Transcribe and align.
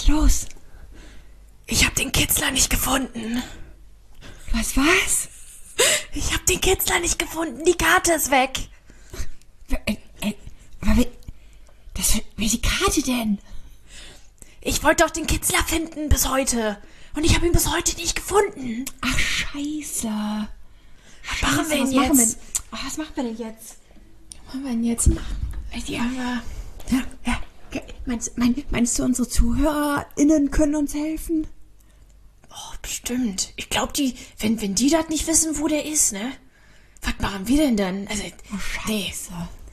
Ist 0.00 0.08
los? 0.08 0.46
Ich 1.66 1.84
habe 1.84 1.94
den 1.94 2.10
Kitzler 2.10 2.50
nicht 2.52 2.70
gefunden. 2.70 3.42
Was, 4.50 4.74
was? 4.74 5.28
Ich 6.14 6.32
habe 6.32 6.42
den 6.44 6.58
Kitzler 6.58 7.00
nicht 7.00 7.18
gefunden. 7.18 7.66
Die 7.66 7.74
Karte 7.74 8.14
ist 8.14 8.30
weg. 8.30 8.60
Äh, 9.68 9.96
äh, 10.22 11.06
das, 11.92 12.14
die 12.38 12.62
Karte 12.62 13.02
denn? 13.02 13.40
Ich 14.62 14.82
wollte 14.82 15.04
doch 15.04 15.10
den 15.10 15.26
Kitzler 15.26 15.62
finden 15.64 16.08
bis 16.08 16.26
heute. 16.30 16.78
Und 17.14 17.24
ich 17.24 17.34
habe 17.34 17.46
ihn 17.46 17.52
bis 17.52 17.70
heute 17.70 17.94
nicht 17.96 18.16
gefunden. 18.16 18.86
Ach, 19.02 19.18
scheiße. 19.18 20.08
Was 21.28 21.42
machen 21.42 21.68
wir 21.68 21.76
denn 21.76 21.90
wir, 21.90 22.02
jetzt? 22.04 22.38
oh, 22.72 22.78
was 22.86 22.96
machen 22.96 23.16
wir 23.16 23.24
denn 23.24 23.36
jetzt? 23.36 23.76
Was 24.46 24.54
machen 24.54 24.64
wir 24.64 24.70
denn 24.70 24.84
jetzt? 24.84 25.10
Ja, 25.86 26.10
ja. 26.16 26.42
Meinst, 28.06 28.36
mein, 28.38 28.54
meinst 28.70 28.98
du, 28.98 29.04
unsere 29.04 29.28
ZuhörerInnen 29.28 30.50
können 30.50 30.74
uns 30.74 30.94
helfen? 30.94 31.46
Oh, 32.50 32.74
bestimmt. 32.82 33.52
Ich 33.56 33.70
glaube, 33.70 33.92
die, 33.92 34.14
wenn, 34.38 34.60
wenn 34.60 34.74
die 34.74 34.90
das 34.90 35.08
nicht 35.08 35.26
wissen, 35.26 35.58
wo 35.58 35.68
der 35.68 35.84
ist, 35.86 36.12
ne? 36.12 36.32
Was 37.02 37.14
machen 37.20 37.46
wir 37.46 37.58
denn 37.58 37.76
dann? 37.76 38.06
Also, 38.08 38.22
Oh, 38.52 38.58
scheiße. 38.58 39.30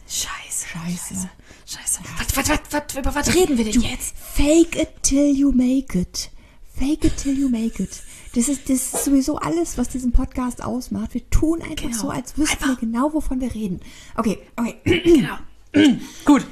Scheiße. 0.07 0.67
Scheiße. 0.67 1.29
Scheiße. 1.65 1.99
Was, 2.17 2.37
was, 2.37 2.49
was, 2.49 2.59
was, 2.71 2.95
über 2.97 3.15
was 3.15 3.33
reden 3.35 3.57
wir 3.57 3.65
denn 3.65 3.73
Du, 3.73 3.81
jetzt? 3.81 4.15
Fake 4.17 4.75
it 4.75 4.89
till 5.03 5.35
you 5.35 5.51
make 5.51 5.97
it. 5.99 6.29
Fake 6.77 7.03
it 7.03 7.17
till 7.17 7.37
you 7.37 7.49
make 7.49 7.81
it. 7.81 8.01
Das 8.35 8.47
ist, 8.47 8.69
das 8.69 8.93
ist 8.93 9.03
sowieso 9.05 9.37
alles, 9.37 9.77
was 9.77 9.89
diesen 9.89 10.11
Podcast 10.11 10.63
ausmacht. 10.63 11.13
Wir 11.15 11.27
tun 11.29 11.61
einfach 11.61 11.75
Genau. 11.89 11.97
so, 11.97 12.09
als 12.09 12.37
wüssten 12.37 12.63
Einfach- 12.63 12.81
wir 12.81 12.87
genau, 12.87 13.13
wovon 13.13 13.41
wir 13.41 13.53
reden. 13.53 13.81
Okay, 14.15 14.37
okay. 14.55 14.75
Genau. 15.03 15.37
Gut. 16.25 16.45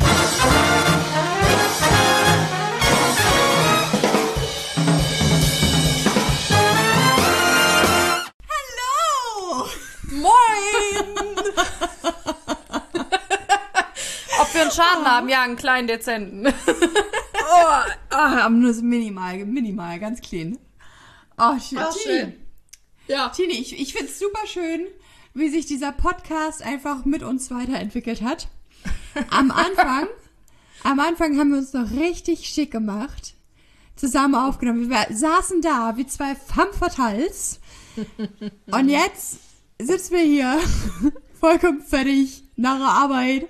Hallo! 0.00 0.86
Moin! 10.10 10.32
Ob 14.40 14.54
wir 14.54 14.62
einen 14.62 14.70
Schaden 14.70 15.04
haben? 15.04 15.28
Ja, 15.28 15.42
einen 15.42 15.56
kleinen 15.56 15.88
dezenten. 15.88 16.46
Oh, 17.54 17.66
oh, 18.12 18.14
aber 18.14 18.48
nur 18.50 18.72
so 18.72 18.82
minimal, 18.82 19.44
minimal, 19.44 19.98
ganz 19.98 20.20
clean. 20.22 20.58
Oh, 21.36 21.58
schön. 21.58 21.78
Ach, 21.78 21.92
Tini, 21.92 22.02
schön. 22.02 22.34
Ja. 23.08 23.28
Tini, 23.28 23.54
ich, 23.54 23.78
ich 23.78 23.92
finde 23.92 24.06
es 24.10 24.18
super 24.18 24.46
schön, 24.46 24.86
wie 25.34 25.50
sich 25.50 25.66
dieser 25.66 25.92
Podcast 25.92 26.62
einfach 26.62 27.04
mit 27.04 27.22
uns 27.22 27.50
weiterentwickelt 27.50 28.22
hat. 28.22 28.48
Am 29.30 29.50
Anfang, 29.50 30.06
am 30.84 31.00
Anfang 31.00 31.38
haben 31.38 31.50
wir 31.50 31.58
uns 31.58 31.72
noch 31.72 31.90
richtig 31.92 32.48
schick 32.48 32.70
gemacht, 32.70 33.34
zusammen 33.96 34.34
aufgenommen. 34.34 34.88
Wir 34.90 35.06
saßen 35.14 35.60
da 35.60 35.96
wie 35.96 36.06
zwei 36.06 36.34
femme 36.34 36.72
fatales. 36.72 37.60
Und 38.70 38.88
jetzt 38.88 39.38
sitzen 39.80 40.12
wir 40.14 40.22
hier, 40.22 40.58
vollkommen 41.40 41.82
fertig, 41.82 42.44
nach 42.56 42.78
der 42.78 42.86
Arbeit. 42.88 43.48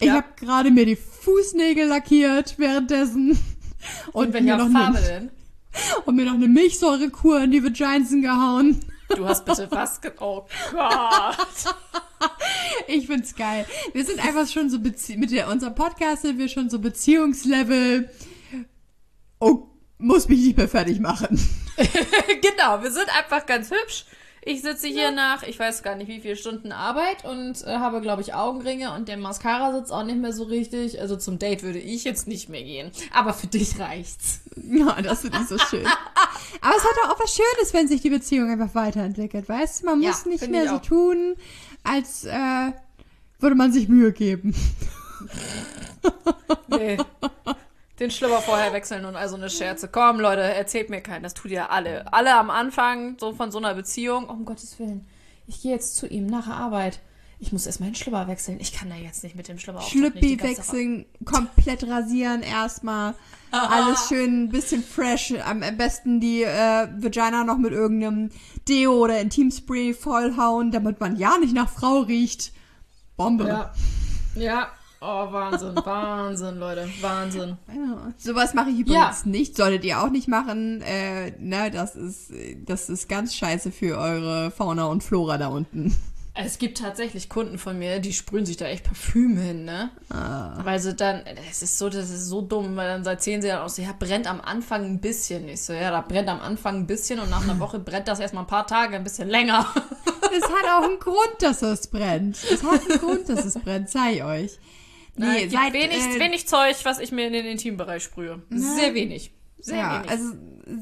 Ich 0.00 0.06
Ja. 0.06 0.14
habe 0.14 0.26
gerade 0.36 0.70
mir 0.70 0.86
die 0.86 0.96
Fußnägel 0.96 1.86
lackiert 1.88 2.58
währenddessen. 2.58 3.38
Und, 4.12 4.34
In 4.34 4.44
mir 4.44 4.52
welcher 4.52 4.68
noch 4.68 4.72
Farbe 4.80 4.98
eine, 4.98 5.06
denn? 5.06 5.30
und 6.04 6.16
mir 6.16 6.24
noch 6.26 6.34
eine 6.34 6.48
Milchsäurekur 6.48 7.42
in 7.42 7.50
die 7.52 7.62
Vaginsen 7.64 8.22
gehauen. 8.22 8.80
Du 9.08 9.26
hast 9.26 9.44
bitte 9.44 9.68
was 9.70 10.00
ge 10.00 10.10
Oh 10.20 10.46
Gott. 10.72 11.74
Ich 12.88 13.06
find's 13.06 13.34
geil. 13.34 13.66
Wir 13.92 14.04
sind 14.04 14.24
einfach 14.24 14.46
schon 14.48 14.70
so 14.70 14.78
Bezie 14.78 15.16
mit 15.16 15.30
der, 15.30 15.48
unserem 15.48 15.74
Podcast 15.74 16.22
sind 16.22 16.38
wir 16.38 16.48
schon 16.48 16.70
so 16.70 16.78
Beziehungslevel. 16.78 18.08
Oh, 19.40 19.64
muss 19.98 20.28
mich 20.28 20.40
nicht 20.40 20.56
mehr 20.56 20.68
fertig 20.68 21.00
machen. 21.00 21.38
genau, 21.76 22.82
wir 22.82 22.90
sind 22.92 23.08
einfach 23.16 23.46
ganz 23.46 23.70
hübsch. 23.70 24.04
Ich 24.48 24.62
sitze 24.62 24.86
hier 24.86 25.10
nach, 25.10 25.42
ich 25.42 25.58
weiß 25.58 25.82
gar 25.82 25.96
nicht 25.96 26.06
wie 26.06 26.20
viele 26.20 26.36
Stunden 26.36 26.70
Arbeit 26.70 27.24
und 27.24 27.64
äh, 27.64 27.78
habe, 27.78 28.00
glaube 28.00 28.22
ich, 28.22 28.32
Augenringe 28.32 28.94
und 28.94 29.08
der 29.08 29.16
Mascara 29.16 29.76
sitzt 29.76 29.90
auch 29.90 30.04
nicht 30.04 30.18
mehr 30.18 30.32
so 30.32 30.44
richtig. 30.44 31.00
Also 31.00 31.16
zum 31.16 31.40
Date 31.40 31.64
würde 31.64 31.80
ich 31.80 32.04
jetzt 32.04 32.28
nicht 32.28 32.48
mehr 32.48 32.62
gehen. 32.62 32.92
Aber 33.12 33.34
für 33.34 33.48
dich 33.48 33.78
reicht's. 33.80 34.40
Ja, 34.68 35.00
das 35.00 35.20
finde 35.20 35.38
ich 35.42 35.48
so 35.48 35.58
schön. 35.58 35.86
Aber 35.86 36.74
es 36.76 36.82
hat 36.82 37.10
auch 37.10 37.20
was 37.20 37.36
Schönes, 37.36 37.72
wenn 37.72 37.86
sich 37.86 38.00
die 38.00 38.10
Beziehung 38.10 38.50
einfach 38.50 38.74
weiterentwickelt, 38.74 39.48
weißt 39.48 39.82
du? 39.82 39.86
Man 39.86 40.02
Ja, 40.02 40.08
muss 40.08 40.26
nicht 40.26 40.48
mehr 40.48 40.68
so 40.68 40.78
tun, 40.78 41.36
als 41.86 42.24
äh, 42.24 42.72
würde 43.38 43.56
man 43.56 43.72
sich 43.72 43.88
Mühe 43.88 44.12
geben. 44.12 44.54
Nee. 46.68 46.98
Den 47.98 48.10
Schlüpper 48.10 48.40
vorher 48.40 48.72
wechseln 48.72 49.04
und 49.06 49.16
also 49.16 49.36
eine 49.36 49.48
Scherze. 49.48 49.88
Komm, 49.88 50.20
Leute, 50.20 50.42
erzählt 50.42 50.90
mir 50.90 51.00
keinen. 51.00 51.22
Das 51.22 51.34
tut 51.34 51.50
ihr 51.50 51.70
alle. 51.70 52.12
Alle 52.12 52.34
am 52.34 52.50
Anfang 52.50 53.16
so 53.18 53.32
von 53.32 53.50
so 53.50 53.58
einer 53.58 53.74
Beziehung. 53.74 54.26
Oh, 54.28 54.32
um 54.32 54.44
Gottes 54.44 54.78
Willen. 54.78 55.06
Ich 55.46 55.62
gehe 55.62 55.72
jetzt 55.72 55.96
zu 55.96 56.06
ihm 56.06 56.26
nach 56.26 56.46
der 56.46 56.56
Arbeit. 56.56 57.00
Ich 57.38 57.52
muss 57.52 57.66
erst 57.66 57.80
meinen 57.80 57.94
Schlüpper 57.94 58.28
wechseln. 58.28 58.58
Ich 58.60 58.72
kann 58.72 58.90
da 58.90 58.96
jetzt 58.96 59.22
nicht 59.24 59.36
mit 59.36 59.48
dem 59.48 59.58
Schlüpper 59.58 59.80
auch 59.80 59.88
Schlüppi 59.88 60.40
wechseln, 60.42 61.06
komplett 61.24 61.84
rasieren 61.84 62.42
erstmal. 62.42 63.14
Alles 63.50 64.08
schön 64.08 64.44
ein 64.44 64.48
bisschen 64.48 64.82
fresh. 64.82 65.34
Am 65.44 65.60
besten 65.76 66.20
die 66.20 66.42
äh, 66.42 66.88
Vagina 66.96 67.44
noch 67.44 67.58
mit 67.58 67.72
irgendeinem 67.72 68.30
Deo 68.68 69.04
oder 69.04 69.20
Intimspray 69.20 69.94
vollhauen, 69.94 70.70
damit 70.70 71.00
man 71.00 71.16
ja 71.16 71.38
nicht 71.38 71.54
nach 71.54 71.68
Frau 71.68 72.00
riecht. 72.00 72.52
Bombe. 73.16 73.46
Ja. 73.46 73.72
Ja. 74.34 74.68
Oh, 75.00 75.30
Wahnsinn, 75.30 75.76
Wahnsinn, 75.84 76.58
Leute. 76.58 76.88
Wahnsinn. 77.00 77.56
Ja, 77.68 78.12
sowas 78.16 78.54
mache 78.54 78.70
ich 78.70 78.80
übrigens 78.80 79.26
nicht. 79.26 79.56
Solltet 79.56 79.84
ihr 79.84 80.00
auch 80.02 80.10
nicht 80.10 80.26
machen. 80.26 80.80
Äh, 80.82 81.32
ne, 81.38 81.70
das 81.70 81.96
ist, 81.96 82.32
das 82.64 82.88
ist 82.88 83.08
ganz 83.08 83.34
scheiße 83.34 83.72
für 83.72 83.98
eure 83.98 84.50
Fauna 84.50 84.86
und 84.86 85.04
Flora 85.04 85.38
da 85.38 85.48
unten. 85.48 85.94
Es 86.38 86.58
gibt 86.58 86.78
tatsächlich 86.78 87.28
Kunden 87.28 87.58
von 87.58 87.78
mir, 87.78 87.98
die 87.98 88.12
sprühen 88.12 88.44
sich 88.44 88.58
da 88.58 88.66
echt 88.66 88.84
Parfüm 88.84 89.38
hin, 89.38 89.64
ne? 89.64 89.90
Weil 90.10 90.78
sie 90.80 90.94
dann, 90.94 91.22
es 91.50 91.62
ist 91.62 91.78
so, 91.78 91.88
das 91.88 92.10
ist 92.10 92.26
so 92.26 92.42
dumm, 92.42 92.76
weil 92.76 92.88
dann 92.88 93.06
erzählen 93.06 93.40
sie 93.40 93.48
dann 93.48 93.62
auch 93.62 93.70
so, 93.70 93.80
ja, 93.80 93.94
brennt 93.98 94.26
am 94.26 94.42
Anfang 94.42 94.84
ein 94.84 95.00
bisschen. 95.00 95.48
Ich 95.48 95.62
so, 95.62 95.72
ja, 95.72 95.90
da 95.90 96.02
brennt 96.02 96.28
am 96.28 96.40
Anfang 96.40 96.76
ein 96.76 96.86
bisschen 96.86 97.20
und 97.20 97.30
nach 97.30 97.42
einer 97.42 97.58
Woche 97.58 97.78
brennt 97.78 98.08
das 98.08 98.20
erstmal 98.20 98.44
ein 98.44 98.48
paar 98.48 98.66
Tage 98.66 98.96
ein 98.96 99.04
bisschen 99.04 99.28
länger. 99.28 99.66
Es 100.36 100.42
hat 100.42 100.64
auch 100.68 100.82
einen 100.82 100.98
Grund, 100.98 101.36
dass 101.40 101.62
es 101.62 101.86
brennt. 101.86 102.36
Es 102.52 102.62
hat 102.62 102.90
einen 102.90 102.98
Grund, 102.98 103.28
dass 103.28 103.44
es 103.46 103.54
brennt, 103.54 103.88
sei 103.88 104.22
euch. 104.24 104.58
Nee, 105.18 105.42
gibt 105.42 105.52
seid, 105.52 105.72
wenig, 105.72 106.04
äh, 106.04 106.20
wenig 106.20 106.46
Zeug, 106.46 106.76
was 106.82 106.98
ich 106.98 107.10
mir 107.10 107.28
in 107.28 107.32
den 107.32 107.46
Intimbereich 107.46 108.02
sprühe. 108.02 108.42
Sehr 108.50 108.92
wenig. 108.92 109.32
Sehr 109.58 109.78
ja, 109.78 109.98
wenig. 109.98 110.10
also 110.10 110.32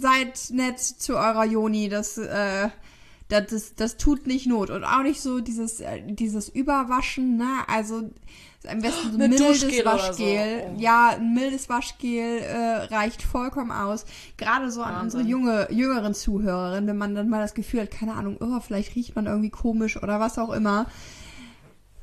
seid 0.00 0.50
nett 0.50 0.80
zu 0.80 1.14
eurer 1.14 1.44
Joni, 1.44 1.88
das, 1.88 2.18
äh, 2.18 2.68
das, 3.28 3.46
das, 3.48 3.74
das 3.74 3.96
tut 3.96 4.26
nicht 4.26 4.46
Not. 4.46 4.70
Und 4.70 4.84
auch 4.84 5.02
nicht 5.02 5.20
so 5.20 5.40
dieses, 5.40 5.80
äh, 5.80 6.02
dieses 6.06 6.48
Überwaschen, 6.48 7.36
ne? 7.36 7.48
Also 7.66 8.10
am 8.66 8.80
besten 8.80 9.12
so 9.12 9.18
ein 9.18 9.30
mildes 9.30 9.60
Duschgel 9.60 9.84
Waschgel. 9.84 10.62
so. 10.66 10.70
Oh. 10.74 10.80
Ja, 10.80 11.10
ein 11.16 11.34
mildes 11.34 11.68
Waschgel 11.68 12.38
äh, 12.40 12.84
reicht 12.94 13.22
vollkommen 13.22 13.70
aus. 13.72 14.06
Gerade 14.36 14.70
so 14.70 14.82
an 14.82 14.94
Wahnsinn. 14.94 15.20
unsere 15.20 15.30
junge, 15.30 15.68
jüngeren 15.72 16.14
Zuhörerinnen, 16.14 16.86
wenn 16.88 16.96
man 16.96 17.14
dann 17.14 17.28
mal 17.28 17.40
das 17.40 17.54
Gefühl 17.54 17.82
hat, 17.82 17.90
keine 17.90 18.14
Ahnung, 18.14 18.38
oh, 18.40 18.60
vielleicht 18.60 18.94
riecht 18.94 19.16
man 19.16 19.26
irgendwie 19.26 19.50
komisch 19.50 20.02
oder 20.02 20.18
was 20.20 20.38
auch 20.38 20.50
immer. 20.52 20.86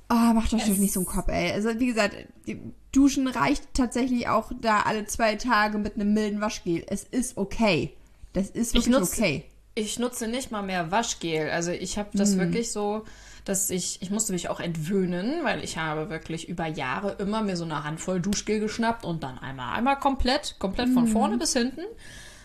Ah, 0.07 0.33
macht 0.33 0.53
euch 0.53 0.65
doch 0.67 0.77
nicht 0.77 0.91
so 0.91 0.99
einen 0.99 1.07
Kopf, 1.07 1.29
ey. 1.29 1.51
Also, 1.53 1.79
wie 1.79 1.87
gesagt, 1.87 2.15
die 2.45 2.59
Duschen 2.91 3.27
reicht 3.27 3.63
tatsächlich 3.73 4.27
auch 4.27 4.51
da 4.59 4.81
alle 4.81 5.05
zwei 5.05 5.35
Tage 5.37 5.77
mit 5.77 5.95
einem 5.95 6.13
milden 6.13 6.41
Waschgel. 6.41 6.83
Es 6.87 7.03
ist 7.05 7.37
okay. 7.37 7.93
Das 8.33 8.49
ist 8.49 8.75
Ich 8.75 8.87
wirklich 8.87 8.95
nutze- 8.97 9.13
okay. 9.21 9.45
Ich 9.73 9.99
nutze 9.99 10.27
nicht 10.27 10.51
mal 10.51 10.61
mehr 10.63 10.91
Waschgel. 10.91 11.49
Also 11.49 11.71
ich 11.71 11.97
habe 11.97 12.09
das 12.13 12.37
wirklich 12.37 12.71
so, 12.71 13.05
dass 13.45 13.69
ich, 13.69 14.01
ich 14.01 14.11
musste 14.11 14.33
mich 14.33 14.49
auch 14.49 14.59
entwöhnen, 14.59 15.43
weil 15.43 15.63
ich 15.63 15.77
habe 15.77 16.09
wirklich 16.09 16.49
über 16.49 16.67
Jahre 16.67 17.13
immer 17.19 17.41
mir 17.41 17.55
so 17.55 17.63
eine 17.63 17.83
Handvoll 17.83 18.19
Duschgel 18.19 18.59
geschnappt 18.59 19.05
und 19.05 19.23
dann 19.23 19.39
einmal, 19.39 19.75
einmal 19.75 19.97
komplett, 19.97 20.55
komplett 20.59 20.89
von 20.89 21.07
vorne 21.07 21.37
bis 21.37 21.53
hinten. 21.53 21.81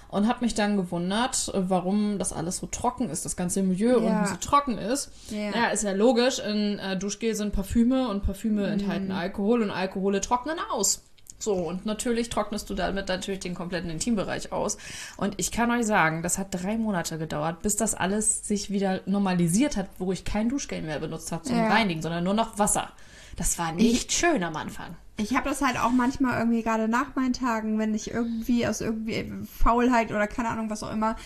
Und 0.08 0.28
habe 0.28 0.44
mich 0.44 0.54
dann 0.54 0.76
gewundert, 0.76 1.50
warum 1.52 2.18
das 2.20 2.32
alles 2.32 2.58
so 2.58 2.66
trocken 2.68 3.10
ist, 3.10 3.24
das 3.24 3.34
ganze 3.36 3.62
Milieu 3.64 3.98
Ja. 4.00 4.20
unten 4.20 4.26
so 4.26 4.36
trocken 4.36 4.78
ist. 4.78 5.10
Ja. 5.30 5.50
Ja, 5.50 5.66
ist 5.70 5.82
ja 5.82 5.92
logisch. 5.92 6.38
In 6.38 6.78
äh, 6.78 6.96
Duschgel 6.96 7.34
sind 7.34 7.52
Parfüme 7.52 8.08
und 8.08 8.22
Parfüme 8.22 8.68
enthalten 8.68 9.10
Alkohol 9.10 9.62
und 9.62 9.70
Alkohole 9.72 10.20
trocknen 10.20 10.58
aus. 10.70 11.02
So, 11.38 11.54
und 11.54 11.84
natürlich 11.84 12.30
trocknest 12.30 12.68
du 12.70 12.74
damit 12.74 13.08
natürlich 13.08 13.40
den 13.40 13.54
kompletten 13.54 13.90
Intimbereich 13.90 14.52
aus. 14.52 14.78
Und 15.16 15.34
ich 15.36 15.52
kann 15.52 15.70
euch 15.70 15.84
sagen, 15.86 16.22
das 16.22 16.38
hat 16.38 16.48
drei 16.50 16.78
Monate 16.78 17.18
gedauert, 17.18 17.62
bis 17.62 17.76
das 17.76 17.94
alles 17.94 18.46
sich 18.46 18.70
wieder 18.70 19.00
normalisiert 19.06 19.76
hat, 19.76 19.88
wo 19.98 20.12
ich 20.12 20.24
kein 20.24 20.48
Duschgel 20.48 20.82
mehr 20.82 20.98
benutzt 20.98 21.32
habe 21.32 21.44
zum 21.44 21.56
Ja. 21.56 21.68
Reinigen, 21.68 22.00
sondern 22.00 22.24
nur 22.24 22.34
noch 22.34 22.58
Wasser. 22.58 22.90
Das 23.36 23.58
war 23.58 23.72
nicht 23.72 24.12
schön 24.12 24.42
am 24.42 24.56
Anfang. 24.56 24.96
Ich 25.18 25.34
habe 25.34 25.48
das 25.48 25.62
halt 25.62 25.78
auch 25.78 25.92
manchmal 25.92 26.38
irgendwie 26.38 26.62
gerade 26.62 26.88
nach 26.88 27.14
meinen 27.16 27.32
Tagen, 27.32 27.78
wenn 27.78 27.94
ich 27.94 28.10
irgendwie 28.10 28.66
aus 28.66 28.80
irgendwie 28.80 29.32
Faulheit 29.46 30.10
oder 30.10 30.26
keine 30.26 30.48
Ahnung, 30.48 30.70
was 30.70 30.82
auch 30.82 30.92
immer. 30.92 31.16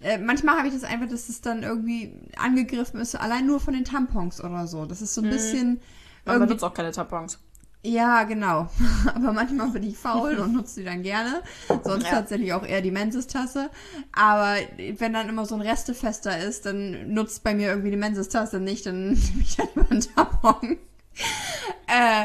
Äh, 0.00 0.18
manchmal 0.18 0.56
habe 0.56 0.68
ich 0.68 0.74
das 0.74 0.84
einfach, 0.84 1.08
dass 1.08 1.28
es 1.28 1.40
dann 1.40 1.62
irgendwie 1.62 2.12
angegriffen 2.36 3.00
ist, 3.00 3.14
allein 3.14 3.46
nur 3.46 3.60
von 3.60 3.74
den 3.74 3.84
Tampons 3.84 4.42
oder 4.42 4.66
so. 4.66 4.86
Das 4.86 5.02
ist 5.02 5.14
so 5.14 5.22
ein 5.22 5.30
bisschen 5.30 5.80
Man 6.24 6.40
benutzt 6.40 6.64
auch 6.64 6.74
keine 6.74 6.90
Tampons. 6.92 7.38
Ja, 7.82 8.24
genau. 8.24 8.68
Aber 9.14 9.32
manchmal 9.32 9.68
bin 9.68 9.82
ich 9.84 9.96
faul 9.96 10.36
und 10.36 10.52
nutze 10.52 10.80
die 10.80 10.86
dann 10.86 11.02
gerne. 11.02 11.42
Sonst 11.82 12.04
Ja. 12.04 12.10
tatsächlich 12.10 12.52
auch 12.52 12.64
eher 12.66 12.82
die 12.82 12.90
Menses-Tasse. 12.90 13.70
Aber 14.12 14.56
wenn 14.98 15.12
dann 15.14 15.28
immer 15.28 15.46
so 15.46 15.54
ein 15.54 15.62
Restefester 15.62 16.38
ist, 16.38 16.66
dann 16.66 17.12
nutzt 17.14 17.42
bei 17.42 17.54
mir 17.54 17.68
irgendwie 17.68 17.90
die 17.90 17.96
Menses-Tasse 17.96 18.60
nicht, 18.60 18.84
dann 18.86 19.08
nehme 19.12 19.40
ich 19.40 19.56
dann 19.56 19.68
immer 19.74 19.90
einen 19.90 20.00
Tampon. 20.00 20.78
äh, 21.86 22.24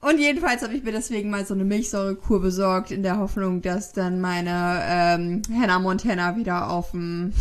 und 0.00 0.18
jedenfalls 0.18 0.62
habe 0.62 0.74
ich 0.74 0.82
mir 0.82 0.92
deswegen 0.92 1.30
mal 1.30 1.44
so 1.46 1.54
eine 1.54 1.64
Milchsäurekur 1.64 2.40
besorgt, 2.40 2.90
in 2.90 3.02
der 3.02 3.18
Hoffnung, 3.18 3.62
dass 3.62 3.92
dann 3.92 4.20
meine 4.20 4.80
ähm, 4.86 5.42
Hannah 5.58 5.78
Montana 5.78 6.36
wieder 6.36 6.70
auf 6.70 6.90
dem 6.92 7.32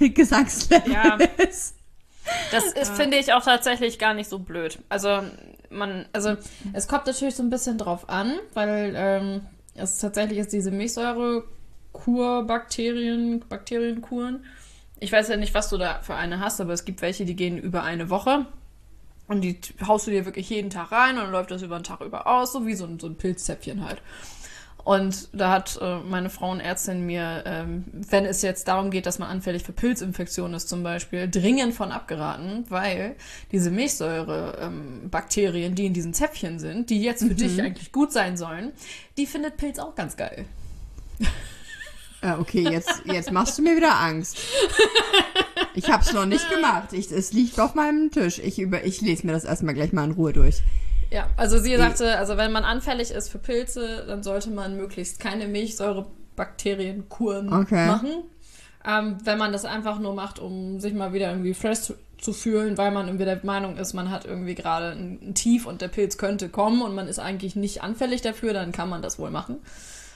Gesangslevel 0.00 0.92
Ja. 0.92 1.16
ist. 1.38 1.74
Das 2.50 2.64
ist, 2.64 2.92
finde 2.94 3.18
ich, 3.18 3.32
auch 3.32 3.44
tatsächlich 3.44 3.98
gar 3.98 4.12
nicht 4.12 4.28
so 4.28 4.38
blöd. 4.40 4.80
Also, 4.88 5.22
man, 5.70 6.06
also, 6.12 6.36
es 6.72 6.88
kommt 6.88 7.06
natürlich 7.06 7.34
so 7.34 7.42
ein 7.42 7.50
bisschen 7.50 7.78
drauf 7.78 8.08
an, 8.08 8.38
weil 8.54 8.94
ähm, 8.96 9.40
es 9.74 9.98
tatsächlich 9.98 10.38
ist 10.38 10.52
diese 10.52 10.70
Milchsäure-Kur, 10.70 12.44
Bakterien, 12.46 13.44
Bakterienkuren. 13.48 14.44
Ich 14.98 15.12
weiß 15.12 15.28
ja 15.28 15.36
nicht, 15.36 15.54
was 15.54 15.68
du 15.68 15.76
da 15.76 16.00
für 16.02 16.14
eine 16.14 16.40
hast, 16.40 16.60
aber 16.60 16.72
es 16.72 16.84
gibt 16.84 17.02
welche, 17.02 17.24
die 17.24 17.36
gehen 17.36 17.58
über 17.58 17.82
eine 17.82 18.10
Woche. 18.10 18.46
Und 19.28 19.40
die 19.40 19.58
haust 19.86 20.06
du 20.06 20.12
dir 20.12 20.24
wirklich 20.24 20.48
jeden 20.50 20.70
Tag 20.70 20.92
rein 20.92 21.16
und 21.16 21.24
dann 21.24 21.32
läuft 21.32 21.50
das 21.50 21.62
über 21.62 21.78
den 21.78 21.84
Tag 21.84 22.00
über 22.00 22.26
aus, 22.26 22.52
so 22.52 22.64
wie 22.64 22.74
so 22.74 22.86
ein, 22.86 23.00
so 23.00 23.08
ein 23.08 23.16
Pilzzäpfchen 23.16 23.84
halt. 23.84 24.00
Und 24.86 25.28
da 25.32 25.50
hat 25.50 25.78
äh, 25.82 25.98
meine 25.98 26.30
Frauenärztin 26.30 27.04
mir, 27.06 27.42
ähm, 27.44 27.84
wenn 27.92 28.24
es 28.24 28.40
jetzt 28.42 28.68
darum 28.68 28.92
geht, 28.92 29.06
dass 29.06 29.18
man 29.18 29.28
anfällig 29.28 29.64
für 29.64 29.72
Pilzinfektionen 29.72 30.54
ist 30.54 30.68
zum 30.68 30.84
Beispiel, 30.84 31.28
dringend 31.28 31.74
von 31.74 31.90
abgeraten, 31.90 32.64
weil 32.68 33.16
diese 33.50 33.72
Milchsäure-Bakterien, 33.72 35.74
die 35.74 35.86
in 35.86 35.92
diesen 35.92 36.14
Zäpfchen 36.14 36.60
sind, 36.60 36.88
die 36.88 37.02
jetzt 37.02 37.24
für 37.24 37.34
dich 37.34 37.60
eigentlich 37.60 37.90
gut 37.90 38.12
sein 38.12 38.36
sollen, 38.36 38.70
die 39.16 39.26
findet 39.26 39.56
Pilz 39.56 39.80
auch 39.80 39.96
ganz 39.96 40.16
geil. 40.16 40.44
Äh, 42.22 42.34
okay, 42.38 42.62
jetzt, 42.62 43.02
jetzt 43.06 43.32
machst 43.32 43.58
du 43.58 43.62
mir 43.62 43.76
wieder 43.76 43.98
Angst. 43.98 44.38
Ich 45.74 45.90
hab's 45.90 46.12
noch 46.12 46.26
nicht 46.26 46.48
gemacht. 46.48 46.92
Ich, 46.92 47.10
es 47.10 47.32
liegt 47.32 47.58
auf 47.58 47.74
meinem 47.74 48.12
Tisch. 48.12 48.38
Ich, 48.38 48.60
über, 48.60 48.84
ich 48.84 49.00
lese 49.00 49.26
mir 49.26 49.32
das 49.32 49.44
erstmal 49.44 49.74
gleich 49.74 49.92
mal 49.92 50.04
in 50.04 50.12
Ruhe 50.12 50.32
durch. 50.32 50.62
Ja, 51.10 51.28
also 51.36 51.58
sie 51.58 51.76
sagte, 51.76 52.18
also 52.18 52.36
wenn 52.36 52.52
man 52.52 52.64
anfällig 52.64 53.10
ist 53.10 53.28
für 53.28 53.38
Pilze, 53.38 54.04
dann 54.06 54.22
sollte 54.22 54.50
man 54.50 54.76
möglichst 54.76 55.20
keine 55.20 55.46
Milchsäurebakterienkuren 55.46 57.52
Okay. 57.52 57.86
machen. 57.86 58.24
Ähm, 58.84 59.18
wenn 59.24 59.38
man 59.38 59.52
das 59.52 59.64
einfach 59.64 59.98
nur 59.98 60.14
macht, 60.14 60.38
um 60.38 60.80
sich 60.80 60.94
mal 60.94 61.12
wieder 61.12 61.30
irgendwie 61.30 61.54
fresh 61.54 61.80
zu, 61.80 61.94
zu 62.18 62.32
fühlen, 62.32 62.78
weil 62.78 62.92
man 62.92 63.06
irgendwie 63.06 63.24
der 63.24 63.40
Meinung 63.44 63.76
ist, 63.76 63.94
man 63.94 64.10
hat 64.10 64.24
irgendwie 64.24 64.54
gerade 64.54 64.92
ein, 64.92 65.18
ein 65.22 65.34
Tief 65.34 65.66
und 65.66 65.80
der 65.80 65.88
Pilz 65.88 66.18
könnte 66.18 66.48
kommen 66.48 66.82
und 66.82 66.94
man 66.94 67.08
ist 67.08 67.18
eigentlich 67.18 67.56
nicht 67.56 67.82
anfällig 67.82 68.22
dafür, 68.22 68.52
dann 68.52 68.72
kann 68.72 68.88
man 68.88 69.02
das 69.02 69.18
wohl 69.18 69.30
machen. 69.30 69.56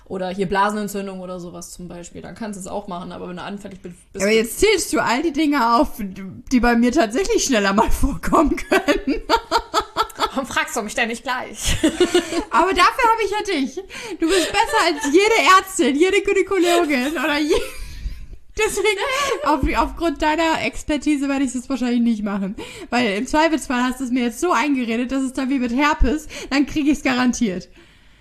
Oder 0.05 0.29
hier 0.31 0.49
Blasenentzündung 0.49 1.21
oder 1.21 1.39
sowas 1.39 1.71
zum 1.71 1.87
Beispiel, 1.89 2.23
dann 2.23 2.35
kannst 2.35 2.57
du 2.57 2.61
es 2.61 2.67
auch 2.67 2.89
machen, 2.89 3.13
aber 3.13 3.29
wenn 3.29 3.37
du 3.37 3.43
anfällig 3.43 3.81
bist, 3.81 3.95
bist 4.13 4.25
Aber 4.25 4.35
jetzt 4.35 4.59
zählst 4.59 4.93
du 4.93 4.99
all 5.01 5.23
die 5.23 5.33
Dinge 5.33 5.77
auf, 5.77 6.01
die 6.01 6.61
bei 6.61 6.75
mir 6.75 6.91
tatsächlich 6.91 7.45
schneller 7.45 7.73
mal 7.73 7.91
vorkommen 7.91 8.57
können. 8.57 9.21
Warum 10.31 10.47
fragst 10.47 10.77
du 10.77 10.83
mich 10.83 10.95
denn 10.95 11.09
nicht 11.09 11.23
gleich? 11.23 11.77
Aber 12.51 12.73
dafür 12.73 13.05
habe 13.11 13.23
ich 13.25 13.31
ja 13.31 13.43
dich. 13.55 13.75
Du 14.19 14.27
bist 14.29 14.51
besser 14.53 14.85
als 14.87 15.05
jede 15.13 15.49
Ärztin, 15.59 15.97
jede 15.97 16.23
Gynäkologin 16.23 17.13
oder 17.13 17.39
je 17.39 17.55
Deswegen, 18.59 18.99
auf, 19.45 19.61
aufgrund 19.89 20.21
deiner 20.21 20.63
Expertise 20.63 21.29
werde 21.29 21.45
ich 21.45 21.53
das 21.53 21.69
wahrscheinlich 21.71 22.01
nicht 22.01 22.23
machen. 22.23 22.57
Weil 22.91 23.17
im 23.17 23.27
Zweifelsfall 23.27 23.83
hast 23.83 24.01
du 24.01 24.05
es 24.05 24.11
mir 24.11 24.25
jetzt 24.25 24.41
so 24.41 24.53
eingeredet, 24.53 25.13
dass 25.13 25.23
es 25.23 25.33
dann 25.33 25.49
wie 25.49 25.59
mit 25.59 25.73
Herpes, 25.75 26.27
dann 26.51 26.67
kriege 26.67 26.91
ich 26.91 26.99
es 26.99 27.05
garantiert. 27.05 27.69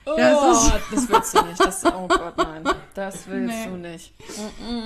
Das 0.06 0.38
oh, 0.42 0.52
ist- 0.52 0.74
das 0.92 1.10
willst 1.10 1.34
du 1.36 1.42
nicht. 1.46 1.60
Das, 1.60 1.84
oh 1.86 2.08
Gott, 2.08 2.38
nein. 2.38 2.64
Das 2.94 3.28
willst 3.28 3.54
Nee. 3.54 3.66
du 3.66 3.76
nicht. 3.78 4.14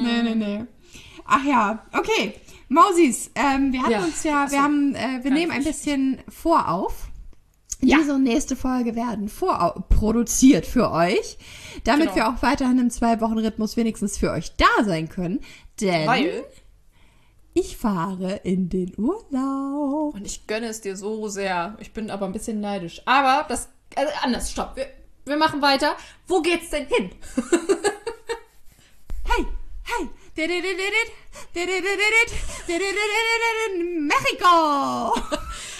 Nee, 0.01 0.23
nee, 0.23 0.35
nee. 0.35 0.63
Ach 1.25 1.43
ja, 1.45 1.85
okay. 1.93 2.33
Mausis, 2.69 3.29
ähm, 3.35 3.71
wir 3.71 3.81
hatten 3.81 3.91
Ja. 3.91 3.99
uns 4.03 4.23
ja, 4.23 4.31
wir 4.31 4.39
Achso. 4.39 4.57
haben, 4.57 4.95
äh, 4.95 4.99
wir 5.21 5.29
Ganz 5.29 5.33
nehmen 5.35 5.51
ein 5.51 5.63
bisschen 5.63 6.21
vorauf. 6.29 7.09
Ja. 7.83 7.97
Diese 7.97 8.13
und 8.15 8.23
nächste 8.23 8.55
Folge 8.55 8.95
werden 8.95 9.27
vorproduziert 9.29 10.65
für 10.65 10.91
euch, 10.91 11.37
damit 11.83 12.13
Genau. 12.13 12.15
wir 12.15 12.27
auch 12.29 12.41
weiterhin 12.41 12.79
im 12.79 12.89
Zwei-Wochen-Rhythmus 12.89 13.75
wenigstens 13.77 14.17
für 14.17 14.31
euch 14.31 14.55
da 14.55 14.83
sein 14.85 15.09
können. 15.09 15.41
Denn 15.81 16.07
Weil, 16.07 16.43
ich 17.53 17.77
fahre 17.77 18.37
in 18.43 18.69
den 18.69 18.93
Urlaub. 18.97 20.15
und 20.15 20.25
ich 20.25 20.47
gönne 20.47 20.67
es 20.67 20.81
dir 20.81 20.95
so 20.95 21.27
sehr, 21.27 21.75
ich 21.79 21.91
bin 21.93 22.09
aber 22.09 22.25
ein 22.25 22.31
bisschen 22.31 22.61
neidisch. 22.61 23.01
Aber 23.05 23.45
das, 23.47 23.69
also 23.95 24.11
anders, 24.23 24.51
stopp. 24.51 24.75
Wir, 24.75 24.87
wir 25.25 25.37
machen 25.37 25.61
weiter. 25.61 25.95
Wo 26.27 26.41
geht's 26.41 26.69
denn 26.69 26.87
hin? 26.87 27.11
Hey, 29.25 29.45
hey. 29.83 30.09
Mexiko! 33.99 35.13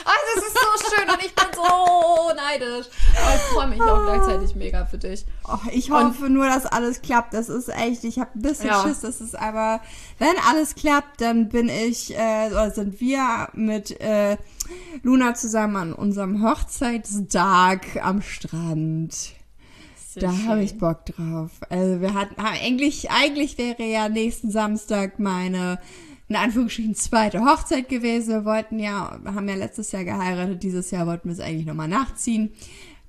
Also, 0.05 0.38
es 0.38 0.44
ist 0.47 0.53
so 0.53 0.95
schön 0.95 1.09
und 1.09 1.23
ich 1.23 1.33
bin 1.35 1.45
so 1.53 2.33
neidisch. 2.35 2.88
Aber 3.21 3.35
ich 3.35 3.41
freue 3.53 3.67
mich 3.67 3.81
auch 3.81 4.03
gleichzeitig 4.03 4.55
mega 4.55 4.85
für 4.85 4.97
dich. 4.97 5.25
Oh, 5.47 5.57
ich 5.71 5.91
hoffe 5.91 6.29
nur, 6.29 6.45
dass 6.47 6.65
alles 6.65 7.01
klappt. 7.01 7.33
Das 7.33 7.50
ist 7.50 7.69
echt, 7.69 8.03
ich 8.03 8.19
habe 8.19 8.31
ein 8.35 8.41
bisschen 8.41 8.67
Ja. 8.67 8.83
Schiss. 8.83 9.01
Das 9.01 9.21
ist 9.21 9.38
aber, 9.38 9.81
wenn 10.19 10.35
alles 10.50 10.75
klappt, 10.75 11.21
dann 11.21 11.50
bin 11.50 11.69
ich, 11.69 12.15
äh, 12.17 12.47
oder 12.51 12.71
sind 12.71 13.00
wir 13.00 13.50
mit 13.53 14.00
äh, 14.01 14.38
Luna 15.01 15.33
zusammen 15.35 15.75
an 15.75 15.94
unserem 15.94 16.44
Hochzeitstag 16.44 17.81
am 18.01 18.21
Strand. 18.21 19.13
Sehr 20.13 20.23
Da 20.23 20.31
habe 20.47 20.63
ich 20.63 20.77
Bock 20.77 21.05
drauf. 21.05 21.51
Also 21.69 22.00
wir 22.01 22.13
hatten, 22.13 22.39
eigentlich, 22.39 23.09
eigentlich 23.09 23.57
wäre 23.57 23.83
ja 23.83 24.09
nächsten 24.09 24.51
Samstag 24.51 25.19
meine, 25.19 25.79
in 26.30 26.36
Anführungsstrichen, 26.36 26.96
zweite 26.96 27.42
Hochzeit 27.42 27.90
gewesen. 27.90 28.34
Wir 28.34 28.46
wollten 28.46 28.80
ja, 28.80 29.20
wir 29.22 29.36
haben 29.36 29.48
ja 29.48 29.56
letztes 29.56 29.92
Jahr 29.92 30.04
geheiratet, 30.04 30.64
dieses 30.64 30.92
Jahr 30.92 31.08
wollten 31.08 31.30
wir 31.30 31.34
es 31.34 31.40
eigentlich 31.40 31.66
nochmal 31.66 31.88
nachziehen. 31.88 32.54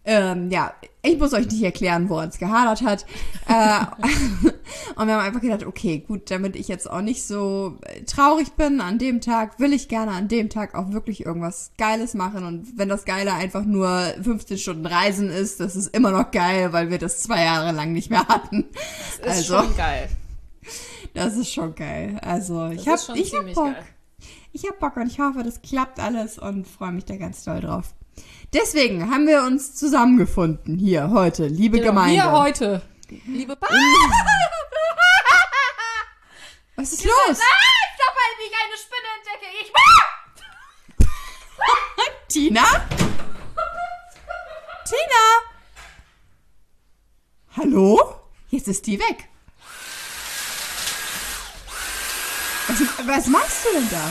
Ähm, 0.06 0.50
ja, 0.50 0.74
ich 1.02 1.18
muss 1.18 1.32
euch 1.32 1.46
nicht 1.46 1.62
erklären, 1.62 2.10
woran 2.10 2.28
es 2.28 2.38
gehadert 2.38 2.82
hat. 2.82 3.06
äh, 3.48 3.80
und 4.96 5.06
wir 5.06 5.14
haben 5.14 5.24
einfach 5.24 5.40
gedacht, 5.40 5.64
okay, 5.64 6.04
gut, 6.06 6.30
damit 6.30 6.56
ich 6.56 6.68
jetzt 6.68 6.90
auch 6.90 7.00
nicht 7.00 7.26
so 7.26 7.78
traurig 8.06 8.52
bin 8.52 8.82
an 8.82 8.98
dem 8.98 9.22
Tag, 9.22 9.58
will 9.58 9.72
ich 9.72 9.88
gerne 9.88 10.12
an 10.12 10.28
dem 10.28 10.50
Tag 10.50 10.74
auch 10.74 10.92
wirklich 10.92 11.24
irgendwas 11.24 11.72
Geiles 11.78 12.12
machen. 12.12 12.44
Und 12.44 12.76
wenn 12.76 12.90
das 12.90 13.06
Geile 13.06 13.32
einfach 13.32 13.64
nur 13.64 13.88
15 14.22 14.58
Stunden 14.58 14.86
Reisen 14.86 15.30
ist, 15.30 15.60
das 15.60 15.74
ist 15.74 15.94
immer 15.96 16.10
noch 16.10 16.30
geil, 16.30 16.74
weil 16.74 16.90
wir 16.90 16.98
das 16.98 17.20
zwei 17.20 17.42
Jahre 17.44 17.72
lang 17.72 17.92
nicht 17.92 18.10
mehr 18.10 18.28
hatten. 18.28 18.66
Ist 19.22 19.26
also, 19.26 19.62
schon 19.62 19.76
geil. 19.76 20.10
Das 21.14 21.34
ist 21.36 21.52
schon 21.52 21.74
geil. 21.74 22.18
Also, 22.22 22.68
ich 22.68 22.84
Das 22.84 23.08
habe 23.08 23.18
ist 23.18 23.30
schon 23.30 23.48
ich 23.48 23.54
hab 23.56 23.64
Bock. 23.64 23.74
geil. 23.74 23.86
Ich 24.52 24.68
hab 24.68 24.78
Bock 24.78 24.96
und 24.96 25.06
ich 25.08 25.18
hoffe, 25.18 25.42
das 25.42 25.62
klappt 25.62 25.98
alles 26.00 26.38
und 26.38 26.66
freue 26.68 26.92
mich 26.92 27.04
da 27.06 27.16
ganz 27.16 27.42
doll 27.44 27.60
drauf. 27.60 27.94
Deswegen 28.52 29.10
haben 29.10 29.26
wir 29.26 29.42
uns 29.42 29.74
zusammengefunden 29.74 30.78
hier 30.78 31.10
heute, 31.10 31.46
liebe 31.48 31.78
Genau, 31.78 31.90
Gemeinde. 31.90 32.22
Hier 32.22 32.30
heute. 32.32 32.82
Liebe 33.26 33.56
ba 33.56 33.66
Was 36.76 36.92
ist 36.92 37.04
los? 37.04 37.12
Stopp, 37.14 38.14
weil 38.16 38.34
ich 38.46 38.52
eine 38.62 38.76
Spinne 38.78 39.08
entdecke. 39.18 39.46
Ich 39.62 39.72
Tina? 42.28 42.64
Tina? 44.84 45.24
Hallo? 47.56 48.14
Jetzt 48.48 48.68
ist 48.68 48.86
die 48.86 48.98
weg. 48.98 49.28
Was, 52.78 53.06
was 53.06 53.26
machst 53.28 53.64
du 53.66 53.78
denn 53.78 53.88
da? 53.90 54.10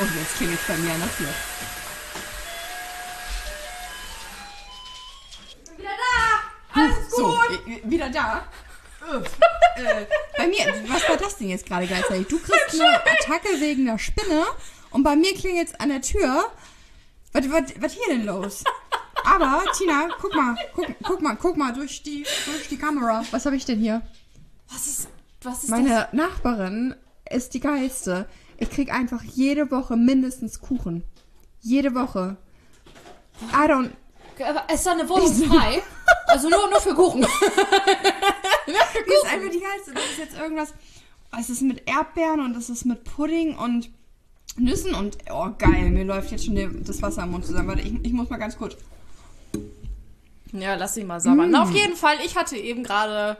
Oh, 0.00 0.06
jetzt 0.18 0.36
klingelt 0.36 0.58
es 0.60 0.66
bei 0.66 0.76
mir 0.76 0.92
an 0.92 1.00
der 1.00 1.16
Tür. 1.16 1.28
wieder 5.76 5.90
da. 5.90 6.80
Alles 6.80 7.10
So, 7.10 7.26
gut. 7.26 7.68
äh, 7.68 7.90
wieder 7.90 8.08
da. 8.10 8.44
äh, 9.76 10.06
bei 10.36 10.46
mir, 10.48 10.66
was 10.88 11.08
war 11.08 11.16
das 11.16 11.36
denn 11.38 11.48
jetzt 11.48 11.66
gerade 11.66 11.86
gleichzeitig? 11.86 12.28
Du 12.28 12.38
kriegst 12.38 12.80
eine 12.80 12.96
Attacke 12.96 13.48
wegen 13.60 13.86
der 13.86 13.98
Spinne 13.98 14.44
und 14.90 15.02
bei 15.02 15.16
mir 15.16 15.34
klingelt 15.34 15.68
es 15.68 15.74
an 15.80 15.88
der 15.90 16.02
Tür. 16.02 16.44
Was, 17.32 17.50
was, 17.50 17.62
was 17.80 17.92
hier 17.92 18.06
denn 18.08 18.26
los? 18.26 18.64
Aber, 19.24 19.62
Tina, 19.76 20.08
guck 20.20 20.34
mal, 20.34 20.56
guck, 20.74 20.86
guck 21.02 21.20
mal, 21.22 21.36
guck 21.36 21.56
mal 21.56 21.72
durch 21.72 22.02
die, 22.02 22.26
durch 22.46 22.68
die 22.68 22.78
Kamera. 22.78 23.24
Was 23.30 23.46
habe 23.46 23.56
ich 23.56 23.64
denn 23.64 23.78
hier? 23.78 24.02
Was 25.42 25.64
ist, 25.64 25.70
Meine 25.70 26.08
Nachbarin 26.12 26.94
ist 27.28 27.54
die 27.54 27.60
geilste. 27.60 28.26
Ich 28.58 28.70
krieg 28.70 28.92
einfach 28.92 29.22
jede 29.22 29.70
Woche 29.70 29.96
mindestens 29.96 30.60
Kuchen. 30.60 31.04
Jede 31.60 31.94
Woche. 31.94 32.36
I 33.52 33.66
don't. 33.68 33.90
das? 34.38 34.74
Ist 34.74 34.86
da 34.86 34.92
eine 34.92 35.08
Wohnung 35.08 35.32
frei? 35.32 35.82
Also 36.26 36.48
nur, 36.48 36.68
nur 36.70 36.80
für 36.80 36.94
Kuchen. 36.94 37.20
Die 38.66 38.70
ist 38.72 39.32
einfach 39.32 39.50
die 39.50 39.60
geilste. 39.60 39.94
Das 39.94 40.04
ist 40.04 40.18
jetzt 40.18 40.38
irgendwas. 40.38 40.74
Es 41.38 41.48
ist 41.48 41.62
mit 41.62 41.88
Erdbeeren 41.88 42.40
und 42.40 42.56
es 42.56 42.70
ist 42.70 42.84
mit 42.84 43.04
Pudding 43.04 43.56
und 43.56 43.90
Nüssen 44.56 44.94
und, 44.94 45.16
oh 45.30 45.48
geil, 45.58 45.90
mir 45.90 46.04
läuft 46.04 46.32
jetzt 46.32 46.44
schon 46.44 46.84
das 46.84 47.00
Wasser 47.02 47.22
im 47.22 47.30
Mund 47.30 47.46
zusammen. 47.46 47.68
Warte, 47.68 47.82
ich, 47.82 47.94
ich 48.04 48.12
muss 48.12 48.28
mal 48.28 48.36
ganz 48.36 48.58
kurz. 48.58 48.76
Ja, 50.52 50.74
lass 50.74 50.94
sie 50.94 51.04
mal 51.04 51.20
sabbern. 51.20 51.50
Na, 51.50 51.62
auf 51.62 51.70
jeden 51.70 51.94
Fall, 51.94 52.16
ich 52.24 52.36
hatte 52.36 52.56
eben 52.56 52.82
gerade, 52.82 53.36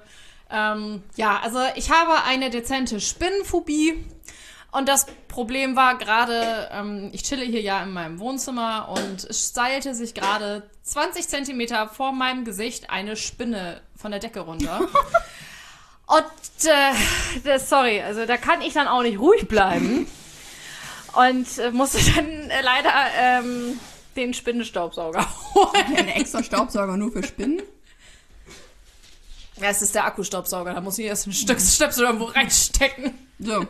ähm, 0.50 1.02
ja, 1.16 1.40
also 1.42 1.58
ich 1.74 1.90
habe 1.90 2.24
eine 2.24 2.50
dezente 2.50 3.00
Spinnenphobie. 3.00 4.04
Und 4.72 4.88
das 4.88 5.06
Problem 5.26 5.74
war 5.74 5.98
gerade, 5.98 6.68
ähm, 6.72 7.10
ich 7.12 7.24
chille 7.24 7.44
hier 7.44 7.60
ja 7.60 7.82
in 7.82 7.92
meinem 7.92 8.20
Wohnzimmer 8.20 8.88
und 8.88 9.24
es 9.24 9.48
steilte 9.48 9.96
sich 9.96 10.14
gerade 10.14 10.62
20 10.84 11.26
Zentimeter 11.26 11.88
vor 11.88 12.12
meinem 12.12 12.44
Gesicht 12.44 12.88
eine 12.88 13.16
Spinne 13.16 13.80
von 13.96 14.12
der 14.12 14.20
Decke 14.20 14.40
runter. 14.40 14.80
und, 16.06 16.66
äh, 16.66 16.92
das, 17.42 17.68
sorry, 17.68 18.00
also 18.00 18.26
da 18.26 18.36
kann 18.36 18.62
ich 18.62 18.74
dann 18.74 18.86
auch 18.86 19.02
nicht 19.02 19.18
ruhig 19.18 19.48
bleiben. 19.48 20.06
Und 21.14 21.58
äh, 21.58 21.72
musste 21.72 21.98
dann 22.12 22.28
äh, 22.50 22.62
leider 22.62 22.92
ähm, 23.18 23.80
den 24.14 24.34
Spinnenstaubsauger 24.34 25.26
holen. 25.54 25.96
Ein 25.96 26.08
extra 26.08 26.44
Staubsauger 26.44 26.96
nur 26.96 27.10
für 27.10 27.24
Spinnen. 27.24 27.60
Ja, 29.60 29.68
es 29.68 29.82
ist 29.82 29.94
der 29.94 30.04
Akkustaubsauger, 30.06 30.72
da 30.74 30.80
muss 30.80 30.98
ich 30.98 31.06
erst 31.06 31.26
ein 31.26 31.32
Stück 31.32 31.60
Stöpsel 31.60 32.04
irgendwo 32.06 32.24
reinstecken. 32.26 33.12
So. 33.38 33.66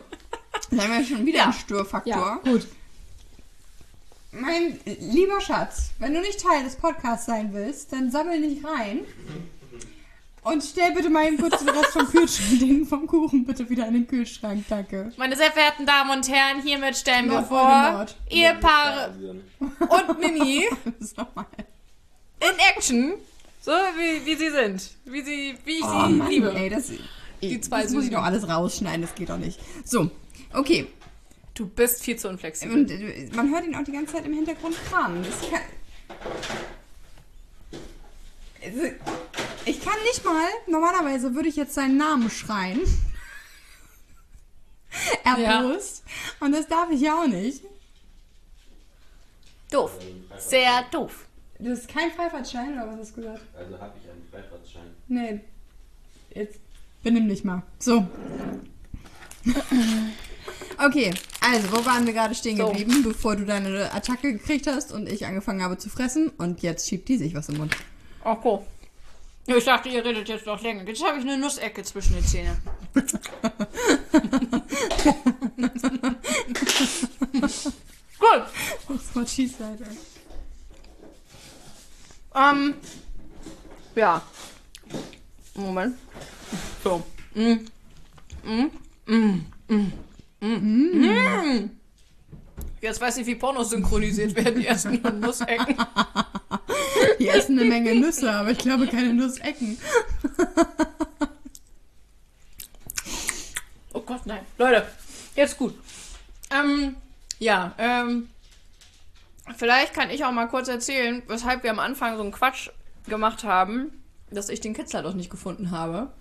Dann 0.69 0.81
haben 0.81 0.97
wir 0.97 1.05
schon 1.05 1.25
wieder 1.25 1.37
Ja. 1.39 1.43
einen 1.45 1.53
Störfaktor. 1.53 2.11
Ja, 2.13 2.39
gut. 2.51 2.67
Mein 4.31 4.79
lieber 4.85 5.41
Schatz, 5.41 5.91
wenn 5.99 6.13
du 6.13 6.21
nicht 6.21 6.39
Teil 6.41 6.63
des 6.63 6.75
Podcasts 6.77 7.25
sein 7.25 7.53
willst, 7.53 7.91
dann 7.91 8.09
sammel 8.11 8.39
nicht 8.39 8.63
rein. 8.65 8.99
Und 10.43 10.63
stell 10.63 10.93
bitte 10.93 11.09
mal 11.09 11.27
eben 11.27 11.37
kurz 11.37 11.59
den 11.59 11.69
Rest 11.69 11.91
vom 11.91 12.07
Kühlschrank, 12.09 12.59
den 12.59 12.85
vom 12.87 13.05
Kuchen 13.05 13.45
bitte 13.45 13.69
wieder 13.69 13.87
in 13.87 13.93
den 13.93 14.07
Kühlschrank, 14.07 14.63
danke. 14.69 15.11
Meine 15.17 15.35
sehr 15.35 15.51
verehrten 15.51 15.85
Damen 15.85 16.09
und 16.11 16.27
Herren, 16.29 16.61
hiermit 16.63 16.95
stellen 16.97 17.29
wir 17.29 17.43
vor. 17.43 18.05
Ehepaare 18.29 19.13
und 19.59 20.19
Mimi 20.19 20.65
in 22.39 22.59
Action, 22.75 23.13
so 23.61 23.71
wie, 23.71 24.25
wie 24.25 24.35
sie 24.35 24.49
sind, 24.49 24.91
wie, 25.05 25.21
sie, 25.21 25.57
wie 25.65 25.77
ich 25.79 25.83
Oh 25.83 26.07
sie 26.07 26.13
Mann, 26.13 26.29
liebe. 26.29 26.53
ey, 26.53 26.69
das, 26.69 26.91
Die 27.41 27.61
zwei 27.61 27.83
das 27.83 27.91
muss 27.91 28.05
ich 28.05 28.11
doch 28.11 28.23
alles 28.23 28.47
rausschneiden, 28.47 29.01
das 29.01 29.15
geht 29.15 29.29
doch 29.29 29.37
nicht. 29.37 29.59
So, 29.85 30.09
okay. 30.53 30.87
Du 31.53 31.67
bist 31.67 32.03
viel 32.03 32.17
zu 32.17 32.29
unflexibel. 32.29 32.75
Und 32.75 32.89
äh, 32.91 33.29
man 33.33 33.51
hört 33.53 33.65
ihn 33.65 33.75
auch 33.75 33.83
die 33.83 33.91
ganze 33.91 34.13
Zeit 34.13 34.25
im 34.25 34.33
Hintergrund 34.33 34.75
kramen. 34.89 35.23
Das 35.23 35.49
kann, 35.49 35.61
Also, 38.63 38.81
ich 39.65 39.83
kann 39.83 40.01
nicht 40.03 40.23
mal, 40.25 40.47
normalerweise 40.67 41.35
würde 41.35 41.49
ich 41.49 41.55
jetzt 41.55 41.73
seinen 41.73 41.97
Namen 41.97 42.29
schreien. 42.29 42.79
Erbost. 45.23 46.03
Und 46.39 46.53
das 46.53 46.67
darf 46.67 46.89
ich 46.91 47.01
ja 47.01 47.21
auch 47.21 47.27
nicht. 47.27 47.63
Doof. 49.71 49.91
Sehr 50.37 50.83
doof. 50.91 51.25
Das 51.63 51.79
ist 51.79 51.87
kein 51.87 52.11
Freifahrtschein, 52.11 52.73
oder 52.73 52.87
was 52.91 52.99
hast 52.99 53.11
du 53.11 53.21
gesagt? 53.21 53.41
Also 53.55 53.79
habe 53.79 53.93
ich 54.01 54.09
einen 54.09 54.23
Freifahrtschein. 54.31 54.87
Nee. 55.07 55.39
Jetzt 56.33 56.59
benimm 57.03 57.27
dich 57.29 57.43
mal. 57.43 57.61
So. 57.79 58.07
Okay, 60.77 61.13
also, 61.41 61.71
wo 61.71 61.85
waren 61.85 62.05
wir 62.05 62.13
gerade 62.13 62.33
stehen 62.33 62.57
So. 62.57 62.67
geblieben, 62.67 63.03
bevor 63.03 63.35
du 63.35 63.45
deine 63.45 63.93
Attacke 63.93 64.33
gekriegt 64.33 64.65
hast 64.67 64.91
und 64.91 65.07
ich 65.07 65.25
angefangen 65.25 65.61
habe 65.61 65.77
zu 65.77 65.89
fressen 65.89 66.29
und 66.37 66.61
jetzt 66.63 66.87
schiebt 66.87 67.07
die 67.09 67.17
sich 67.17 67.35
was 67.35 67.49
im 67.49 67.57
Mund. 67.57 67.75
Ach, 68.23 68.37
cool. 68.43 68.59
Ich 69.47 69.65
dachte, 69.65 69.89
ihr 69.89 70.03
redet 70.05 70.29
jetzt 70.29 70.45
noch 70.45 70.61
länger. 70.61 70.83
Jetzt 70.87 71.03
habe 71.03 71.17
ich 71.17 71.23
eine 71.23 71.37
Nussecke 71.37 71.83
zwischen 71.83 72.13
den 72.13 72.23
Zähnen. 72.23 72.57
Gut. 78.19 78.43
Das 78.87 79.15
war 79.15 79.27
she 79.27 79.47
said. 79.47 79.79
Ähm, 82.35 82.75
ja. 83.95 84.21
Moment. 85.55 85.97
So. 86.83 87.03
Mm. 87.35 87.67
Mm. 88.43 88.71
Mm. 89.05 89.45
Mm. 89.67 89.91
Mm. 90.39 91.01
Mm. 91.01 91.69
Jetzt 92.81 92.99
weiß 92.99 93.17
ich, 93.17 93.27
wie 93.27 93.35
Pornos 93.35 93.69
synchronisiert 93.69 94.35
werden. 94.35 94.59
Die 94.59 94.67
ersten 94.67 95.01
Nussecken. 95.19 95.77
Die 97.19 97.27
essen 97.27 97.59
eine 97.59 97.69
Menge 97.69 97.93
Nüsse, 97.95 98.31
aber 98.31 98.51
ich 98.51 98.57
glaube 98.57 98.87
keine 98.87 99.13
Nussecken. 99.13 99.77
Oh 103.93 104.01
Gott, 104.01 104.25
nein. 104.25 104.41
Leute, 104.57 104.87
jetzt 105.35 105.57
gut. 105.57 105.75
Ähm, 106.49 106.95
ja, 107.39 107.73
ähm, 107.77 108.29
vielleicht 109.55 109.93
kann 109.93 110.09
ich 110.09 110.25
auch 110.25 110.31
mal 110.31 110.47
kurz 110.47 110.67
erzählen, 110.67 111.23
weshalb 111.27 111.63
wir 111.63 111.71
am 111.71 111.79
Anfang 111.79 112.15
so 112.17 112.23
einen 112.23 112.31
Quatsch 112.31 112.69
gemacht 113.07 113.43
haben, 113.43 114.03
dass 114.29 114.49
ich 114.49 114.59
den 114.59 114.73
Kitzler 114.73 115.03
doch 115.03 115.13
nicht 115.13 115.29
gefunden 115.29 115.71
habe. 115.71 116.11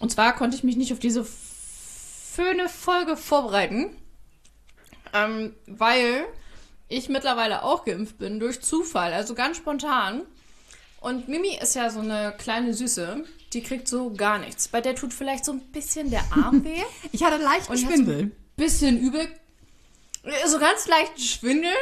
Und 0.00 0.10
zwar 0.10 0.34
konnte 0.34 0.56
ich 0.56 0.64
mich 0.64 0.76
nicht 0.76 0.92
auf 0.92 0.98
diese 0.98 1.26
schöne 2.34 2.68
Folge 2.68 3.16
vorbereiten, 3.16 3.96
ähm, 5.12 5.54
weil 5.66 6.24
ich 6.88 7.08
mittlerweile 7.08 7.62
auch 7.62 7.84
geimpft 7.84 8.18
bin 8.18 8.40
durch 8.40 8.60
Zufall, 8.60 9.12
also 9.12 9.34
ganz 9.34 9.56
spontan. 9.56 10.22
Und 11.00 11.28
Mimi 11.28 11.58
ist 11.60 11.74
ja 11.74 11.90
so 11.90 12.00
eine 12.00 12.34
kleine 12.38 12.72
Süße, 12.74 13.24
die 13.52 13.62
kriegt 13.62 13.88
so 13.88 14.12
gar 14.12 14.38
nichts. 14.38 14.68
Bei 14.68 14.80
der 14.80 14.94
tut 14.94 15.12
vielleicht 15.12 15.44
so 15.44 15.52
ein 15.52 15.60
bisschen 15.60 16.10
der 16.10 16.24
Arm 16.32 16.64
weh 16.64 16.82
Ich 17.12 17.22
hatte 17.22 17.42
leichten 17.42 17.76
Schwindel. 17.76 18.32
bisschen 18.56 18.98
übel. 18.98 19.28
So 20.46 20.58
ganz 20.58 20.88
leicht 20.88 21.20
Schwindel. 21.20 21.74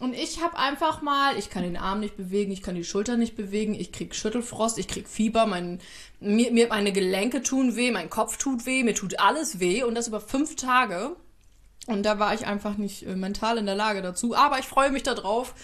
Und 0.00 0.14
ich 0.14 0.42
habe 0.42 0.58
einfach 0.58 1.00
mal, 1.00 1.38
ich 1.38 1.48
kann 1.48 1.62
den 1.62 1.76
Arm 1.76 2.00
nicht 2.00 2.16
bewegen, 2.16 2.52
ich 2.52 2.62
kann 2.62 2.74
die 2.74 2.84
Schulter 2.84 3.16
nicht 3.16 3.34
bewegen, 3.34 3.74
ich 3.74 3.92
krieg 3.92 4.14
Schüttelfrost, 4.14 4.78
ich 4.78 4.88
krieg 4.88 5.08
Fieber, 5.08 5.46
mein, 5.46 5.80
mir, 6.20 6.52
mir 6.52 6.68
meine 6.68 6.92
Gelenke 6.92 7.42
tun 7.42 7.76
weh, 7.76 7.90
mein 7.90 8.10
Kopf 8.10 8.36
tut 8.36 8.66
weh, 8.66 8.82
mir 8.82 8.94
tut 8.94 9.18
alles 9.18 9.58
weh 9.58 9.82
und 9.84 9.94
das 9.94 10.08
über 10.08 10.20
fünf 10.20 10.56
Tage. 10.56 11.16
Und 11.86 12.02
da 12.02 12.18
war 12.18 12.34
ich 12.34 12.46
einfach 12.46 12.76
nicht 12.76 13.06
äh, 13.06 13.16
mental 13.16 13.58
in 13.58 13.66
der 13.66 13.74
Lage 13.74 14.02
dazu. 14.02 14.34
Aber 14.34 14.58
ich 14.58 14.66
freue 14.66 14.90
mich 14.90 15.02
darauf, 15.02 15.54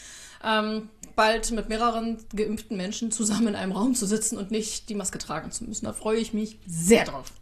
ähm, 0.42 0.88
bald 1.14 1.50
mit 1.50 1.68
mehreren 1.68 2.18
geimpften 2.34 2.76
Menschen 2.76 3.10
zusammen 3.10 3.48
in 3.48 3.56
einem 3.56 3.72
Raum 3.72 3.94
zu 3.94 4.06
sitzen 4.06 4.38
und 4.38 4.50
nicht 4.50 4.88
die 4.88 4.94
Maske 4.94 5.18
tragen 5.18 5.50
zu 5.50 5.64
müssen. 5.64 5.84
Da 5.84 5.92
freue 5.92 6.18
ich 6.18 6.32
mich 6.32 6.58
sehr 6.66 7.04
drauf. 7.04 7.32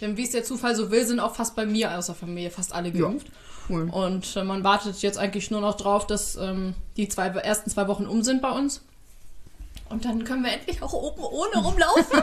Denn 0.00 0.16
wie 0.16 0.24
es 0.24 0.30
der 0.30 0.44
Zufall 0.44 0.74
so 0.76 0.90
will, 0.90 1.06
sind 1.06 1.20
auch 1.20 1.34
fast 1.34 1.56
bei 1.56 1.64
mir 1.64 1.96
aus 1.96 2.06
der 2.06 2.14
Familie 2.14 2.50
fast 2.50 2.74
alle 2.74 2.92
geimpft. 2.92 3.28
Cool. 3.68 3.88
Und 3.90 4.36
äh, 4.36 4.44
man 4.44 4.64
wartet 4.64 5.00
jetzt 5.02 5.18
eigentlich 5.18 5.50
nur 5.50 5.60
noch 5.60 5.76
drauf, 5.76 6.06
dass 6.06 6.36
ähm, 6.36 6.74
die 6.96 7.08
zwei, 7.08 7.28
ersten 7.28 7.70
zwei 7.70 7.88
Wochen 7.88 8.06
um 8.06 8.22
sind 8.22 8.42
bei 8.42 8.50
uns. 8.50 8.82
Und 9.90 10.04
dann 10.04 10.24
können 10.24 10.42
wir 10.42 10.52
endlich 10.52 10.82
auch 10.82 10.92
oben 10.92 11.22
ohne 11.22 11.62
rumlaufen. 11.62 12.22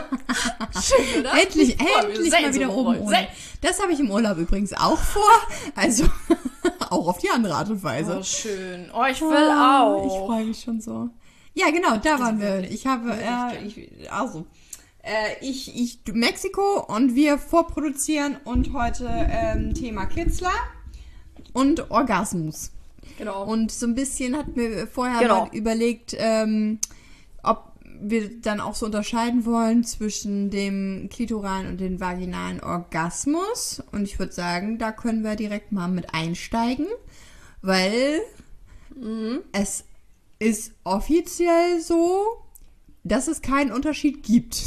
Schön, 0.82 1.20
oder? 1.20 1.32
Endlich, 1.40 1.78
mich 1.78 1.88
endlich 2.02 2.32
mal 2.32 2.54
wieder 2.54 2.74
oben 2.74 2.98
ohne. 3.00 3.28
Das 3.60 3.80
habe 3.80 3.92
ich 3.92 4.00
im 4.00 4.10
Urlaub 4.10 4.36
übrigens 4.36 4.72
auch 4.72 4.98
vor. 4.98 5.30
Also 5.74 6.04
auch 6.90 7.08
auf 7.08 7.18
die 7.18 7.30
andere 7.30 7.54
Art 7.54 7.70
und 7.70 7.82
Weise. 7.82 8.18
Oh, 8.18 8.22
schön. 8.22 8.90
Oh, 8.92 9.04
ich 9.10 9.20
will 9.20 9.32
Ah, 9.32 9.84
auch. 9.84 10.04
Ich 10.04 10.26
freue 10.26 10.44
mich 10.44 10.60
schon 10.60 10.80
so. 10.80 11.08
Ja, 11.54 11.70
genau, 11.70 11.96
da 11.98 12.18
waren 12.18 12.40
wir. 12.40 12.70
Ich 12.70 12.86
habe, 12.86 13.12
äh, 13.12 13.64
ich, 13.64 14.10
also, 14.10 14.46
äh, 15.02 15.10
ich, 15.40 15.74
ich, 15.74 16.00
Mexiko 16.12 16.84
und 16.88 17.14
wir 17.14 17.38
vorproduzieren 17.38 18.38
und 18.44 18.72
heute 18.72 19.08
ähm, 19.08 19.74
Thema 19.74 20.06
Kitzler 20.06 20.52
und 21.52 21.90
Orgasmus. 21.90 22.70
Genau. 23.18 23.44
Und 23.44 23.70
so 23.72 23.86
ein 23.86 23.94
bisschen 23.94 24.36
hatten 24.36 24.56
wir 24.56 24.86
vorher 24.86 25.20
Genau. 25.20 25.46
mal 25.46 25.54
überlegt, 25.54 26.14
ähm, 26.18 26.78
ob 27.42 27.72
wir 28.00 28.40
dann 28.40 28.60
auch 28.60 28.74
so 28.74 28.86
unterscheiden 28.86 29.44
wollen 29.44 29.84
zwischen 29.84 30.50
dem 30.50 31.08
klitoralen 31.12 31.68
und 31.68 31.80
dem 31.80 32.00
vaginalen 32.00 32.60
Orgasmus. 32.62 33.82
Und 33.92 34.04
ich 34.04 34.18
würde 34.18 34.32
sagen, 34.32 34.78
da 34.78 34.92
können 34.92 35.22
wir 35.24 35.36
direkt 35.36 35.72
mal 35.72 35.88
mit 35.88 36.14
einsteigen, 36.14 36.86
weil 37.60 38.20
es 39.52 39.84
ist 40.38 40.72
offiziell 40.84 41.80
so, 41.80 42.38
dass 43.04 43.26
es 43.28 43.42
keinen 43.42 43.72
Unterschied 43.72 44.22
gibt. 44.22 44.62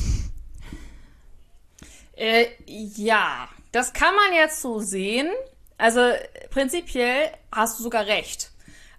Äh, 2.18 2.48
ja, 2.68 3.50
das 3.72 3.94
kann 3.94 4.16
man 4.16 4.34
jetzt 4.34 4.62
so 4.62 4.80
sehen. 4.80 5.28
Also 5.78 6.02
prinzipiell 6.52 7.32
hast 7.52 7.80
du 7.80 7.84
sogar 7.84 8.06
recht. 8.08 8.52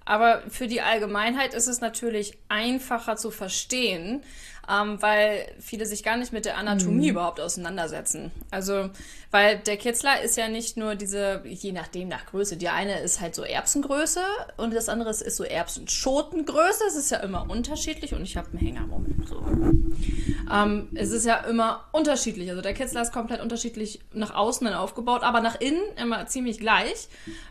Aber 0.05 0.43
für 0.49 0.69
die 0.69 0.81
Allgemeinheit 0.83 1.53
ist 1.53 1.67
es 1.67 1.81
natürlich 1.81 2.39
einfacher 2.49 3.17
zu 3.17 3.31
verstehen. 3.33 4.23
Ähm, 4.71 5.01
weil 5.01 5.47
viele 5.61 5.87
sich 5.87 6.03
gar 6.03 6.17
nicht 6.17 6.33
mit 6.33 6.45
der 6.45 6.57
Anatomie 6.57 7.07
mhm. 7.07 7.11
überhaupt 7.11 7.41
auseinandersetzen. 7.41 8.33
Also, 8.51 8.91
weil 9.31 9.59
der 9.59 9.77
Kitzler 9.77 10.23
ist 10.23 10.37
ja 10.37 10.49
nicht 10.49 10.77
nur 10.77 10.95
diese, 10.95 11.43
je 11.45 11.73
nachdem 11.73 12.09
nach 12.09 12.27
Größe, 12.27 12.57
die 12.57 12.69
eine 12.69 13.01
ist 13.01 13.21
halt 13.21 13.35
so 13.35 13.43
Erbsengröße 13.43 14.21
und 14.57 14.75
das 14.75 14.89
andere 14.89 15.11
ist 15.11 15.37
so 15.37 15.45
Erbsenschotengröße. 15.45 16.85
Es 16.89 16.97
ist 16.97 17.11
ja 17.11 17.19
immer 17.19 17.49
unterschiedlich 17.49 18.15
und 18.15 18.23
ich 18.23 18.37
habe 18.37 18.49
einen 18.49 18.59
Hänger, 18.59 18.87
Moment. 18.87 19.29
So. 19.29 19.45
Ähm, 20.53 20.89
es 20.95 21.11
ist 21.11 21.27
ja 21.27 21.37
immer 21.39 21.85
unterschiedlich. 21.93 22.51
Also 22.51 22.63
der 22.63 22.75
Kitzler 22.75 23.03
ist 23.03 23.13
komplett 23.13 23.41
unterschiedlich 23.41 24.01
nach 24.13 24.35
außen 24.35 24.67
dann 24.67 24.75
aufgebaut, 24.75 25.23
aber 25.23 25.41
nach 25.41 25.61
innen 25.61 25.83
immer 26.01 26.27
ziemlich 26.27 26.59
gleich. 26.59 27.09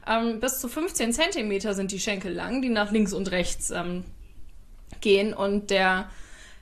Ähm, 0.08 0.40
bis 0.40 0.60
zu 0.60 0.68
15 0.68 1.14
Zentimeter 1.14 1.74
sind 1.74 1.92
die 1.92 2.00
Schenkel 2.00 2.34
lang, 2.34 2.62
die 2.62 2.70
nach 2.70 2.92
links 2.92 3.14
und 3.14 3.32
rechts 3.32 3.72
ähm, 3.72 4.04
gehen 5.02 5.34
und 5.34 5.70
der 5.70 6.10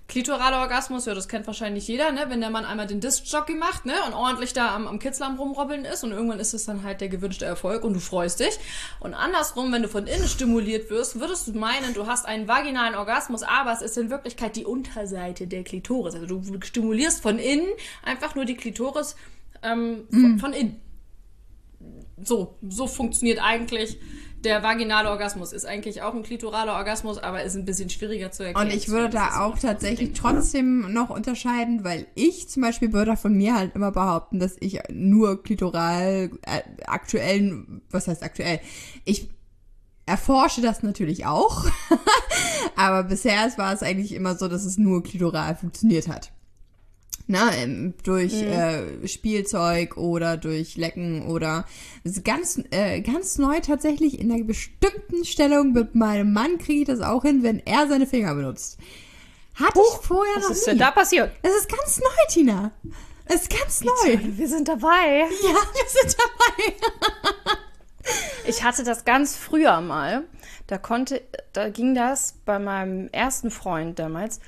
Klitorale 0.07 0.57
Orgasmus, 0.57 1.05
ja, 1.05 1.13
das 1.15 1.29
kennt 1.29 1.47
wahrscheinlich 1.47 1.87
jeder, 1.87 2.11
ne? 2.11 2.25
Wenn 2.27 2.41
der 2.41 2.49
Mann 2.49 2.65
einmal 2.65 2.87
den 2.87 2.99
Disc-Jockey 2.99 3.55
macht, 3.55 3.85
ne? 3.85 3.93
Und 4.05 4.13
ordentlich 4.13 4.51
da 4.51 4.75
am, 4.75 4.85
am 4.85 4.99
Kitzler 4.99 5.27
am 5.27 5.37
rumrobbeln 5.37 5.85
ist 5.85 6.03
und 6.03 6.11
irgendwann 6.11 6.39
ist 6.39 6.53
es 6.53 6.65
dann 6.65 6.83
halt 6.83 6.99
der 6.99 7.07
gewünschte 7.07 7.45
Erfolg 7.45 7.85
und 7.85 7.93
du 7.93 7.99
freust 8.01 8.41
dich. 8.41 8.59
Und 8.99 9.13
andersrum, 9.13 9.71
wenn 9.71 9.81
du 9.81 9.87
von 9.87 10.05
innen 10.05 10.27
stimuliert 10.27 10.89
wirst, 10.89 11.19
würdest 11.19 11.47
du 11.47 11.53
meinen, 11.53 11.93
du 11.93 12.05
hast 12.05 12.25
einen 12.25 12.49
vaginalen 12.49 12.95
Orgasmus, 12.95 13.43
aber 13.43 13.71
es 13.71 13.81
ist 13.81 13.97
in 13.97 14.09
Wirklichkeit 14.09 14.57
die 14.57 14.65
Unterseite 14.65 15.47
der 15.47 15.63
Klitoris. 15.63 16.15
Also 16.15 16.27
du 16.27 16.61
stimulierst 16.61 17.21
von 17.21 17.39
innen 17.39 17.67
einfach 18.03 18.35
nur 18.35 18.43
die 18.43 18.55
Klitoris 18.55 19.15
ähm, 19.63 20.05
von, 20.11 20.35
mm. 20.35 20.39
von 20.39 20.53
innen. 20.53 20.81
So, 22.21 22.57
so 22.67 22.87
funktioniert 22.87 23.41
eigentlich 23.41 23.97
der 24.43 24.61
vaginale 24.61 25.09
Orgasmus 25.09 25.53
ist 25.53 25.65
eigentlich 25.65 26.01
auch 26.01 26.13
ein 26.13 26.23
klitoraler 26.23 26.73
Orgasmus, 26.73 27.17
aber 27.17 27.43
ist 27.43 27.55
ein 27.55 27.65
bisschen 27.65 27.89
schwieriger 27.89 28.31
zu 28.31 28.43
erkennen. 28.43 28.67
Und 28.67 28.75
ich 28.75 28.89
würde 28.89 29.09
da 29.09 29.45
auch 29.45 29.57
tatsächlich 29.57 30.13
trotzdem 30.13 30.91
noch 30.91 31.09
unterscheiden, 31.09 31.83
weil 31.83 32.07
ich 32.15 32.49
zum 32.49 32.61
Beispiel 32.61 32.91
würde 32.93 33.15
von 33.15 33.33
mir 33.33 33.55
halt 33.55 33.75
immer 33.75 33.91
behaupten, 33.91 34.39
dass 34.39 34.55
ich 34.59 34.79
nur 34.91 35.41
klitoral 35.41 36.31
äh, 36.41 36.61
aktuell, 36.85 37.65
was 37.89 38.07
heißt 38.07 38.23
aktuell? 38.23 38.59
Ich 39.05 39.29
erforsche 40.05 40.61
das 40.61 40.83
natürlich 40.83 41.25
auch, 41.25 41.65
aber 42.75 43.03
bisher 43.03 43.49
war 43.57 43.73
es 43.73 43.81
eigentlich 43.81 44.13
immer 44.13 44.35
so, 44.35 44.49
dass 44.49 44.65
es 44.65 44.77
nur 44.77 45.03
klitoral 45.03 45.55
funktioniert 45.55 46.09
hat 46.09 46.32
ne, 47.27 47.93
durch 48.03 48.33
mhm. 48.33 48.47
äh, 48.47 49.07
Spielzeug 49.07 49.97
oder 49.97 50.37
durch 50.37 50.77
Lecken 50.77 51.27
oder 51.27 51.65
ganz 52.23 52.61
äh, 52.71 53.01
ganz 53.01 53.37
neu 53.37 53.59
tatsächlich 53.59 54.19
in 54.19 54.31
einer 54.31 54.43
bestimmten 54.43 55.25
Stellung 55.25 55.73
mit 55.73 55.95
meinem 55.95 56.33
Mann 56.33 56.57
kriege 56.57 56.81
ich 56.81 56.87
das 56.87 57.01
auch 57.01 57.23
hin, 57.23 57.43
wenn 57.43 57.59
er 57.65 57.87
seine 57.87 58.07
Finger 58.07 58.35
benutzt. 58.35 58.77
Hatte 59.55 59.79
Huch, 59.79 59.99
ich 60.01 60.07
vorher 60.07 60.35
noch 60.35 60.41
nie. 60.41 60.49
Was 60.49 60.57
ist 60.57 60.67
denn 60.67 60.77
da 60.77 60.91
passiert? 60.91 61.31
Es 61.41 61.55
ist 61.55 61.69
ganz 61.69 61.99
neu, 61.99 62.25
Tina. 62.29 62.71
Es 63.25 63.43
ist 63.43 63.49
ganz 63.49 63.83
neu. 63.83 64.19
Wir 64.21 64.47
sind 64.47 64.67
dabei. 64.67 65.19
Ja, 65.19 65.55
wir 65.73 66.01
sind 66.01 66.17
dabei. 66.17 66.73
ich 68.47 68.63
hatte 68.63 68.83
das 68.83 69.05
ganz 69.05 69.35
früher 69.35 69.79
mal. 69.81 70.23
Da 70.67 70.77
konnte, 70.77 71.21
da 71.53 71.69
ging 71.69 71.93
das 71.93 72.35
bei 72.45 72.57
meinem 72.57 73.09
ersten 73.11 73.51
Freund 73.51 73.99
damals 73.99 74.39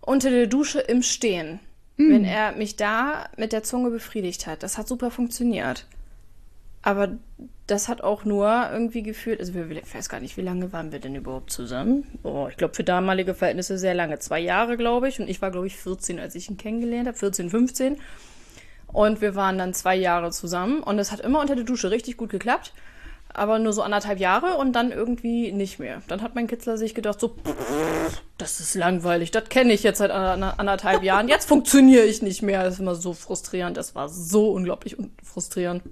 unter 0.00 0.30
der 0.30 0.46
Dusche 0.46 0.80
im 0.80 1.02
Stehen 1.02 1.60
mhm. 2.00 2.12
wenn 2.12 2.24
er 2.24 2.52
mich 2.52 2.76
da 2.76 3.28
mit 3.36 3.52
der 3.52 3.62
Zunge 3.62 3.90
befriedigt 3.90 4.46
hat. 4.46 4.62
Das 4.62 4.78
hat 4.78 4.88
super 4.88 5.10
funktioniert. 5.10 5.86
Aber 6.82 7.10
das 7.66 7.88
hat 7.88 8.00
auch 8.00 8.24
nur 8.24 8.68
irgendwie 8.72 9.02
gefühlt, 9.02 9.38
also 9.38 9.52
ich 9.54 9.94
weiß 9.94 10.08
gar 10.08 10.20
nicht, 10.20 10.36
wie 10.38 10.42
lange 10.42 10.72
waren 10.72 10.92
wir 10.92 10.98
denn 10.98 11.14
überhaupt 11.14 11.50
zusammen? 11.50 12.04
Oh, 12.22 12.46
ich 12.48 12.56
glaube 12.56 12.74
für 12.74 12.84
damalige 12.84 13.34
Verhältnisse 13.34 13.78
sehr 13.78 13.94
lange. 13.94 14.18
Zwei 14.18 14.40
Jahre, 14.40 14.76
glaube 14.76 15.08
ich. 15.08 15.20
Und 15.20 15.28
ich 15.28 15.42
war, 15.42 15.50
glaube 15.50 15.66
ich, 15.66 15.76
14, 15.76 16.18
als 16.18 16.34
ich 16.34 16.48
ihn 16.48 16.56
kennengelernt 16.56 17.06
habe. 17.06 17.18
14, 17.18 17.50
15. 17.50 17.98
Und 18.86 19.20
wir 19.20 19.34
waren 19.34 19.58
dann 19.58 19.74
zwei 19.74 19.94
Jahre 19.94 20.30
zusammen. 20.30 20.82
Und 20.82 20.98
es 20.98 21.12
hat 21.12 21.20
immer 21.20 21.40
unter 21.40 21.54
der 21.54 21.64
Dusche 21.64 21.90
richtig 21.90 22.16
gut 22.16 22.30
geklappt 22.30 22.72
aber 23.34 23.58
nur 23.58 23.72
so 23.72 23.82
anderthalb 23.82 24.18
Jahre 24.18 24.56
und 24.56 24.72
dann 24.72 24.92
irgendwie 24.92 25.52
nicht 25.52 25.78
mehr. 25.78 26.02
Dann 26.08 26.22
hat 26.22 26.34
mein 26.34 26.46
Kitzler 26.46 26.78
sich 26.78 26.94
gedacht, 26.94 27.20
so, 27.20 27.36
das 28.38 28.60
ist 28.60 28.74
langweilig, 28.74 29.30
das 29.30 29.48
kenne 29.48 29.72
ich 29.72 29.82
jetzt 29.82 29.98
seit 29.98 30.10
anderthalb 30.10 31.02
Jahren, 31.02 31.28
jetzt 31.28 31.48
funktioniere 31.48 32.04
ich 32.04 32.22
nicht 32.22 32.42
mehr. 32.42 32.64
Das 32.64 32.74
ist 32.74 32.80
immer 32.80 32.94
so 32.94 33.12
frustrierend, 33.12 33.76
das 33.76 33.94
war 33.94 34.08
so 34.08 34.52
unglaublich 34.52 34.96
frustrierend. 35.22 35.82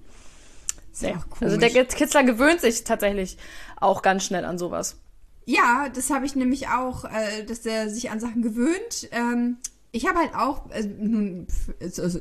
Nee. 1.00 1.14
Also 1.40 1.56
der 1.56 1.70
Kitzler 1.70 2.24
gewöhnt 2.24 2.60
sich 2.60 2.84
tatsächlich 2.84 3.38
auch 3.76 4.02
ganz 4.02 4.24
schnell 4.24 4.44
an 4.44 4.58
sowas. 4.58 4.96
Ja, 5.44 5.88
das 5.94 6.10
habe 6.10 6.26
ich 6.26 6.34
nämlich 6.34 6.68
auch, 6.68 7.04
äh, 7.04 7.44
dass 7.44 7.64
er 7.64 7.88
sich 7.88 8.10
an 8.10 8.20
Sachen 8.20 8.42
gewöhnt. 8.42 9.08
Ähm, 9.12 9.56
ich 9.92 10.06
habe 10.06 10.18
halt 10.18 10.34
auch, 10.34 10.68
äh, 10.70 10.82
nun, 10.82 11.46
also, 11.80 12.20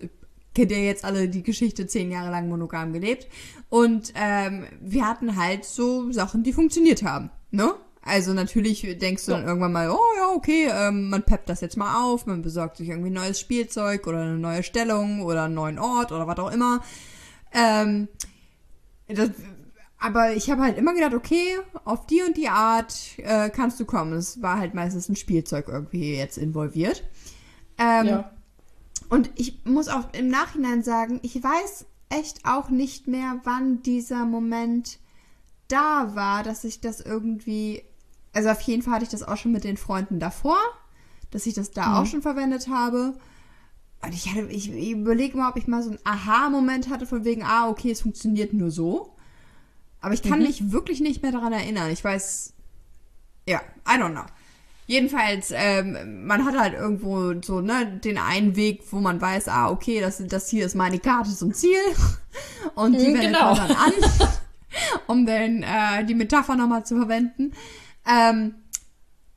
kennt 0.58 0.72
ihr 0.72 0.84
jetzt 0.84 1.06
alle 1.06 1.30
die 1.30 1.44
Geschichte, 1.44 1.86
zehn 1.86 2.12
Jahre 2.12 2.32
lang 2.32 2.50
monogam 2.50 2.92
gelebt. 2.92 3.28
Und 3.70 4.12
ähm, 4.16 4.66
wir 4.82 5.08
hatten 5.08 5.36
halt 5.36 5.66
so 5.66 6.12
Sachen, 6.12 6.42
die 6.42 6.52
funktioniert 6.52 7.04
haben. 7.04 7.30
Ne? 7.52 7.76
Also 8.02 8.34
natürlich 8.34 8.82
denkst 8.98 9.26
du 9.26 9.34
dann 9.34 9.46
irgendwann 9.46 9.72
mal, 9.72 9.92
oh 9.92 10.00
ja, 10.18 10.30
okay, 10.36 10.68
ähm, 10.72 11.10
man 11.10 11.22
peppt 11.22 11.50
das 11.50 11.62
jetzt 11.62 11.78
mal 11.78 12.04
auf, 12.04 12.26
man 12.26 12.42
besorgt 12.42 12.78
sich 12.78 12.90
irgendwie 12.90 13.12
neues 13.12 13.40
Spielzeug 13.40 14.08
oder 14.08 14.22
eine 14.22 14.40
neue 14.40 14.64
Stellung 14.64 15.22
oder 15.22 15.44
einen 15.44 15.54
neuen 15.54 15.78
Ort 15.78 16.12
oder 16.12 16.26
was 16.26 16.40
auch 16.40 16.52
immer. 16.52 16.82
Ähm, 17.54 18.08
das, 19.08 19.30
aber 20.00 20.34
ich 20.34 20.50
habe 20.50 20.64
halt 20.64 20.80
immer 20.80 20.96
gedacht, 20.96 21.14
okay, 21.14 21.60
auf 21.86 22.08
die 22.08 22.24
und 22.24 22.36
die 22.36 22.50
Art 22.50 22.96
äh, 23.18 23.52
kannst 23.52 23.80
du 23.80 23.86
kommen. 23.86 24.14
Es 24.14 24.42
war 24.42 24.58
halt 24.58 24.74
meistens 24.74 25.08
ein 25.08 25.16
Spielzeug 25.16 25.68
irgendwie 25.68 26.16
jetzt 26.16 26.40
involviert. 26.40 27.04
Ähm, 27.78 28.08
ja. 28.08 28.32
Und 29.10 29.30
ich 29.36 29.66
muss 29.66 29.88
auch 29.88 30.14
im 30.14 30.28
Nachhinein 30.28 30.84
sagen, 30.84 31.20
ich 31.24 31.42
weiß 31.42 31.86
echt 32.10 32.46
auch 32.46 32.70
nicht 32.70 33.08
mehr, 33.08 33.40
wann 33.44 33.82
dieser 33.82 34.26
Moment 34.26 35.00
da 35.68 36.16
war, 36.16 36.44
dass 36.44 36.64
ich 36.64 36.82
das 36.82 37.02
irgendwie. 37.02 37.84
Also 38.34 38.50
auf 38.50 38.62
jeden 38.62 38.84
Fall 38.84 38.96
hatte 38.96 39.06
ich 39.06 39.10
das 39.10 39.24
auch 39.24 39.38
schon 39.38 39.52
mit 39.52 39.64
den 39.64 39.78
Freunden 39.78 40.20
davor, 40.20 40.58
dass 41.32 41.46
ich 41.46 41.54
das 41.54 41.72
da 41.72 41.88
mhm. 41.88 41.96
auch 41.96 42.06
schon 42.06 42.22
verwendet 42.22 42.68
habe. 42.68 43.18
Und 44.04 44.14
ich 44.14 44.30
hatte, 44.30 44.48
ich, 44.48 44.72
ich 44.72 44.92
überlege 44.92 45.38
mal, 45.38 45.50
ob 45.50 45.58
ich 45.58 45.68
mal 45.68 45.82
so 45.82 45.90
einen 45.90 46.00
Aha-Moment 46.04 46.90
hatte, 46.90 47.08
von 47.08 47.26
wegen, 47.26 47.44
ah, 47.44 47.68
okay, 47.68 47.92
es 47.92 48.02
funktioniert 48.02 48.54
nur 48.54 48.70
so. 48.70 49.16
Aber 50.02 50.14
ich 50.14 50.22
kann 50.22 50.40
mhm. 50.40 50.46
mich 50.46 50.72
wirklich 50.72 51.02
nicht 51.02 51.24
mehr 51.24 51.32
daran 51.32 51.52
erinnern. 51.52 51.90
Ich 51.90 52.04
weiß, 52.04 52.54
ja, 53.48 53.60
I 53.88 53.94
don't 53.94 54.12
know. 54.12 54.26
Jedenfalls, 54.88 55.52
ähm, 55.54 56.26
man 56.26 56.46
hat 56.46 56.58
halt 56.58 56.74
irgendwo 56.74 57.34
so, 57.42 57.60
ne, 57.60 58.00
den 58.04 58.18
einen 58.18 58.56
Weg, 58.56 58.82
wo 58.90 59.00
man 59.00 59.20
weiß, 59.20 59.50
ah, 59.50 59.70
okay, 59.70 60.00
das, 60.00 60.24
das 60.28 60.50
hier 60.50 60.66
ist 60.66 60.76
meine 60.76 60.98
Karte 60.98 61.36
zum 61.36 61.54
Ziel. 61.54 61.78
Und 62.76 62.94
die 62.94 63.10
mhm, 63.10 63.20
genau. 63.20 63.54
dann 63.54 63.72
an, 63.72 63.94
um 65.08 65.26
dann 65.26 65.64
äh, 65.64 66.06
die 66.06 66.16
Metapher 66.16 66.56
nochmal 66.56 66.86
zu 66.86 66.96
verwenden. 66.96 67.52
Ähm, 68.10 68.56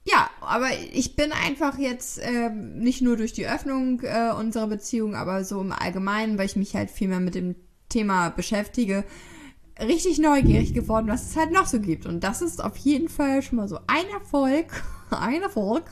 ja, 0.04 0.30
aber 0.40 0.68
ich 0.92 1.16
bin 1.16 1.32
einfach 1.32 1.78
jetzt 1.78 2.18
äh, 2.18 2.50
nicht 2.50 3.02
nur 3.02 3.16
durch 3.16 3.32
die 3.32 3.46
Öffnung 3.46 4.00
äh, 4.02 4.32
unserer 4.32 4.68
Beziehung, 4.68 5.14
aber 5.14 5.44
so 5.44 5.60
im 5.60 5.72
Allgemeinen, 5.72 6.38
weil 6.38 6.46
ich 6.46 6.56
mich 6.56 6.74
halt 6.74 6.90
viel 6.90 7.08
mehr 7.08 7.20
mit 7.20 7.34
dem 7.34 7.56
Thema 7.88 8.30
beschäftige, 8.30 9.04
richtig 9.80 10.18
neugierig 10.18 10.74
geworden, 10.74 11.08
was 11.08 11.28
es 11.28 11.36
halt 11.36 11.50
noch 11.50 11.66
so 11.66 11.80
gibt. 11.80 12.06
Und 12.06 12.20
das 12.24 12.40
ist 12.40 12.62
auf 12.62 12.76
jeden 12.76 13.08
Fall 13.08 13.42
schon 13.42 13.56
mal 13.56 13.68
so 13.68 13.80
ein 13.88 14.08
Erfolg 14.12 14.66
ein 15.18 15.42
Erfolg, 15.42 15.84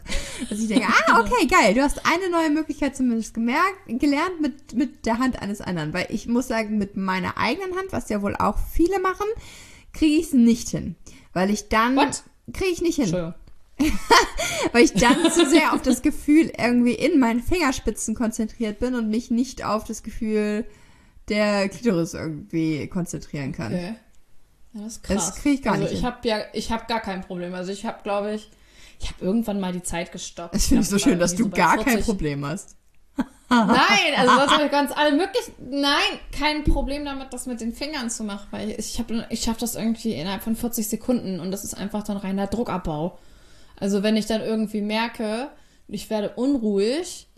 dass 0.49 0.59
ich 0.59 0.69
denke, 0.69 0.87
ah, 0.87 1.21
okay, 1.21 1.47
geil, 1.47 1.75
du 1.75 1.83
hast 1.83 2.05
eine 2.07 2.31
neue 2.31 2.51
Möglichkeit 2.51 2.97
zumindest 2.97 3.35
gemerkt, 3.35 3.79
gelernt 3.87 4.41
mit, 4.41 4.75
mit 4.75 5.07
der 5.07 5.19
Hand 5.19 5.41
eines 5.41 5.61
anderen. 5.61 5.93
Weil 5.93 6.07
ich 6.11 6.27
muss 6.27 6.49
sagen, 6.49 6.79
mit 6.79 6.97
meiner 6.97 7.37
eigenen 7.39 7.77
Hand, 7.77 7.93
was 7.93 8.09
ja 8.09 8.23
wohl 8.23 8.37
auch 8.37 8.59
viele 8.73 9.01
machen, 9.01 9.27
kriege 9.93 10.17
ich 10.17 10.27
es 10.27 10.33
nicht 10.33 10.69
hin. 10.69 10.97
Weil 11.33 11.51
ich 11.51 11.69
dann, 11.69 11.97
kriege 12.53 12.71
ich 12.71 12.83
nicht 12.83 13.03
hin. 13.03 13.35
weil 14.73 14.85
ich 14.85 14.93
dann 14.93 15.31
zu 15.31 15.49
sehr 15.49 15.73
auf 15.73 15.83
das 15.83 16.03
Gefühl 16.03 16.51
irgendwie 16.59 16.95
in 16.95 17.21
meinen 17.21 17.41
Fingerspitzen 17.41 18.15
konzentriert 18.15 18.81
bin 18.81 18.95
und 18.95 19.09
mich 19.09 19.31
nicht 19.31 19.65
auf 19.65 19.85
das 19.85 20.03
Gefühl 20.03 20.65
der 21.29 21.69
Klitoris 21.69 22.15
irgendwie 22.15 22.89
konzentrieren 22.89 23.53
kann. 23.53 23.73
Okay. 23.73 23.95
Ja, 24.75 24.83
das 24.83 24.93
ist 24.95 25.03
krass. 25.03 25.27
Das 25.27 25.37
kriege 25.37 25.55
ich 25.57 25.63
gar 25.63 25.75
also 25.75 25.85
nicht. 25.85 25.95
Ich 25.95 26.05
habe 26.05 26.17
ja, 26.27 26.41
ich 26.53 26.73
habe 26.73 26.85
gar 26.89 27.01
kein 27.01 27.23
Problem. 27.23 27.55
Also 27.55 27.73
ich 27.73 27.85
habe, 27.85 28.03
glaube 28.03 28.35
ich, 28.35 28.51
ich 29.01 29.09
habe 29.09 29.25
irgendwann 29.25 29.61
mal 29.61 29.73
die 29.73 29.83
Zeit 29.83 30.13
gestoppt. 30.13 30.55
Das 30.55 30.67
finde 30.67 30.83
ich 30.83 30.89
so 30.89 30.99
schön, 30.99 31.19
dass 31.19 31.35
du 31.35 31.45
so 31.45 31.51
gar 31.51 31.75
40. 31.75 31.93
kein 31.93 32.03
Problem 32.05 32.45
hast. 32.47 32.77
Nein, 33.51 34.15
also 34.17 34.37
das 34.37 34.51
habe 34.51 34.65
ich 34.65 34.71
ganz 34.71 34.93
alle 34.95 35.13
möglich. 35.13 35.43
Nein, 35.59 36.19
kein 36.33 36.65
Problem 36.65 37.05
damit, 37.05 37.33
das 37.33 37.47
mit 37.47 37.61
den 37.61 37.73
Fingern 37.73 38.11
zu 38.11 38.25
machen, 38.25 38.47
weil 38.51 38.71
ich 38.71 38.99
habe, 38.99 39.27
ich 39.31 39.43
schaffe 39.43 39.61
das 39.61 39.75
irgendwie 39.75 40.13
innerhalb 40.13 40.43
von 40.43 40.55
40 40.55 40.87
Sekunden 40.87 41.41
und 41.41 41.51
das 41.51 41.65
ist 41.65 41.75
einfach 41.75 42.03
dann 42.03 42.19
reiner 42.19 42.47
Druckabbau. 42.47 43.19
Also 43.77 44.03
wenn 44.03 44.17
ich 44.17 44.27
dann 44.27 44.43
irgendwie 44.43 44.83
merke, 44.83 45.49
ich 45.87 46.11
werde 46.11 46.31
unruhig, 46.37 47.29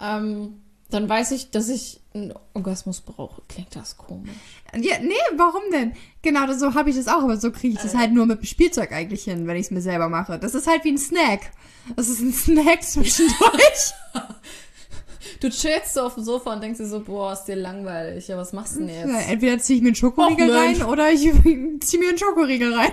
ähm, 0.00 0.60
dann 0.90 1.08
weiß 1.08 1.32
ich, 1.32 1.50
dass 1.50 1.68
ich 1.68 2.00
einen 2.14 2.32
Orgasmus 2.54 3.00
brauche. 3.00 3.42
Klingt 3.48 3.76
das 3.76 3.96
komisch? 3.96 4.30
Ja, 4.74 4.98
nee, 5.00 5.14
warum 5.36 5.62
denn? 5.72 5.94
Genau, 6.22 6.50
so 6.52 6.74
habe 6.74 6.90
ich 6.90 6.96
das 6.96 7.08
auch, 7.08 7.22
aber 7.22 7.36
so 7.36 7.50
kriege 7.50 7.74
ich 7.74 7.80
das 7.80 7.94
halt 7.94 8.12
nur 8.12 8.26
mit 8.26 8.40
dem 8.40 8.46
Spielzeug 8.46 8.92
eigentlich 8.92 9.24
hin, 9.24 9.46
wenn 9.46 9.56
ich 9.56 9.66
es 9.66 9.70
mir 9.70 9.82
selber 9.82 10.08
mache. 10.08 10.38
Das 10.38 10.54
ist 10.54 10.66
halt 10.66 10.84
wie 10.84 10.92
ein 10.92 10.98
Snack. 10.98 11.50
Das 11.96 12.08
ist 12.08 12.20
ein 12.20 12.32
Snack 12.32 12.82
zwischendurch. 12.82 13.92
Du 15.40 15.50
chillst 15.50 15.94
so 15.94 16.02
auf 16.02 16.14
dem 16.14 16.24
Sofa 16.24 16.52
und 16.52 16.62
denkst 16.62 16.78
dir 16.78 16.86
so, 16.86 17.00
boah, 17.00 17.32
ist 17.32 17.44
dir 17.44 17.54
langweilig. 17.54 18.26
Ja, 18.28 18.36
was 18.36 18.52
machst 18.52 18.76
du 18.76 18.80
denn 18.80 18.88
jetzt? 18.88 19.08
Ja, 19.08 19.20
entweder 19.32 19.58
ziehe 19.58 19.76
ich 19.76 19.82
mir 19.82 19.88
einen 19.88 19.94
Schokoriegel 19.94 20.50
Och, 20.50 20.56
rein 20.56 20.82
oder 20.82 21.12
ich 21.12 21.20
ziehe 21.80 22.00
mir 22.00 22.08
einen 22.08 22.18
Schokoriegel 22.18 22.74
rein. 22.74 22.92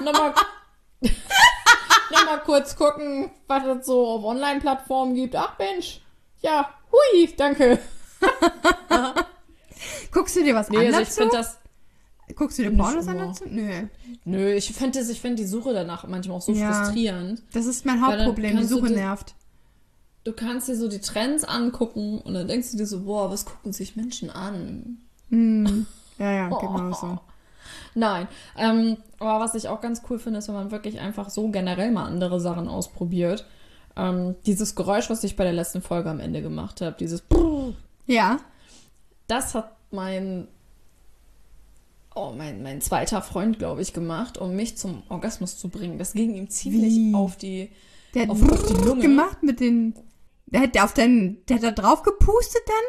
Nochmal, 0.00 0.34
nochmal 2.12 2.40
kurz 2.44 2.76
gucken, 2.76 3.30
was 3.48 3.64
es 3.64 3.86
so 3.86 4.06
auf 4.06 4.24
Online-Plattformen 4.24 5.14
gibt. 5.14 5.34
Ach 5.34 5.58
Mensch, 5.58 6.00
ja, 6.40 6.68
hui, 6.92 7.34
danke. 7.36 7.78
Guckst 10.12 10.36
du 10.36 10.42
dir 10.44 10.54
was 10.54 10.70
Nee, 10.70 10.78
an 10.78 10.86
also 10.94 11.00
ich 11.00 11.08
finde 11.08 11.36
das, 11.36 11.58
Guckst 12.34 12.58
du 12.58 12.62
dir 12.62 12.76
Pornos 12.76 13.08
an 13.08 13.18
dazu? 13.18 13.44
Nö. 13.48 13.86
nö, 14.24 14.52
ich 14.52 14.72
finde 14.72 14.98
das, 14.98 15.08
ich 15.08 15.20
finde 15.20 15.36
die 15.36 15.46
Suche 15.46 15.72
danach 15.72 16.06
manchmal 16.06 16.36
auch 16.36 16.42
so 16.42 16.52
Ja. 16.52 16.72
frustrierend. 16.72 17.42
Das 17.52 17.66
ist 17.66 17.86
mein 17.86 18.04
Hauptproblem. 18.04 18.56
Die 18.58 18.64
Suche 18.64 18.90
nervt. 18.90 19.34
Du 20.24 20.32
kannst 20.32 20.68
dir 20.68 20.76
so 20.76 20.88
die 20.88 21.00
Trends 21.00 21.44
angucken 21.44 22.20
und 22.20 22.34
dann 22.34 22.46
denkst 22.48 22.72
du 22.72 22.76
dir 22.76 22.86
so, 22.86 23.04
boah, 23.04 23.30
was 23.30 23.46
gucken 23.46 23.72
sich 23.72 23.96
Menschen 23.96 24.30
an? 24.30 24.98
Hm. 25.30 25.86
Ja, 26.18 26.32
ja, 26.32 26.48
genau 26.48 26.92
so. 26.94 27.20
Nein. 27.94 28.26
Ähm, 28.56 28.96
aber 29.20 29.38
was 29.38 29.54
ich 29.54 29.68
auch 29.68 29.80
ganz 29.80 30.02
cool 30.10 30.18
finde, 30.18 30.40
ist, 30.40 30.48
wenn 30.48 30.56
man 30.56 30.72
wirklich 30.72 30.98
einfach 30.98 31.30
so 31.30 31.48
generell 31.50 31.92
mal 31.92 32.06
andere 32.06 32.40
Sachen 32.40 32.66
ausprobiert. 32.66 33.46
Ähm, 33.98 34.36
dieses 34.46 34.74
Geräusch, 34.76 35.10
was 35.10 35.24
ich 35.24 35.36
bei 35.36 35.44
der 35.44 35.52
letzten 35.52 35.82
Folge 35.82 36.08
am 36.08 36.20
Ende 36.20 36.40
gemacht 36.40 36.80
habe, 36.80 36.96
dieses 36.98 37.22
Ja. 38.06 38.38
das 39.26 39.54
hat 39.54 39.76
mein 39.90 40.48
oh, 42.14 42.32
mein, 42.36 42.62
mein 42.62 42.80
zweiter 42.80 43.22
Freund, 43.22 43.58
glaube 43.58 43.80
ich, 43.82 43.92
gemacht, 43.92 44.38
um 44.38 44.56
mich 44.56 44.76
zum 44.76 45.02
Orgasmus 45.08 45.56
zu 45.58 45.68
bringen. 45.68 45.98
Das 45.98 46.12
ging 46.14 46.34
ihm 46.34 46.48
ziemlich 46.50 46.94
Wie? 46.96 47.14
auf 47.14 47.36
die 47.36 47.70
Der 48.14 48.22
hat 48.22 48.30
Auf- 48.30 48.42
auf 48.50 48.66
die 48.66 48.74
Lunge. 48.74 49.02
gemacht 49.02 49.42
mit 49.42 49.60
den. 49.60 49.94
Der 50.46 50.62
hat 50.62 50.78
auf 50.80 50.94
den. 50.94 51.44
Der 51.46 51.56
hat 51.56 51.62
da 51.62 51.70
drauf 51.70 52.02
gepustet 52.02 52.62
dann? 52.66 52.84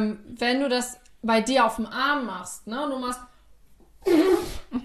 ähm, 0.00 0.18
wenn 0.38 0.60
du 0.60 0.68
das 0.68 0.98
bei 1.22 1.40
dir 1.40 1.64
auf 1.66 1.76
dem 1.76 1.86
Arm 1.86 2.26
machst, 2.26 2.66
ne, 2.66 2.82
und 2.84 2.90
du 2.90 2.98
machst, 2.98 3.20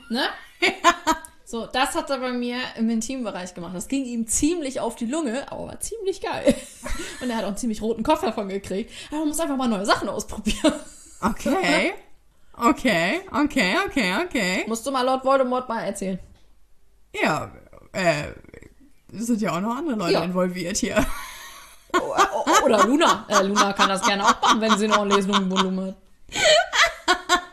ne? 0.10 0.24
So, 1.52 1.66
das 1.66 1.96
hat 1.96 2.10
er 2.10 2.20
bei 2.20 2.32
mir 2.32 2.60
im 2.78 2.90
Intimbereich 2.90 3.54
gemacht. 3.54 3.76
Das 3.76 3.90
ging 3.90 4.06
ihm 4.06 4.26
ziemlich 4.26 4.80
auf 4.80 4.96
die 4.96 5.06
Lunge, 5.06 5.52
aber 5.52 5.68
war 5.68 5.80
ziemlich 5.82 6.22
geil. 6.22 6.56
Und 7.22 7.30
er 7.30 7.36
hat 7.36 7.44
auch 7.44 7.50
einen 7.50 7.58
ziemlich 7.58 7.82
roten 7.82 8.04
Kopf 8.04 8.22
davon 8.22 8.48
gekriegt. 8.48 8.90
Aber 9.10 9.20
man 9.20 9.28
muss 9.28 9.40
einfach 9.42 9.58
mal 9.58 9.68
neue 9.68 9.86
Sachen 9.86 10.08
ausprobieren. 10.08 10.72
Okay. 11.20 11.94
Okay, 12.54 13.20
okay, 13.34 13.76
okay, 13.86 14.14
okay. 14.26 14.64
Musst 14.66 14.86
du 14.88 14.92
mal 14.92 15.02
Lord 15.06 15.26
Voldemort 15.26 15.68
mal 15.68 15.82
erzählen. 15.82 16.20
Ja, 17.22 17.52
äh, 17.92 18.28
es 19.14 19.28
sind 19.28 19.42
ja 19.42 19.52
auch 19.54 19.60
noch 19.60 19.76
andere 19.76 19.98
Leute 19.98 20.14
Ja. 20.14 20.24
involviert 20.24 20.78
hier. 20.78 21.06
O- 21.94 21.98
o- 21.98 22.64
Oder 22.66 22.86
Luna. 22.88 23.26
Äh, 23.28 23.44
Luna 23.44 23.74
kann 23.74 23.90
das 23.90 24.02
gerne 24.04 24.24
auch 24.26 24.42
machen, 24.42 24.62
wenn 24.62 24.78
sie 24.78 24.86
ein 24.86 24.94
ordentliches 24.94 25.28
Lungenvolumen 25.28 25.88
hat. 25.88 25.96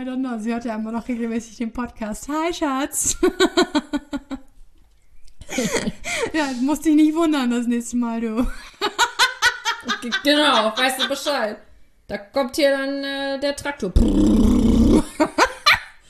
I 0.00 0.02
don't 0.02 0.22
know. 0.22 0.38
Sie 0.38 0.50
hört 0.50 0.64
ja 0.64 0.76
immer 0.76 0.92
noch 0.92 1.08
regelmäßig 1.08 1.58
den 1.58 1.74
Podcast. 1.74 2.26
Hi, 2.30 2.54
Schatz. 2.54 3.18
ja, 6.32 6.46
musst 6.62 6.86
dich 6.86 6.94
nicht 6.94 7.14
wundern 7.14 7.50
das 7.50 7.66
nächste 7.66 7.98
Mal, 7.98 8.22
du. 8.22 8.46
Genau, 10.24 10.72
weißt 10.74 11.02
du 11.02 11.08
Bescheid. 11.08 11.58
Da 12.06 12.16
kommt 12.16 12.56
hier 12.56 12.70
dann 12.70 13.04
äh, 13.04 13.38
der 13.40 13.54
Traktor. 13.56 13.92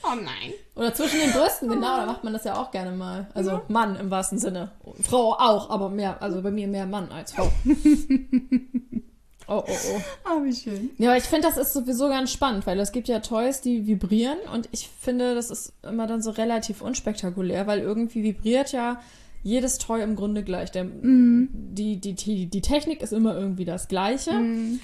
Oh 0.03 0.14
nein. 0.14 0.55
Oder 0.74 0.94
zwischen 0.94 1.20
den 1.20 1.31
Brüsten, 1.31 1.68
genau, 1.68 1.98
da 1.98 2.07
macht 2.07 2.24
man 2.24 2.33
das 2.33 2.42
ja 2.42 2.57
auch 2.57 2.72
gerne 2.72 2.90
mal. 2.90 3.29
Also 3.35 3.62
Mann 3.68 3.94
im 3.96 4.11
wahrsten 4.11 4.38
Sinne. 4.38 4.72
Frau 5.03 5.35
auch, 5.35 5.70
aber 5.70 5.88
mehr, 5.88 6.20
also 6.20 6.42
bei 6.42 6.50
mir 6.50 6.66
mehr 6.66 6.87
Mann 6.87 7.12
als 7.12 7.33
Frau. 7.33 7.48
Oh, 9.50 9.64
oh, 9.66 9.72
oh. 9.94 10.00
Ah, 10.22 10.38
wie 10.44 10.54
schön. 10.54 10.90
Ja, 10.96 11.10
aber 11.10 11.18
ich 11.18 11.24
finde, 11.24 11.48
das 11.48 11.56
ist 11.56 11.72
sowieso 11.72 12.08
ganz 12.08 12.30
spannend, 12.30 12.66
weil 12.66 12.78
es 12.78 12.92
gibt 12.92 13.08
ja 13.08 13.18
Toys, 13.18 13.60
die 13.60 13.84
vibrieren 13.84 14.38
und 14.54 14.68
ich 14.70 14.88
finde, 15.00 15.34
das 15.34 15.50
ist 15.50 15.72
immer 15.82 16.06
dann 16.06 16.22
so 16.22 16.30
relativ 16.30 16.80
unspektakulär, 16.80 17.66
weil 17.66 17.80
irgendwie 17.80 18.22
vibriert 18.22 18.70
ja 18.70 19.00
jedes 19.42 19.78
Toy 19.78 20.02
im 20.02 20.14
Grunde 20.14 20.44
gleich. 20.44 20.70
Der, 20.70 20.84
die, 20.84 21.96
die, 21.96 22.14
die, 22.14 22.46
die 22.46 22.60
Technik 22.60 23.02
ist 23.02 23.12
immer 23.12 23.34
irgendwie 23.36 23.64
das 23.64 23.88
Gleiche. 23.88 24.30
Ähm, 24.30 24.80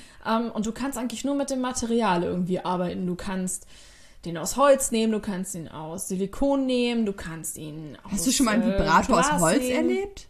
und 0.52 0.66
du 0.66 0.72
kannst 0.72 0.98
eigentlich 0.98 1.24
nur 1.24 1.36
mit 1.36 1.50
dem 1.50 1.60
Material 1.60 2.24
irgendwie 2.24 2.58
arbeiten. 2.58 3.06
Du 3.06 3.14
kannst 3.14 3.66
den 4.24 4.36
aus 4.36 4.56
Holz 4.56 4.90
nehmen, 4.90 5.12
du 5.12 5.20
kannst 5.20 5.54
ihn 5.54 5.68
aus 5.68 6.08
Silikon 6.08 6.66
nehmen, 6.66 7.06
du 7.06 7.12
kannst 7.12 7.56
ihn 7.56 7.96
aus 8.02 8.12
Hast 8.12 8.26
du 8.26 8.32
schon 8.32 8.46
mal 8.46 8.54
einen 8.54 8.64
äh, 8.64 8.78
Vibrator 8.78 9.20
aus 9.20 9.28
Glas 9.28 9.40
Holz 9.40 9.62
nehmen. 9.62 9.90
erlebt? 9.90 10.28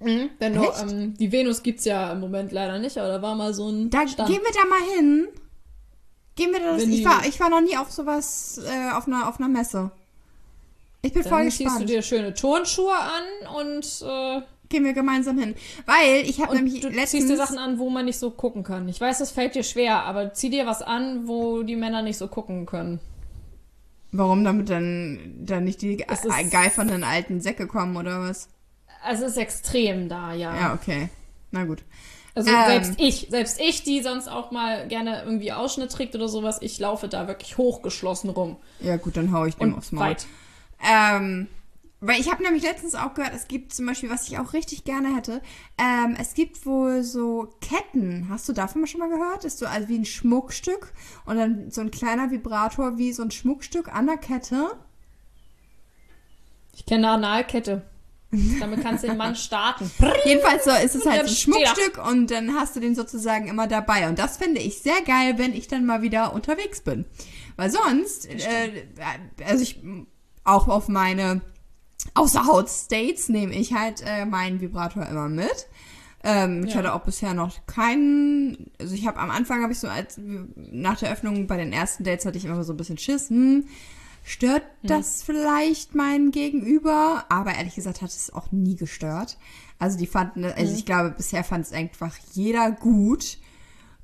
Mhm. 0.00 0.30
Wenn 0.38 0.54
du, 0.54 0.62
ähm, 0.62 1.14
die 1.18 1.32
Venus 1.32 1.62
gibt's 1.62 1.84
ja 1.84 2.12
im 2.12 2.20
Moment 2.20 2.52
leider 2.52 2.78
nicht, 2.78 2.98
aber 2.98 3.08
da 3.08 3.22
war 3.22 3.34
mal 3.34 3.54
so 3.54 3.68
ein 3.68 3.90
Da 3.90 4.06
Stand. 4.06 4.28
gehen 4.28 4.42
wir 4.42 4.52
da 4.52 4.68
mal 4.68 4.96
hin. 4.96 5.28
Gehen 6.34 6.52
wir 6.52 6.60
da 6.60 6.72
das, 6.72 6.82
Wenn 6.82 6.92
ich 6.92 7.04
war, 7.04 7.24
ich 7.26 7.40
war 7.40 7.48
noch 7.48 7.62
nie 7.62 7.76
auf 7.76 7.90
sowas, 7.90 8.60
äh, 8.64 8.90
auf 8.92 9.06
einer, 9.06 9.28
auf 9.28 9.38
einer 9.40 9.48
Messe. 9.48 9.90
Ich 11.02 11.12
bin 11.12 11.22
voll 11.22 11.42
Dann 11.42 11.50
ziehst 11.50 11.60
du 11.60 11.64
gespannt. 11.64 11.88
dir 11.88 12.02
schöne 12.02 12.34
Turnschuhe 12.34 12.94
an 12.94 13.56
und, 13.56 14.02
äh, 14.06 14.42
Gehen 14.68 14.84
wir 14.84 14.94
gemeinsam 14.94 15.38
hin. 15.38 15.54
Weil 15.86 16.28
ich 16.28 16.40
habe 16.40 16.56
nämlich 16.56 16.80
du 16.80 16.88
letztens... 16.88 17.10
ziehst 17.10 17.30
dir 17.30 17.36
Sachen 17.36 17.58
an, 17.58 17.78
wo 17.78 17.88
man 17.88 18.04
nicht 18.04 18.18
so 18.18 18.30
gucken 18.30 18.64
kann. 18.64 18.88
Ich 18.88 19.00
weiß, 19.00 19.18
das 19.18 19.30
fällt 19.30 19.54
dir 19.54 19.62
schwer, 19.62 20.02
aber 20.02 20.32
zieh 20.34 20.50
dir 20.50 20.66
was 20.66 20.82
an, 20.82 21.28
wo 21.28 21.62
die 21.62 21.76
Männer 21.76 22.02
nicht 22.02 22.18
so 22.18 22.26
gucken 22.26 22.66
können. 22.66 22.98
Warum 24.10 24.42
damit 24.44 24.68
dann, 24.68 25.36
dann 25.44 25.64
nicht 25.64 25.82
die 25.82 25.96
geifernden 25.96 27.04
alten 27.04 27.40
Säcke 27.40 27.66
kommen 27.68 27.96
oder 27.96 28.20
was? 28.20 28.48
Also 29.06 29.24
es 29.24 29.32
ist 29.32 29.38
extrem 29.38 30.08
da, 30.08 30.32
ja. 30.32 30.54
Ja, 30.54 30.74
okay. 30.74 31.08
Na 31.50 31.64
gut. 31.64 31.82
Also 32.34 32.50
Ähm. 32.50 32.66
selbst 32.66 32.94
ich, 32.98 33.28
selbst 33.30 33.60
ich, 33.60 33.82
die 33.82 34.02
sonst 34.02 34.28
auch 34.28 34.50
mal 34.50 34.86
gerne 34.88 35.22
irgendwie 35.24 35.52
Ausschnitt 35.52 35.90
trägt 35.90 36.14
oder 36.14 36.28
sowas, 36.28 36.58
ich 36.60 36.78
laufe 36.78 37.08
da 37.08 37.28
wirklich 37.28 37.56
hochgeschlossen 37.56 38.30
rum. 38.30 38.56
Ja 38.80 38.96
gut, 38.96 39.16
dann 39.16 39.32
hau 39.32 39.46
ich 39.46 39.56
dem 39.56 39.72
Und 39.72 39.78
aufs 39.78 39.92
Maul. 39.92 40.06
weit. 40.06 40.26
Ähm, 40.86 41.48
weil 42.00 42.20
ich 42.20 42.30
habe 42.30 42.42
nämlich 42.42 42.62
letztens 42.62 42.94
auch 42.94 43.14
gehört, 43.14 43.32
es 43.34 43.48
gibt 43.48 43.72
zum 43.72 43.86
Beispiel, 43.86 44.10
was 44.10 44.28
ich 44.28 44.38
auch 44.38 44.52
richtig 44.52 44.84
gerne 44.84 45.16
hätte, 45.16 45.40
ähm, 45.78 46.14
es 46.20 46.34
gibt 46.34 46.66
wohl 46.66 47.02
so 47.02 47.54
Ketten. 47.62 48.28
Hast 48.28 48.46
du 48.48 48.52
davon 48.52 48.86
schon 48.86 49.00
mal 49.00 49.08
gehört? 49.08 49.46
Ist 49.46 49.58
so 49.58 49.66
also 49.66 49.88
wie 49.88 49.98
ein 49.98 50.04
Schmuckstück 50.04 50.92
und 51.24 51.36
dann 51.38 51.70
so 51.70 51.80
ein 51.80 51.90
kleiner 51.90 52.30
Vibrator 52.30 52.98
wie 52.98 53.12
so 53.14 53.22
ein 53.22 53.30
Schmuckstück 53.30 53.88
an 53.88 54.06
der 54.06 54.18
Kette. 54.18 54.76
Ich 56.74 56.84
kenne 56.84 57.08
eine 57.08 57.26
Analkette. 57.26 57.82
Damit 58.60 58.82
kannst 58.82 59.04
du 59.04 59.08
den 59.08 59.16
Mann 59.16 59.36
starten. 59.36 59.90
Jedenfalls 60.24 60.64
so 60.64 60.70
ist 60.70 60.94
es 60.94 61.06
halt 61.06 61.22
ein. 61.22 61.28
Schmuckstück 61.28 62.04
und 62.08 62.30
dann 62.30 62.54
hast 62.54 62.76
du 62.76 62.80
den 62.80 62.94
sozusagen 62.94 63.48
immer 63.48 63.66
dabei. 63.66 64.08
Und 64.08 64.18
das 64.18 64.36
finde 64.36 64.60
ich 64.60 64.78
sehr 64.80 65.00
geil, 65.06 65.34
wenn 65.38 65.54
ich 65.54 65.68
dann 65.68 65.86
mal 65.86 66.02
wieder 66.02 66.32
unterwegs 66.32 66.80
bin. 66.80 67.04
Weil 67.56 67.70
sonst, 67.70 68.26
äh, 68.26 68.86
also 69.46 69.62
ich 69.62 69.80
auch 70.44 70.68
auf 70.68 70.88
meine 70.88 71.40
Außerhaut-States 72.14 73.28
nehme 73.28 73.54
ich 73.54 73.72
halt 73.72 74.02
äh, 74.06 74.24
meinen 74.26 74.60
Vibrator 74.60 75.06
immer 75.06 75.28
mit. 75.28 75.66
Ähm, 76.24 76.64
ich 76.64 76.72
Ja. 76.72 76.78
hatte 76.78 76.94
auch 76.94 77.02
bisher 77.02 77.34
noch 77.34 77.66
keinen, 77.66 78.70
also 78.80 78.94
ich 78.94 79.06
habe 79.06 79.18
am 79.18 79.30
Anfang 79.30 79.62
habe 79.62 79.72
ich 79.72 79.78
so 79.78 79.88
als 79.88 80.18
nach 80.56 80.98
der 80.98 81.12
Öffnung 81.12 81.46
bei 81.46 81.56
den 81.56 81.72
ersten 81.72 82.04
Dates 82.04 82.26
hatte 82.26 82.38
ich 82.38 82.44
immer 82.44 82.62
so 82.64 82.72
ein 82.72 82.76
bisschen 82.76 82.98
Schiss, 82.98 83.28
hm, 83.30 83.64
stört 84.26 84.64
das 84.82 85.22
vielleicht 85.22 85.94
mein 85.94 86.32
Gegenüber? 86.32 87.24
Aber 87.28 87.54
ehrlich 87.54 87.76
gesagt 87.76 88.02
hat 88.02 88.10
es 88.10 88.32
auch 88.32 88.52
nie 88.52 88.76
gestört. 88.76 89.38
Also 89.78 89.96
die 89.96 90.06
fanden, 90.06 90.44
also 90.44 90.74
ich 90.74 90.84
glaube 90.84 91.14
bisher 91.16 91.44
fand 91.44 91.64
es 91.64 91.72
einfach 91.72 92.14
jeder 92.32 92.70
gut. 92.72 93.38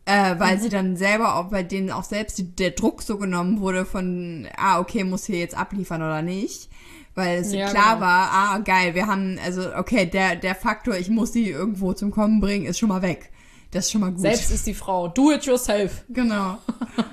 Äh, 0.04 0.34
weil 0.38 0.60
sie 0.60 0.68
dann 0.68 0.96
selber 0.96 1.36
auch 1.36 1.50
bei 1.50 1.62
denen 1.62 1.92
auch 1.92 2.02
selbst 2.02 2.36
die, 2.36 2.56
der 2.56 2.72
Druck 2.72 3.02
so 3.02 3.18
genommen 3.18 3.60
wurde 3.60 3.84
von, 3.84 4.48
ah, 4.56 4.80
okay, 4.80 5.04
muss 5.04 5.26
hier 5.26 5.38
jetzt 5.38 5.56
abliefern 5.56 6.02
oder 6.02 6.22
nicht. 6.22 6.68
Weil 7.14 7.38
es 7.38 7.52
Ja, 7.52 7.70
klar 7.70 7.94
genau. 7.94 8.06
war, 8.06 8.30
ah, 8.32 8.58
geil, 8.58 8.96
wir 8.96 9.06
haben, 9.06 9.38
also, 9.44 9.72
okay, 9.76 10.06
der, 10.06 10.34
der 10.34 10.56
Faktor, 10.56 10.96
ich 10.96 11.08
muss 11.08 11.30
die 11.30 11.48
irgendwo 11.48 11.92
zum 11.92 12.10
Kommen 12.10 12.40
bringen, 12.40 12.66
ist 12.66 12.80
schon 12.80 12.88
mal 12.88 13.02
weg. 13.02 13.30
Das 13.70 13.84
ist 13.86 13.92
schon 13.92 14.00
mal 14.00 14.10
gut. 14.10 14.22
Selbst 14.22 14.50
ist 14.50 14.66
die 14.66 14.74
Frau. 14.74 15.06
Do 15.06 15.30
it 15.30 15.44
yourself. 15.44 16.04
Genau. 16.08 16.58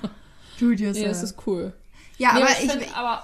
Do 0.59 0.71
it 0.71 0.79
yourself. 0.79 1.07
das 1.09 1.23
ist 1.23 1.35
cool. 1.45 1.73
Ja, 2.19 2.33
Nee, 2.33 2.41
aber 2.41 2.51
ich 2.51 2.65
ich, 2.65 2.71
find, 2.71 2.97
aber 2.97 3.23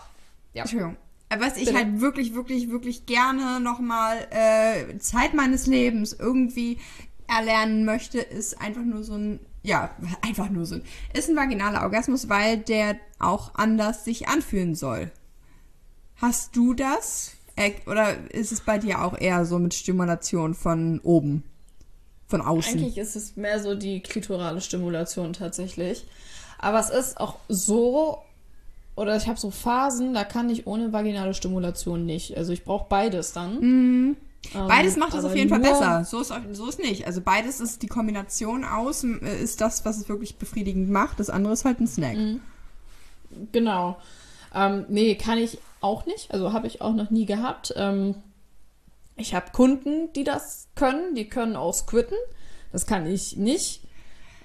ja. 0.53 0.63
Entschuldigung. 0.63 0.97
Was 1.37 1.57
ich 1.57 1.65
Bitte. 1.65 1.77
halt 1.77 2.01
wirklich, 2.01 2.33
wirklich, 2.33 2.69
wirklich 2.69 3.05
gerne 3.05 3.59
nochmal 3.59 4.27
äh, 4.29 4.97
Zeit 4.99 5.33
meines 5.33 5.67
Lebens 5.67 6.13
irgendwie 6.13 6.79
erlernen 7.27 7.85
möchte, 7.85 8.19
ist 8.19 8.61
einfach 8.61 8.83
nur 8.83 9.03
so 9.03 9.15
ein, 9.15 9.39
ja, 9.61 9.89
einfach 10.21 10.49
nur 10.49 10.65
so 10.65 10.75
ein, 10.75 10.83
ist 11.13 11.29
ein 11.29 11.35
vaginaler 11.35 11.81
Orgasmus, 11.81 12.29
weil 12.29 12.57
der 12.57 12.97
auch 13.19 13.55
anders 13.55 14.05
sich 14.05 14.27
anfühlen 14.27 14.75
soll. 14.75 15.11
Hast 16.17 16.55
du 16.55 16.73
das? 16.73 17.33
Äh, 17.55 17.73
Oder 17.85 18.31
ist 18.31 18.51
es 18.51 18.61
bei 18.61 18.77
dir 18.77 19.03
auch 19.03 19.17
eher 19.19 19.45
so 19.45 19.59
mit 19.59 19.73
Stimulation 19.73 20.53
von 20.53 20.99
oben? 21.01 21.43
von 22.27 22.41
außen. 22.41 22.79
Eigentlich 22.79 22.97
ist 22.97 23.15
es 23.15 23.35
mehr 23.35 23.61
so 23.61 23.75
die 23.75 24.01
klitorale 24.01 24.61
Stimulation 24.61 25.33
tatsächlich. 25.33 26.05
Aber 26.57 26.79
es 26.79 26.89
ist 26.89 27.19
auch 27.19 27.37
so, 27.47 28.23
oder 28.95 29.15
ich 29.17 29.27
habe 29.27 29.39
so 29.39 29.51
Phasen, 29.51 30.13
da 30.13 30.23
kann 30.23 30.49
ich 30.49 30.67
ohne 30.67 30.93
vaginale 30.93 31.33
Stimulation 31.33 32.05
nicht. 32.05 32.37
Also 32.37 32.53
ich 32.53 32.63
brauche 32.63 32.87
beides 32.89 33.33
dann. 33.33 33.59
Mhm. 33.59 34.17
Ähm, 34.53 34.67
Beides 34.67 34.95
macht 34.95 35.15
es 35.15 35.25
auf 35.25 35.35
jeden 35.35 35.49
Fall 35.49 35.59
besser. 35.59 36.03
So 36.05 36.21
ist, 36.21 36.31
so 36.51 36.67
ist 36.67 36.79
nicht. 36.79 37.07
Also 37.07 37.21
beides 37.21 37.59
ist 37.59 37.81
die 37.81 37.87
Kombination 37.87 38.63
aus, 38.63 39.03
äh, 39.03 39.41
ist 39.41 39.59
das, 39.59 39.85
was 39.85 39.97
es 39.97 40.07
wirklich 40.07 40.37
befriedigend 40.37 40.89
macht. 40.89 41.19
Das 41.19 41.29
andere 41.29 41.53
ist 41.53 41.65
halt 41.65 41.79
ein 41.79 41.87
Snack. 41.87 42.15
Mhm. 42.15 42.41
Genau. 43.51 43.97
Ähm, 44.53 44.85
nee, 44.87 45.15
kann 45.15 45.39
ich 45.39 45.57
auch 45.81 46.05
nicht. 46.05 46.31
Also 46.31 46.53
habe 46.53 46.67
ich 46.67 46.81
auch 46.81 46.93
noch 46.93 47.09
nie 47.09 47.25
gehabt. 47.25 47.73
Ähm, 47.75 48.15
ich 49.15 49.33
habe 49.33 49.51
Kunden, 49.51 50.13
die 50.13 50.23
das 50.23 50.67
können. 50.75 51.15
Die 51.15 51.27
können 51.27 51.55
auch 51.55 51.73
squitten. 51.73 52.17
Das 52.71 52.85
kann 52.85 53.05
ich 53.07 53.37
nicht. 53.37 53.81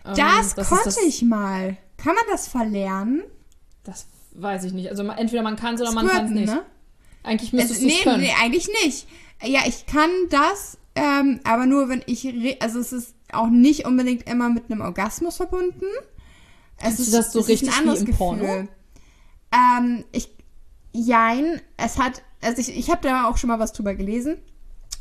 Ähm, 0.04 0.14
Das, 0.16 0.54
ist 0.54 0.68
konnte 0.68 0.84
das, 0.84 0.98
ich 0.98 1.22
mal. 1.22 1.76
Kann 1.96 2.14
man 2.14 2.24
das 2.30 2.48
verlernen? 2.48 3.22
Das 3.84 4.06
weiß 4.34 4.64
ich 4.64 4.72
nicht. 4.72 4.88
Also 4.90 5.02
entweder 5.04 5.42
man 5.42 5.56
kann 5.56 5.74
es 5.74 5.80
oder 5.80 5.92
man 5.92 6.06
kann 6.08 6.26
es 6.26 6.30
nicht. 6.32 6.46
ne? 6.46 6.62
Eigentlich 7.22 7.52
müsstest 7.52 7.82
du 7.82 7.86
es 7.86 7.92
nee, 7.94 8.02
können. 8.02 8.20
nee, 8.22 8.32
eigentlich 8.40 8.68
nicht. 8.84 9.06
Ja, 9.42 9.60
ich 9.66 9.86
kann 9.86 10.10
das, 10.30 10.78
ähm, 10.94 11.40
aber 11.44 11.66
nur 11.66 11.88
wenn 11.88 12.02
ich, 12.06 12.26
also 12.62 12.78
es 12.78 12.92
ist 12.92 13.14
auch 13.32 13.48
nicht 13.48 13.86
unbedingt 13.86 14.28
immer 14.28 14.48
mit 14.48 14.70
einem 14.70 14.80
Orgasmus 14.80 15.36
verbunden. 15.36 15.86
Es 16.82 16.98
ist, 16.98 17.12
das 17.12 17.32
so 17.32 17.40
es 17.40 17.44
ist 17.48 17.50
richtig 17.50 17.70
wie 17.84 17.96
im 17.98 18.16
Porno? 18.16 18.68
Ähm, 19.52 20.04
ich, 20.12 20.30
jein, 20.92 21.60
es 21.76 21.98
hat, 21.98 22.22
also 22.42 22.60
ich, 22.60 22.76
ich 22.76 22.90
habe 22.90 23.02
da 23.02 23.28
auch 23.28 23.36
schon 23.36 23.48
mal 23.48 23.58
was 23.58 23.72
drüber 23.72 23.94
gelesen. 23.94 24.38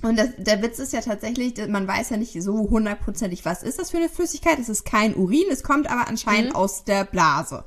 Und 0.02 0.18
das, 0.18 0.30
der 0.38 0.62
Witz 0.62 0.80
ist 0.80 0.94
ja 0.94 1.02
tatsächlich, 1.02 1.56
man 1.68 1.88
weiß 1.88 2.10
ja 2.12 2.18
nicht 2.18 2.42
so 2.42 2.70
hundertprozentig, 2.70 3.44
was 3.44 3.64
ist 3.64 3.80
das 3.80 3.92
für 3.92 3.98
eine 3.98 4.08
Flüssigkeit. 4.10 4.58
Es 4.60 4.70
ist 4.70 4.86
kein 4.86 5.14
Urin, 5.16 5.44
es 5.52 5.64
kommt 5.64 5.90
aber 5.90 6.08
anscheinend 6.08 6.52
Mhm. 6.52 6.56
aus 6.56 6.84
der 6.86 7.04
Blase. 7.04 7.66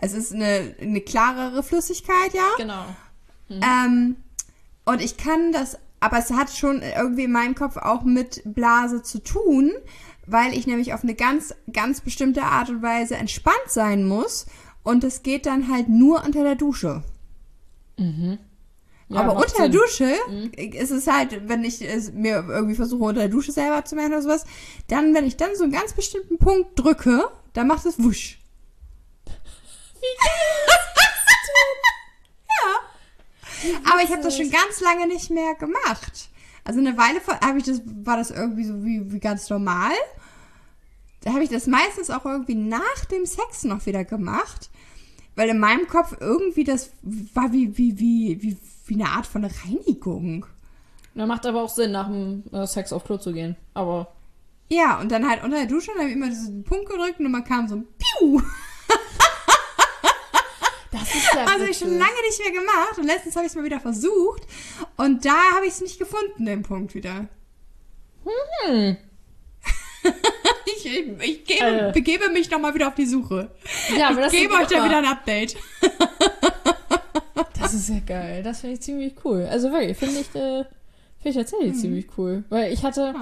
Es 0.00 0.14
ist 0.14 0.32
eine, 0.32 0.74
eine 0.80 1.00
klarere 1.00 1.62
Flüssigkeit, 1.62 2.32
ja. 2.32 2.48
Genau. 2.56 2.84
Ähm, 3.50 4.16
und 4.84 5.02
ich 5.02 5.16
kann 5.16 5.52
das, 5.52 5.78
aber 6.00 6.18
es 6.18 6.30
hat 6.30 6.50
schon 6.50 6.82
irgendwie 6.82 7.24
in 7.24 7.32
meinem 7.32 7.54
Kopf 7.54 7.76
auch 7.76 8.02
mit 8.02 8.42
Blase 8.44 9.02
zu 9.02 9.22
tun, 9.22 9.72
weil 10.26 10.54
ich 10.54 10.66
nämlich 10.66 10.94
auf 10.94 11.02
eine 11.02 11.14
ganz, 11.14 11.54
ganz 11.72 12.00
bestimmte 12.00 12.42
Art 12.42 12.70
und 12.70 12.82
Weise 12.82 13.16
entspannt 13.16 13.56
sein 13.68 14.06
muss. 14.06 14.46
Und 14.82 15.04
es 15.04 15.22
geht 15.22 15.46
dann 15.46 15.68
halt 15.70 15.88
nur 15.88 16.24
unter 16.24 16.42
der 16.42 16.54
Dusche. 16.54 17.02
Ja, 19.08 19.20
aber 19.20 19.36
unter 19.36 19.68
der 19.68 19.88
Sinn. 19.90 20.06
Mhm. 20.28 20.52
Dusche 20.52 20.76
ist 20.76 20.90
es 20.90 21.06
halt, 21.06 21.48
wenn 21.48 21.64
ich 21.64 21.82
es 21.82 22.12
mir 22.12 22.44
irgendwie 22.48 22.74
versuche, 22.74 23.04
unter 23.04 23.20
der 23.20 23.28
Dusche 23.28 23.52
selber 23.52 23.84
zu 23.84 23.96
machen 23.96 24.12
oder 24.12 24.22
sowas, 24.22 24.44
dann, 24.88 25.14
wenn 25.14 25.26
ich 25.26 25.36
dann 25.36 25.56
so 25.56 25.64
einen 25.64 25.72
ganz 25.72 25.94
bestimmten 25.94 26.38
Punkt 26.38 26.78
drücke, 26.78 27.24
dann 27.54 27.66
macht 27.66 27.86
es 27.86 28.02
wusch. 28.02 28.37
Ja. 32.62 33.80
Aber 33.92 34.02
ich 34.02 34.10
habe 34.10 34.22
das 34.22 34.36
schon 34.36 34.50
ganz 34.50 34.80
lange 34.80 35.06
nicht 35.06 35.30
mehr 35.30 35.54
gemacht. 35.54 36.28
Also 36.64 36.80
eine 36.80 36.96
Weile 36.96 37.20
vor- 37.20 37.40
habe 37.40 37.58
ich 37.58 37.64
das, 37.64 37.80
war 37.84 38.16
das 38.16 38.30
irgendwie 38.30 38.64
so 38.64 38.84
wie, 38.84 39.10
wie 39.12 39.20
ganz 39.20 39.48
normal. 39.50 39.92
Da 41.22 41.32
habe 41.32 41.42
ich 41.42 41.50
das 41.50 41.66
meistens 41.66 42.10
auch 42.10 42.24
irgendwie 42.24 42.54
nach 42.54 43.04
dem 43.10 43.26
Sex 43.26 43.64
noch 43.64 43.86
wieder 43.86 44.04
gemacht. 44.04 44.70
Weil 45.34 45.48
in 45.50 45.58
meinem 45.58 45.86
Kopf 45.88 46.16
irgendwie 46.20 46.64
das 46.64 46.90
war 47.02 47.52
wie, 47.52 47.76
wie, 47.78 47.98
wie, 47.98 48.42
wie, 48.42 48.56
wie 48.86 48.94
eine 48.94 49.10
Art 49.10 49.26
von 49.26 49.44
Reinigung. 49.44 50.46
Ja, 51.14 51.26
macht 51.26 51.46
aber 51.46 51.62
auch 51.62 51.68
Sinn, 51.68 51.92
nach 51.92 52.08
dem 52.08 52.44
äh, 52.52 52.66
Sex 52.66 52.92
auf 52.92 53.04
Klo 53.04 53.18
zu 53.18 53.32
gehen. 53.32 53.56
Aber 53.74 54.12
Ja, 54.68 55.00
und 55.00 55.10
dann 55.10 55.28
halt 55.28 55.42
unter 55.44 55.56
der 55.56 55.66
Dusche, 55.66 55.90
dann 55.92 56.00
habe 56.00 56.10
ich 56.10 56.16
immer 56.16 56.28
diesen 56.28 56.64
Punkt 56.64 56.88
gedrückt 56.88 57.18
und 57.20 57.30
man 57.30 57.44
kam 57.44 57.66
so 57.68 57.76
ein 57.76 57.86
Piu. 57.98 58.40
Das 60.92 61.02
ist 61.14 61.34
ja 61.34 61.44
Also 61.44 61.64
ich 61.66 61.78
schon 61.78 61.90
lange 61.98 62.22
nicht 62.26 62.40
mehr 62.42 62.52
gemacht 62.52 62.98
und 62.98 63.04
letztens 63.06 63.36
habe 63.36 63.46
ich 63.46 63.52
es 63.52 63.56
mal 63.56 63.64
wieder 63.64 63.80
versucht 63.80 64.42
und 64.96 65.24
da 65.24 65.34
habe 65.56 65.66
ich 65.66 65.72
es 65.72 65.80
nicht 65.80 65.98
gefunden, 65.98 66.46
den 66.46 66.62
Punkt 66.62 66.94
wieder. 66.94 67.28
Hm. 68.64 68.96
ich 70.66 70.86
ich 70.86 71.44
gebe, 71.44 71.64
Äh. 71.88 71.92
begebe 71.92 72.28
mich 72.30 72.50
nochmal 72.50 72.74
wieder 72.74 72.88
auf 72.88 72.94
die 72.94 73.06
Suche. 73.06 73.50
Ja, 73.96 74.08
aber 74.10 74.18
ich 74.18 74.24
das 74.24 74.32
gebe 74.32 74.54
ist 74.54 74.60
euch 74.60 74.66
da 74.68 74.76
immer- 74.76 74.84
wieder 74.86 74.98
ein 74.98 75.06
Update. 75.06 75.56
Das 77.60 77.74
ist 77.74 77.88
ja 77.88 78.00
geil. 78.06 78.42
Das 78.42 78.60
finde 78.60 78.74
ich 78.74 78.80
ziemlich 78.82 79.14
cool. 79.24 79.46
Also 79.50 79.70
wirklich, 79.72 79.96
finde 79.96 80.20
ich, 80.20 80.28
äh, 80.34 80.64
finde 81.20 81.28
ich 81.28 81.34
tatsächlich 81.36 81.76
ziemlich 81.76 82.06
cool. 82.16 82.44
Weil 82.48 82.72
ich 82.72 82.82
hatte 82.84 83.14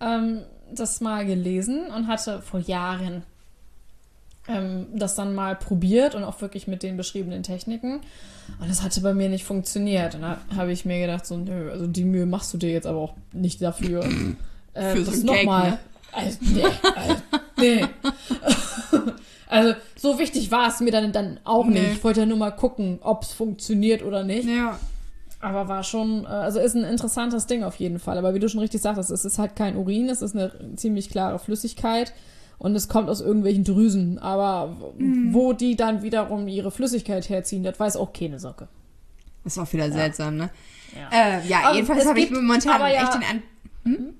ähm, 0.00 0.42
das 0.72 1.00
mal 1.00 1.24
gelesen 1.24 1.86
und 1.86 2.06
hatte 2.08 2.42
vor 2.42 2.60
Jahren 2.60 3.22
ähm, 4.48 4.86
das 4.94 5.14
dann 5.14 5.34
mal 5.34 5.56
probiert 5.56 6.14
und 6.14 6.24
auch 6.24 6.40
wirklich 6.40 6.66
mit 6.68 6.82
den 6.82 6.96
beschriebenen 6.96 7.42
Techniken. 7.42 8.00
Und 8.60 8.68
das 8.70 8.82
hatte 8.82 9.00
bei 9.00 9.12
mir 9.14 9.28
nicht 9.28 9.44
funktioniert. 9.44 10.14
Und 10.14 10.22
da 10.22 10.38
habe 10.56 10.70
ich 10.72 10.84
mir 10.84 11.00
gedacht, 11.00 11.26
so, 11.26 11.36
nö, 11.36 11.70
also 11.70 11.86
die 11.86 12.04
Mühe 12.04 12.26
machst 12.26 12.52
du 12.54 12.58
dir 12.58 12.70
jetzt 12.70 12.86
aber 12.86 12.98
auch 12.98 13.14
nicht 13.32 13.60
dafür. 13.60 14.04
äh, 14.74 14.92
Für 14.92 15.04
so 15.04 15.10
das 15.10 15.22
Gag, 15.22 15.24
nochmal. 15.44 15.70
ne? 15.70 15.78
Also, 16.12 16.38
nee, 16.40 16.62
also, 16.94 17.22
nee. 17.58 17.84
also 19.48 19.74
so 19.96 20.18
wichtig 20.18 20.50
war 20.50 20.68
es 20.68 20.80
mir 20.80 20.90
dann, 20.92 21.12
dann 21.12 21.40
auch 21.44 21.66
Nee. 21.66 21.80
nicht. 21.80 21.92
Ich 21.94 22.04
wollte 22.04 22.20
ja 22.20 22.26
nur 22.26 22.38
mal 22.38 22.52
gucken, 22.52 22.98
ob 23.02 23.22
es 23.22 23.32
funktioniert 23.32 24.02
oder 24.02 24.24
nicht. 24.24 24.48
Ja. 24.48 24.78
Aber 25.40 25.68
war 25.68 25.82
schon, 25.84 26.24
äh, 26.24 26.28
also 26.28 26.58
ist 26.60 26.74
ein 26.74 26.84
interessantes 26.84 27.46
Ding 27.46 27.62
auf 27.62 27.76
jeden 27.76 27.98
Fall. 27.98 28.16
Aber 28.18 28.34
wie 28.34 28.38
du 28.38 28.48
schon 28.48 28.60
richtig 28.60 28.80
sagtest, 28.80 29.10
es 29.10 29.24
ist 29.24 29.38
halt 29.38 29.54
kein 29.56 29.76
Urin, 29.76 30.08
es 30.08 30.22
ist 30.22 30.34
eine 30.34 30.52
ziemlich 30.76 31.10
klare 31.10 31.38
Flüssigkeit 31.38 32.12
und 32.58 32.74
es 32.74 32.88
kommt 32.88 33.08
aus 33.08 33.20
irgendwelchen 33.20 33.64
Drüsen. 33.64 34.18
Aber 34.18 34.76
Mhm. 34.98 35.32
wo 35.34 35.52
die 35.52 35.76
dann 35.76 36.02
wiederum 36.02 36.48
ihre 36.48 36.70
Flüssigkeit 36.70 37.28
herziehen, 37.28 37.62
das 37.62 37.78
weiß 37.78 37.96
auch 37.96 38.12
keine 38.12 38.38
Socke. 38.38 38.68
Ist 39.44 39.58
auch 39.58 39.72
wieder 39.72 39.90
seltsam, 39.92 40.36
ne? 40.36 40.50
Ja. 40.94 41.38
Äh, 41.38 41.46
ja, 41.46 41.60
Aber 41.64 41.74
jedenfalls 41.76 42.06
habe 42.06 42.18
ich 42.20 42.30
momentan 42.30 42.80
ja- 42.80 43.02
echt 43.04 43.14
den 43.14 43.22
An 43.22 43.42
hm? 43.84 44.14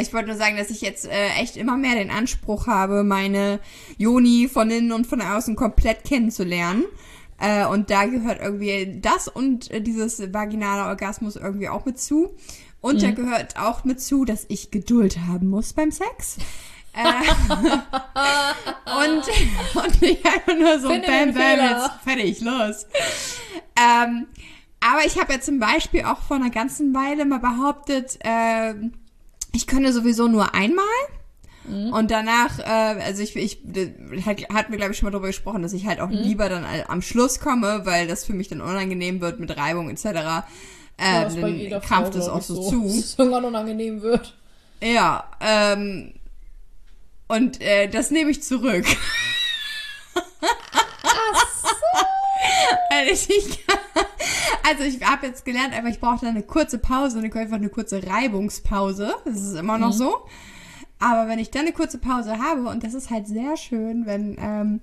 Ich 0.00 0.12
wollte 0.14 0.28
nur 0.28 0.36
sagen, 0.36 0.56
dass 0.56 0.70
ich 0.70 0.80
jetzt 0.80 1.06
äh, 1.06 1.28
echt 1.40 1.56
immer 1.56 1.76
mehr 1.76 1.96
den 1.96 2.10
Anspruch 2.12 2.68
habe, 2.68 3.02
meine 3.02 3.58
Joni 3.96 4.48
von 4.48 4.70
innen 4.70 4.92
und 4.92 5.08
von 5.08 5.20
außen 5.20 5.56
komplett 5.56 6.04
kennenzulernen. 6.04 6.84
Äh, 7.40 7.66
und 7.66 7.90
da 7.90 8.04
gehört 8.06 8.40
irgendwie 8.40 9.00
das 9.02 9.26
und 9.26 9.70
äh, 9.72 9.80
dieses 9.80 10.32
vaginale 10.32 10.84
Orgasmus 10.88 11.34
irgendwie 11.34 11.68
auch 11.68 11.84
mit 11.84 11.98
zu. 11.98 12.30
Und 12.80 13.02
da 13.02 13.10
gehört 13.10 13.58
auch 13.58 13.82
mit 13.84 14.00
zu, 14.00 14.24
dass 14.24 14.46
ich 14.48 14.70
Geduld 14.70 15.18
haben 15.26 15.48
muss 15.48 15.72
beim 15.72 15.90
Sex. 15.90 16.36
Äh, 16.98 17.72
und, 19.08 19.22
und 19.84 20.02
nicht 20.02 20.26
einfach 20.26 20.56
nur 20.58 20.80
so 20.80 20.88
Finde 20.90 21.06
bam, 21.06 21.34
bam, 21.34 21.58
jetzt 21.60 21.90
fertig, 22.04 22.40
los. 22.40 22.86
Ähm, 23.76 24.26
aber 24.80 25.04
ich 25.06 25.18
habe 25.18 25.32
ja 25.32 25.40
zum 25.40 25.58
Beispiel 25.60 26.04
auch 26.04 26.20
vor 26.22 26.36
einer 26.36 26.50
ganzen 26.50 26.94
Weile 26.94 27.24
mal 27.24 27.38
behauptet, 27.40 28.18
ähm, 28.24 28.92
ich 29.52 29.66
könne 29.66 29.92
sowieso 29.92 30.28
nur 30.28 30.54
einmal. 30.54 30.84
Und 31.92 32.10
danach, 32.10 32.58
äh, 32.60 33.02
also 33.02 33.22
ich, 33.22 33.36
ich 33.36 33.58
hat, 34.24 34.38
hat 34.48 34.70
mir 34.70 34.78
glaube 34.78 34.92
ich 34.92 34.98
schon 34.98 35.06
mal 35.06 35.10
darüber 35.10 35.26
gesprochen, 35.26 35.60
dass 35.60 35.74
ich 35.74 35.86
halt 35.86 36.00
auch 36.00 36.08
lieber 36.08 36.48
dann 36.48 36.64
am 36.88 37.02
Schluss 37.02 37.40
komme, 37.40 37.82
weil 37.84 38.06
das 38.06 38.24
für 38.24 38.32
mich 38.32 38.48
dann 38.48 38.62
unangenehm 38.62 39.20
wird 39.20 39.38
mit 39.38 39.54
Reibung 39.54 39.90
etc. 39.90 40.04
Ja, 40.04 40.44
Äh, 40.96 41.26
ist 41.26 41.38
bei 41.38 41.68
dann 41.70 41.82
krampft 41.82 42.14
es 42.14 42.26
auch 42.26 42.40
so, 42.40 42.56
Dass 42.56 42.70
zu. 42.70 42.84
es 42.86 43.18
irgendwann 43.18 43.44
unangenehm 43.44 44.00
wird. 44.00 44.34
Ja, 44.82 45.24
ähm, 45.40 46.14
und 47.28 47.60
äh, 47.60 47.88
das 47.88 48.10
nehme 48.10 48.30
ich 48.30 48.42
zurück. 48.42 48.84
Weil 52.90 53.08
ich, 53.08 53.28
also 54.68 54.82
ich 54.84 55.00
habe 55.02 55.26
jetzt 55.26 55.44
gelernt, 55.44 55.76
aber 55.76 55.88
ich 55.88 56.00
brauche 56.00 56.24
da 56.24 56.28
eine 56.30 56.42
kurze 56.42 56.78
Pause, 56.78 57.18
eine, 57.18 57.32
einfach 57.34 57.56
eine 57.56 57.68
kurze 57.68 58.06
Reibungspause. 58.06 59.14
Das 59.24 59.40
ist 59.40 59.54
immer 59.54 59.78
noch 59.78 59.92
so. 59.92 60.26
Aber 60.98 61.28
wenn 61.28 61.38
ich 61.38 61.50
dann 61.50 61.62
eine 61.62 61.72
kurze 61.72 61.98
Pause 61.98 62.38
habe, 62.38 62.68
und 62.68 62.82
das 62.82 62.94
ist 62.94 63.10
halt 63.10 63.28
sehr 63.28 63.56
schön, 63.56 64.06
wenn, 64.06 64.36
ähm, 64.40 64.80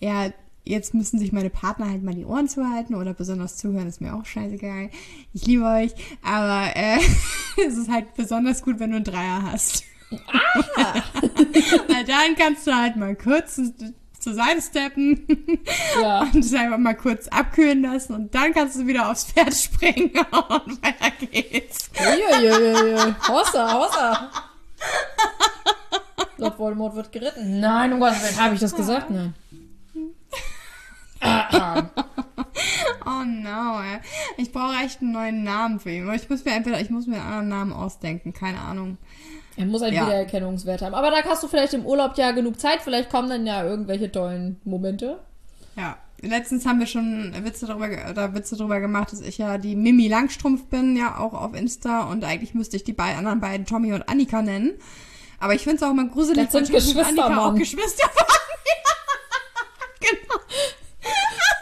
ja, 0.00 0.30
jetzt 0.64 0.94
müssen 0.94 1.18
sich 1.18 1.32
meine 1.32 1.50
Partner 1.50 1.88
halt 1.88 2.02
mal 2.02 2.14
die 2.14 2.24
Ohren 2.24 2.48
zuhalten 2.48 2.94
oder 2.94 3.14
besonders 3.14 3.56
zuhören, 3.56 3.88
ist 3.88 4.00
mir 4.00 4.14
auch 4.14 4.24
scheißegal. 4.24 4.90
Ich 5.32 5.46
liebe 5.46 5.64
euch, 5.64 5.92
aber 6.22 6.76
äh, 6.76 6.98
es 7.66 7.76
ist 7.76 7.90
halt 7.90 8.14
besonders 8.14 8.62
gut, 8.62 8.78
wenn 8.78 8.90
du 8.90 8.96
einen 8.96 9.04
Dreier 9.04 9.42
hast. 9.50 9.84
Weil 10.10 12.04
dann 12.04 12.34
kannst 12.36 12.66
du 12.66 12.74
halt 12.74 12.96
mal 12.96 13.14
kurz 13.14 13.60
zur 14.18 14.34
Seite 14.34 14.62
steppen 14.62 15.26
Ja. 16.00 16.20
und 16.22 16.36
es 16.36 16.52
einfach 16.54 16.78
mal 16.78 16.94
kurz 16.94 17.28
abkühlen 17.28 17.82
lassen 17.82 18.14
und 18.14 18.34
dann 18.34 18.52
kannst 18.52 18.76
du 18.76 18.86
wieder 18.86 19.10
aufs 19.10 19.24
Pferd 19.26 19.54
springen 19.54 20.10
und 20.30 20.82
weiter 20.82 21.10
geht's. 21.20 21.90
Uiuiuiui. 21.98 23.14
Hossa, 23.28 23.72
hossa. 23.74 24.30
Lord 26.36 26.58
Voldemort 26.58 26.94
wird 26.94 27.12
geritten. 27.12 27.60
Nein, 27.60 27.92
um 27.92 28.00
Gottes 28.00 28.22
Willen. 28.22 28.40
Habe 28.40 28.54
ich 28.54 28.60
das 28.60 28.74
gesagt? 28.74 29.10
Nein. 29.10 29.34
Ah, 31.20 31.48
ah. 31.52 31.90
Oh 33.04 33.24
no, 33.24 33.80
ey. 33.82 34.00
Ich 34.36 34.52
brauche 34.52 34.74
echt 34.84 35.00
einen 35.00 35.12
neuen 35.12 35.42
Namen 35.42 35.80
für 35.80 35.90
ihn. 35.90 36.12
Ich 36.12 36.28
muss 36.30 36.44
mir 36.44 36.52
entweder, 36.52 36.80
ich 36.80 36.90
muss 36.90 37.06
mir 37.06 37.16
einen 37.16 37.24
anderen 37.26 37.48
Namen 37.48 37.72
ausdenken, 37.72 38.32
keine 38.32 38.60
Ahnung. 38.60 38.98
Er 39.58 39.66
muss 39.66 39.82
einen 39.82 39.94
Ja. 39.96 40.06
Wiedererkennungswert 40.06 40.82
haben. 40.82 40.94
Aber 40.94 41.10
da 41.10 41.22
hast 41.24 41.42
du 41.42 41.48
vielleicht 41.48 41.74
im 41.74 41.84
Urlaub 41.84 42.16
ja 42.16 42.30
genug 42.30 42.60
Zeit. 42.60 42.80
Vielleicht 42.82 43.10
kommen 43.10 43.28
dann 43.28 43.44
ja 43.46 43.64
irgendwelche 43.64 44.10
tollen 44.10 44.60
Momente. 44.64 45.18
Ja. 45.76 45.96
Letztens 46.20 46.66
haben 46.66 46.80
wir 46.80 46.86
schon 46.86 47.32
Witze 47.44 47.66
darüber, 47.66 47.88
oder 48.10 48.34
Witze 48.34 48.56
darüber 48.56 48.80
gemacht, 48.80 49.12
dass 49.12 49.20
ich 49.20 49.38
ja 49.38 49.56
die 49.56 49.76
Mimi 49.76 50.08
Langstrumpf 50.08 50.64
bin, 50.66 50.96
ja 50.96 51.16
auch 51.18 51.32
auf 51.32 51.54
Insta 51.54 52.02
und 52.10 52.24
eigentlich 52.24 52.54
müsste 52.54 52.76
ich 52.76 52.82
die 52.82 52.92
beiden 52.92 53.18
anderen 53.18 53.40
beiden 53.40 53.66
Tommy 53.66 53.92
und 53.92 54.08
Annika 54.08 54.42
nennen. 54.42 54.72
Aber 55.38 55.54
ich 55.54 55.62
finde 55.62 55.76
es 55.76 55.82
auch 55.84 55.90
immer 55.92 56.06
gruselig, 56.08 56.48
Das 56.48 56.52
sind 56.52 56.72
Geschwister, 56.72 57.06
Annika 57.06 57.38
auch 57.38 57.46
Mann. 57.52 57.56
Geschwister 57.58 58.04
waren. 58.16 58.26
genau. 60.00 60.40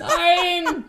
Nein! 0.00 0.84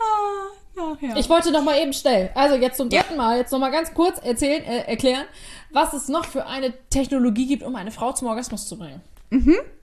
Ach, 0.00 0.55
ja. 1.00 1.16
Ich 1.16 1.28
wollte 1.28 1.50
noch 1.50 1.62
mal 1.62 1.78
eben 1.80 1.92
schnell, 1.92 2.30
also 2.34 2.56
jetzt 2.56 2.76
zum 2.76 2.88
dritten 2.90 3.16
Mal, 3.16 3.38
jetzt 3.38 3.50
noch 3.52 3.58
mal 3.58 3.70
ganz 3.70 3.94
kurz 3.94 4.18
erzählen, 4.18 4.62
äh, 4.64 4.80
erklären, 4.88 5.24
was 5.72 5.92
es 5.92 6.08
noch 6.08 6.24
für 6.26 6.46
eine 6.46 6.72
Technologie 6.90 7.46
gibt, 7.46 7.62
um 7.62 7.74
eine 7.76 7.90
Frau 7.90 8.12
zum 8.12 8.28
Orgasmus 8.28 8.66
zu 8.68 8.78
bringen. 8.78 9.00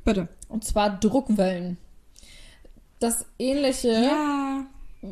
Bitte. 0.05 0.27
Und 0.49 0.63
zwar 0.63 0.89
Druckwellen. 0.99 1.77
Das 2.99 3.25
ähnliche, 3.37 3.89
Ja. 3.91 4.65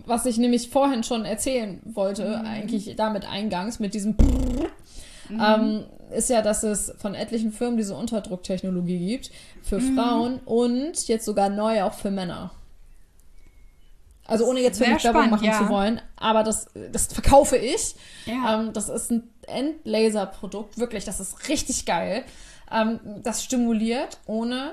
was 0.06 0.26
ich 0.26 0.38
nämlich 0.38 0.70
vorhin 0.70 1.04
schon 1.04 1.26
erzählen 1.26 1.82
wollte, 1.84 2.41
eigentlich 2.46 2.96
damit 2.96 3.30
eingangs 3.30 3.80
mit 3.80 3.94
diesem 3.94 4.15
ähm, 5.30 5.86
ist 6.15 6.30
ja, 6.30 6.41
dass 6.41 6.63
es 6.63 6.94
von 6.98 7.15
etlichen 7.15 7.52
Firmen 7.52 7.78
diese 7.78 7.96
Unterdrucktechnologie 7.96 9.00
gibt 9.00 9.32
für 9.62 9.80
Frauen 9.80 10.39
und 10.46 11.08
jetzt 11.08 11.26
sogar 11.26 11.50
neu 11.50 11.84
auch 11.84 11.94
für 11.94 12.12
Männer. 12.12 12.52
Also 14.32 14.46
ohne 14.46 14.62
jetzt 14.62 14.82
für 14.84 14.89
mich 14.89 15.04
Werbung 15.04 15.30
machen 15.30 15.46
ja. 15.46 15.58
zu 15.58 15.70
wollen, 15.70 16.02
aber 16.15 16.44
das, 16.44 16.67
das 16.91 17.08
verkaufe 17.08 17.58
ich. 17.58 17.96
Ja. 18.26 18.62
Ähm, 18.62 18.74
das 18.74 18.89
ist 18.89 19.12
ein 19.12 19.30
Endlaser-Produkt, 19.48 20.78
wirklich, 20.78 21.04
das 21.06 21.20
ist 21.20 21.50
richtig 21.50 21.86
geil. 21.86 22.24
Ähm, 22.72 23.00
das 23.24 23.44
stimuliert 23.44 24.20
ohne 24.26 24.72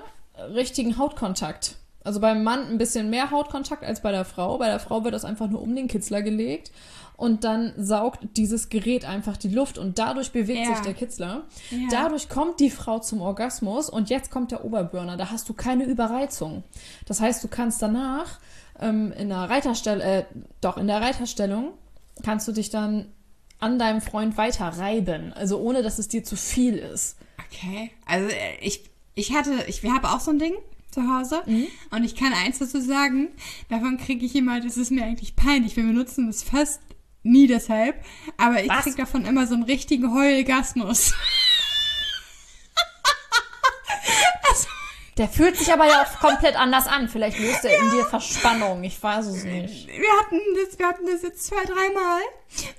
richtigen 0.54 0.96
Hautkontakt. 0.98 1.74
Also 2.04 2.20
beim 2.20 2.44
Mann 2.44 2.66
ein 2.68 2.78
bisschen 2.78 3.10
mehr 3.10 3.30
Hautkontakt 3.30 3.84
als 3.84 4.00
bei 4.00 4.12
der 4.12 4.24
Frau. 4.24 4.58
Bei 4.58 4.68
der 4.68 4.78
Frau 4.78 5.04
wird 5.04 5.12
das 5.12 5.24
einfach 5.24 5.48
nur 5.48 5.60
um 5.60 5.74
den 5.74 5.88
Kitzler 5.88 6.22
gelegt 6.22 6.70
und 7.18 7.42
dann 7.42 7.72
saugt 7.76 8.20
dieses 8.36 8.68
Gerät 8.68 9.04
einfach 9.04 9.36
die 9.36 9.48
Luft 9.48 9.76
und 9.76 9.98
dadurch 9.98 10.30
bewegt 10.30 10.60
Ja. 10.60 10.74
sich 10.74 10.84
der 10.84 10.94
Kitzler. 10.94 11.42
Ja. 11.70 11.88
Dadurch 11.90 12.28
kommt 12.28 12.60
die 12.60 12.70
Frau 12.70 13.00
zum 13.00 13.20
Orgasmus 13.20 13.90
und 13.90 14.08
jetzt 14.08 14.30
kommt 14.30 14.52
der 14.52 14.64
Oberburner. 14.64 15.16
Da 15.16 15.30
hast 15.30 15.48
du 15.48 15.52
keine 15.52 15.84
Überreizung. 15.84 16.62
Das 17.06 17.20
heißt, 17.20 17.42
du 17.42 17.48
kannst 17.48 17.82
danach 17.82 18.38
ähm, 18.80 19.12
in 19.12 19.28
der 19.28 19.38
Reiterstellung, 19.50 20.00
äh, 20.02 20.24
doch 20.60 20.76
in 20.76 20.86
der 20.86 21.00
Reiterstellung 21.00 21.72
kannst 22.22 22.46
du 22.48 22.52
dich 22.52 22.70
dann 22.70 23.06
an 23.60 23.78
deinem 23.78 24.00
Freund 24.00 24.36
weiter 24.36 24.66
reiben, 24.68 25.32
also 25.32 25.58
ohne 25.58 25.82
dass 25.82 25.98
es 25.98 26.08
dir 26.08 26.22
zu 26.24 26.36
viel 26.36 26.76
ist. 26.76 27.16
Okay. 27.50 27.90
Also 28.06 28.28
äh, 28.28 28.58
ich, 28.60 28.84
ich 29.14 29.32
hatte, 29.34 29.52
ich 29.66 29.84
habe 29.84 30.08
auch 30.10 30.20
so 30.20 30.30
ein 30.30 30.38
Ding 30.38 30.54
zu 30.90 31.02
Hause 31.02 31.42
Mhm. 31.46 31.66
und 31.90 32.04
ich 32.04 32.14
kann 32.14 32.32
eins 32.32 32.58
dazu 32.60 32.80
sagen, 32.80 33.28
davon 33.68 33.98
kriege 33.98 34.24
ich 34.24 34.34
immer, 34.36 34.60
das 34.60 34.76
ist 34.76 34.90
mir 34.90 35.04
eigentlich 35.04 35.36
peinlich, 35.36 35.76
wir 35.76 35.84
benutzen 35.84 36.26
das 36.28 36.42
fast 36.42 36.80
nie 37.24 37.46
deshalb, 37.46 37.96
aber 38.36 38.62
ich 38.62 38.70
Was? 38.70 38.84
krieg 38.84 38.96
davon 38.96 39.24
immer 39.26 39.46
so 39.46 39.54
einen 39.54 39.64
richtigen 39.64 40.14
Heulgasmus. 40.14 41.14
Der 45.18 45.28
fühlt 45.28 45.56
sich 45.56 45.72
aber 45.72 45.86
ja 45.86 46.04
auch 46.04 46.20
komplett 46.20 46.56
anders 46.56 46.86
an. 46.86 47.08
Vielleicht 47.08 47.38
löst 47.40 47.64
er 47.64 47.76
in 47.76 47.90
dir 47.90 48.04
Verspannung. 48.04 48.84
Ich 48.84 49.02
weiß 49.02 49.26
es 49.26 49.44
nicht. 49.44 49.88
Wir 49.88 50.12
hatten 50.20 50.38
das, 50.54 50.78
wir 50.78 50.86
hatten 50.86 51.06
das 51.06 51.22
jetzt 51.22 51.44
zwei, 51.44 51.64
dreimal 51.64 52.20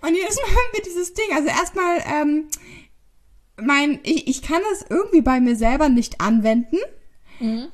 und 0.01 0.15
jedes 0.15 0.37
Mal 0.37 0.47
haben 0.47 0.73
wir 0.73 0.81
dieses 0.83 1.13
Ding. 1.13 1.25
Also 1.35 1.49
erstmal, 1.49 2.01
ähm, 2.07 2.47
mein, 3.61 3.99
ich, 4.03 4.27
ich 4.27 4.41
kann 4.41 4.61
das 4.71 4.85
irgendwie 4.89 5.21
bei 5.21 5.41
mir 5.41 5.55
selber 5.55 5.89
nicht 5.89 6.21
anwenden. 6.21 6.77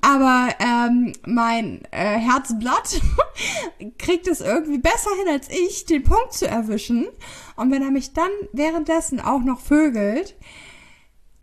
Aber 0.01 0.49
ähm, 0.59 1.13
mein 1.25 1.81
äh, 1.91 2.17
Herzblatt 2.19 3.01
kriegt 3.97 4.27
es 4.27 4.41
irgendwie 4.41 4.77
besser 4.77 5.09
hin 5.17 5.33
als 5.33 5.49
ich, 5.49 5.85
den 5.85 6.03
Punkt 6.03 6.33
zu 6.33 6.47
erwischen. 6.47 7.07
Und 7.55 7.71
wenn 7.71 7.81
er 7.81 7.91
mich 7.91 8.13
dann 8.13 8.29
währenddessen 8.51 9.19
auch 9.19 9.41
noch 9.41 9.59
vögelt, 9.59 10.35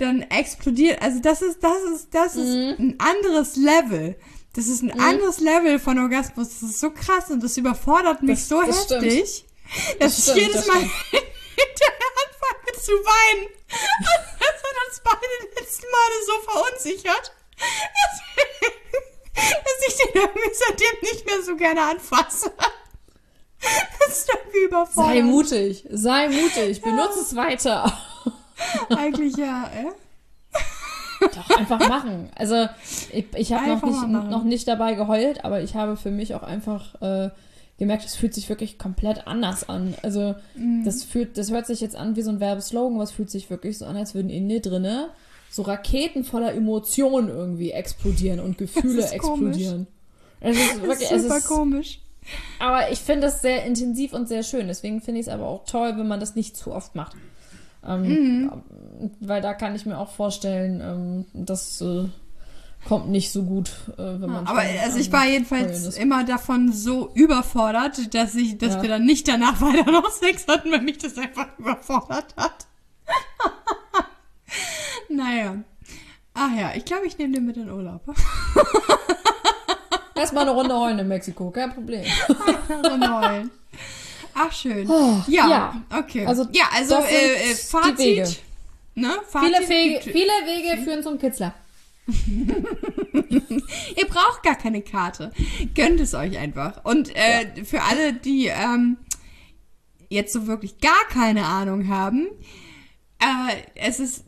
dann 0.02 0.22
explodiert. 0.22 1.00
Also 1.00 1.20
das 1.20 1.40
ist, 1.42 1.62
das 1.62 1.82
ist, 1.94 2.08
das 2.14 2.36
ist 2.36 2.78
ein 2.78 2.98
anderes 2.98 3.56
Level. 3.56 4.16
Das 4.54 4.66
ist 4.66 4.82
ein 4.82 4.98
anderes 5.00 5.38
Level 5.40 5.78
von 5.78 5.98
Orgasmus. 5.98 6.48
Das 6.60 6.62
ist 6.70 6.80
so 6.80 6.90
krass 6.90 7.30
und 7.30 7.42
das 7.42 7.56
überfordert 7.56 8.22
mich 8.22 8.38
Das- 8.40 8.48
so 8.48 8.62
das 8.62 8.84
stimmt. 8.84 9.04
heftig, 9.04 9.44
dass 9.98 10.18
ich 10.18 10.24
stimmt, 10.24 10.38
jedes 10.40 10.54
das 10.56 10.66
Mal 10.66 10.74
stimmt. 10.80 10.92
hinterher 11.56 12.10
anfange 12.26 12.82
zu 12.82 12.92
weinen. 12.92 13.48
Das 13.68 14.54
hat 14.54 14.76
uns 14.88 15.00
beide 15.02 15.60
letzten 15.60 15.86
Male 15.86 16.14
so 16.26 16.50
verunsichert, 16.50 17.32
dass, 17.58 18.20
dass 19.64 19.88
ich 19.88 19.94
den 19.96 20.20
irgendwie 20.22 20.50
seitdem 20.52 21.10
nicht 21.10 21.24
mehr 21.26 21.42
so 21.42 21.56
gerne 21.56 21.82
anfasse. 21.82 22.52
Das 23.60 24.18
ist 24.18 24.28
irgendwie 24.28 24.64
überfordert. 24.64 25.12
Sei 25.14 25.22
mutig. 25.22 25.86
Sei 25.90 26.28
mutig. 26.28 26.82
Benutze 26.82 27.20
es 27.20 27.34
weiter. 27.36 27.96
Eigentlich 28.96 29.36
ja, 29.36 29.70
äh? 29.74 29.86
Doch, 31.34 31.56
einfach 31.56 31.88
machen. 31.88 32.30
Also, 32.34 32.66
ich, 33.12 33.26
ich 33.36 33.52
habe 33.52 33.68
noch 33.68 33.82
nicht, 33.84 34.30
noch 34.30 34.44
nicht 34.44 34.66
dabei 34.68 34.94
geheult, 34.94 35.44
aber 35.44 35.60
ich 35.62 35.74
habe 35.76 35.96
für 35.96 36.10
mich 36.10 36.34
auch 36.34 36.42
einfach 36.42 37.00
äh, 37.00 37.30
gemerkt, 37.78 38.04
es 38.04 38.16
fühlt 38.16 38.34
sich 38.34 38.48
wirklich 38.48 38.76
komplett 38.78 39.26
anders 39.28 39.68
an. 39.68 39.94
Also, 40.02 40.34
Mhm. 40.56 40.84
das 40.84 41.04
fühlt, 41.04 41.38
das 41.38 41.50
hört 41.52 41.66
sich 41.66 41.80
jetzt 41.80 41.94
an 41.94 42.16
wie 42.16 42.22
so 42.22 42.30
ein 42.30 42.40
Werbeslogan, 42.40 43.00
es 43.00 43.12
fühlt 43.12 43.30
sich 43.30 43.50
wirklich 43.50 43.78
so 43.78 43.86
an, 43.86 43.96
als 43.96 44.14
würden 44.14 44.30
in 44.30 44.48
dir 44.48 44.60
drinne 44.60 45.10
so 45.50 45.62
Raketen 45.62 46.24
voller 46.24 46.54
Emotionen 46.54 47.28
irgendwie 47.28 47.72
explodieren 47.72 48.40
und 48.40 48.56
Gefühle 48.58 49.02
ist 49.02 49.12
explodieren. 49.12 49.86
Es 50.40 50.56
ist 50.56 50.70
Das 50.76 50.82
wirklich, 50.82 51.10
ist 51.10 51.12
es 51.12 51.22
super 51.24 51.36
ist, 51.38 51.46
komisch. 51.46 52.00
aber 52.58 52.90
ich 52.90 52.98
finde 53.00 53.26
es 53.28 53.42
sehr 53.42 53.64
intensiv 53.64 54.12
und 54.14 54.26
sehr 54.28 54.42
schön. 54.42 54.66
Deswegen 54.66 55.00
finde 55.02 55.20
ich 55.20 55.26
es 55.26 55.32
aber 55.32 55.46
auch 55.46 55.64
toll, 55.66 55.92
wenn 55.98 56.08
man 56.08 56.18
das 56.20 56.34
nicht 56.34 56.56
zu 56.56 56.72
oft 56.72 56.94
macht. 56.96 57.14
Ähm, 57.86 58.02
Mhm. 58.02 58.52
Weil 59.20 59.42
da 59.42 59.54
kann 59.54 59.74
ich 59.74 59.84
mir 59.86 59.98
auch 59.98 60.10
vorstellen, 60.12 60.80
ähm, 60.80 61.26
das 61.32 61.80
äh, 61.80 62.04
kommt 62.86 63.08
nicht 63.08 63.32
so 63.32 63.42
gut, 63.42 63.70
äh, 63.96 64.20
wenn 64.20 64.30
man. 64.30 64.46
Aber 64.46 64.62
schon 64.62 64.78
also 64.84 64.98
ich 64.98 65.10
war 65.10 65.22
Heulen 65.22 65.32
jedenfalls 65.32 65.96
immer 65.96 66.22
davon 66.24 66.72
so 66.72 67.10
überfordert, 67.14 68.14
dass 68.14 68.34
ich, 68.36 68.58
dass 68.58 68.74
Ja. 68.74 68.82
wir 68.82 68.88
dann 68.90 69.04
nicht 69.04 69.26
danach 69.26 69.60
weiter 69.60 69.90
noch 69.90 70.10
Sex 70.10 70.46
hatten, 70.46 70.70
weil 70.70 70.82
mich 70.82 70.98
das 70.98 71.18
einfach 71.18 71.48
überfordert 71.58 72.34
hat. 72.36 72.66
naja. 75.08 75.56
Ach 76.34 76.50
ja, 76.56 76.72
ich 76.74 76.84
glaube, 76.84 77.06
ich 77.06 77.18
nehme 77.18 77.34
den 77.34 77.44
mit 77.46 77.56
in 77.56 77.70
Urlaub. 77.70 78.02
Erstmal 80.14 80.42
eine 80.48 80.52
Runde 80.52 80.74
heulen 80.78 80.98
in 81.00 81.08
Mexiko, 81.08 81.50
kein 81.50 81.74
Problem. 81.74 82.04
so 82.82 82.96
neun. 82.96 83.50
Ach 84.34 84.52
schön. 84.52 84.88
Oh, 84.88 85.22
ja, 85.26 85.48
ja. 85.48 85.82
okay. 85.98 86.26
Also, 86.26 86.46
ja, 86.52 86.64
also 86.74 86.96
äh, 86.96 87.50
äh, 87.50 87.54
Fazit. 87.54 88.40
Ne? 88.94 89.10
Fazit 89.28 89.56
Viele 89.56 89.68
Wege, 89.68 90.00
viele 90.02 90.32
Wege 90.46 90.82
führen 90.82 91.02
zum 91.02 91.18
Kitzler. 91.18 91.54
Ihr 93.96 94.06
braucht 94.08 94.42
gar 94.42 94.56
keine 94.56 94.82
Karte. 94.82 95.32
Gönnt 95.74 96.00
es 96.00 96.14
euch 96.14 96.36
einfach. 96.38 96.84
Und 96.84 97.14
äh, 97.14 97.64
für 97.64 97.82
alle, 97.82 98.12
die 98.12 98.46
ähm, 98.46 98.96
jetzt 100.08 100.32
so 100.32 100.46
wirklich 100.46 100.78
gar 100.78 101.04
keine 101.10 101.46
Ahnung 101.46 101.88
haben, 101.88 102.28
äh, 103.20 103.56
es 103.74 104.00
ist. 104.00 104.24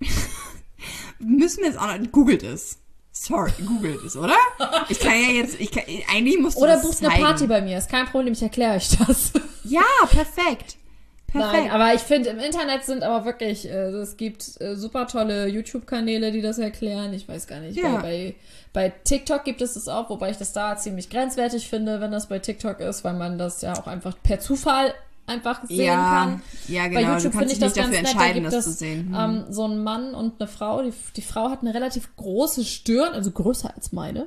müssen 1.18 1.60
wir 1.60 1.66
jetzt 1.66 1.78
auch 1.78 1.86
noch. 1.86 2.12
Googelt 2.12 2.42
es. 2.42 2.78
Sorry, 3.20 3.50
googelt 3.66 4.04
es, 4.04 4.16
oder? 4.16 4.36
Ich 4.88 5.00
kann 5.00 5.12
ja 5.12 5.30
jetzt. 5.30 5.60
Ich 5.60 5.72
kann, 5.72 5.82
eigentlich 6.10 6.38
musst 6.38 6.56
du 6.56 6.62
Oder 6.62 6.78
buchst 6.78 7.04
eine. 7.04 7.20
Party 7.22 7.46
bei 7.48 7.60
mir, 7.60 7.76
ist 7.78 7.90
kein 7.90 8.06
Problem, 8.06 8.32
ich 8.32 8.42
erkläre 8.42 8.76
euch 8.76 8.88
das. 8.96 9.32
Ja, 9.64 9.82
perfekt. 10.08 10.76
Perfekt. 11.26 11.64
Nein, 11.64 11.70
aber 11.70 11.92
ich 11.92 12.00
finde, 12.00 12.30
im 12.30 12.38
Internet 12.38 12.84
sind 12.84 13.02
aber 13.02 13.26
wirklich, 13.26 13.68
äh, 13.68 13.88
es 13.90 14.16
gibt 14.16 14.58
äh, 14.62 14.76
super 14.76 15.06
tolle 15.06 15.46
YouTube-Kanäle, 15.48 16.32
die 16.32 16.40
das 16.40 16.56
erklären. 16.56 17.12
Ich 17.12 17.28
weiß 17.28 17.46
gar 17.46 17.60
nicht. 17.60 17.76
Ja. 17.76 17.96
Bei, 17.98 18.34
bei 18.72 18.88
TikTok 19.04 19.44
gibt 19.44 19.60
es 19.60 19.74
das 19.74 19.88
auch, 19.88 20.08
wobei 20.08 20.30
ich 20.30 20.38
das 20.38 20.54
da 20.54 20.78
ziemlich 20.78 21.10
grenzwertig 21.10 21.68
finde, 21.68 22.00
wenn 22.00 22.12
das 22.12 22.28
bei 22.28 22.38
TikTok 22.38 22.80
ist, 22.80 23.04
weil 23.04 23.12
man 23.12 23.36
das 23.36 23.60
ja 23.60 23.74
auch 23.74 23.86
einfach 23.86 24.16
per 24.22 24.40
Zufall 24.40 24.94
einfach 25.28 25.64
sehen 25.66 25.84
ja, 25.84 25.94
kann. 25.94 26.42
ja, 26.68 26.82
Bei 26.84 26.88
genau. 26.88 27.14
YouTube 27.14 27.32
du 27.32 27.38
finde 27.38 27.38
kannst 27.38 27.52
ich 27.52 27.58
dich 27.58 27.58
das 27.60 27.74
nicht 27.74 27.76
ganz 27.76 27.90
dafür 27.90 28.02
nett. 28.02 28.04
Da 28.04 28.10
entscheiden, 28.10 28.42
gibt 28.42 28.52
das 28.52 28.66
es 28.66 28.72
zu 28.72 28.78
sehen. 28.78 29.06
Hm. 29.08 29.14
ähm, 29.14 29.44
so 29.50 29.64
einen 29.64 29.82
Mann 29.84 30.14
und 30.14 30.40
eine 30.40 30.48
Frau. 30.48 30.82
Die, 30.82 30.92
die 31.16 31.22
Frau 31.22 31.50
hat 31.50 31.60
eine 31.62 31.74
relativ 31.74 32.16
große 32.16 32.64
Stirn, 32.64 33.12
also 33.14 33.30
größer 33.30 33.72
als 33.74 33.92
meine. 33.92 34.26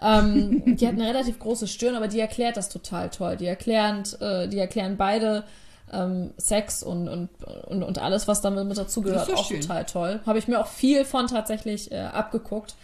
Ähm, 0.00 0.62
die 0.76 0.86
hat 0.86 0.94
eine 0.94 1.06
relativ 1.06 1.38
große 1.38 1.66
Stirn, 1.66 1.94
aber 1.94 2.08
die 2.08 2.20
erklärt 2.20 2.56
das 2.56 2.68
total 2.68 3.10
toll. 3.10 3.36
Die 3.36 3.46
erklären, 3.46 4.04
äh, 4.20 4.48
die 4.48 4.58
erklären 4.58 4.96
beide 4.96 5.44
ähm, 5.92 6.32
Sex 6.36 6.82
und, 6.82 7.08
und, 7.08 7.28
und, 7.66 7.82
und 7.82 7.98
alles, 7.98 8.28
was 8.28 8.40
damit 8.40 8.66
mit 8.66 8.78
dazugehört, 8.78 9.28
Das 9.28 9.38
auch 9.38 9.48
schön. 9.48 9.60
total 9.60 9.84
toll. 9.84 10.20
Habe 10.26 10.38
ich 10.38 10.48
mir 10.48 10.60
auch 10.60 10.66
viel 10.66 11.04
von 11.04 11.26
tatsächlich 11.26 11.92
äh, 11.92 12.00
abgeguckt. 12.00 12.74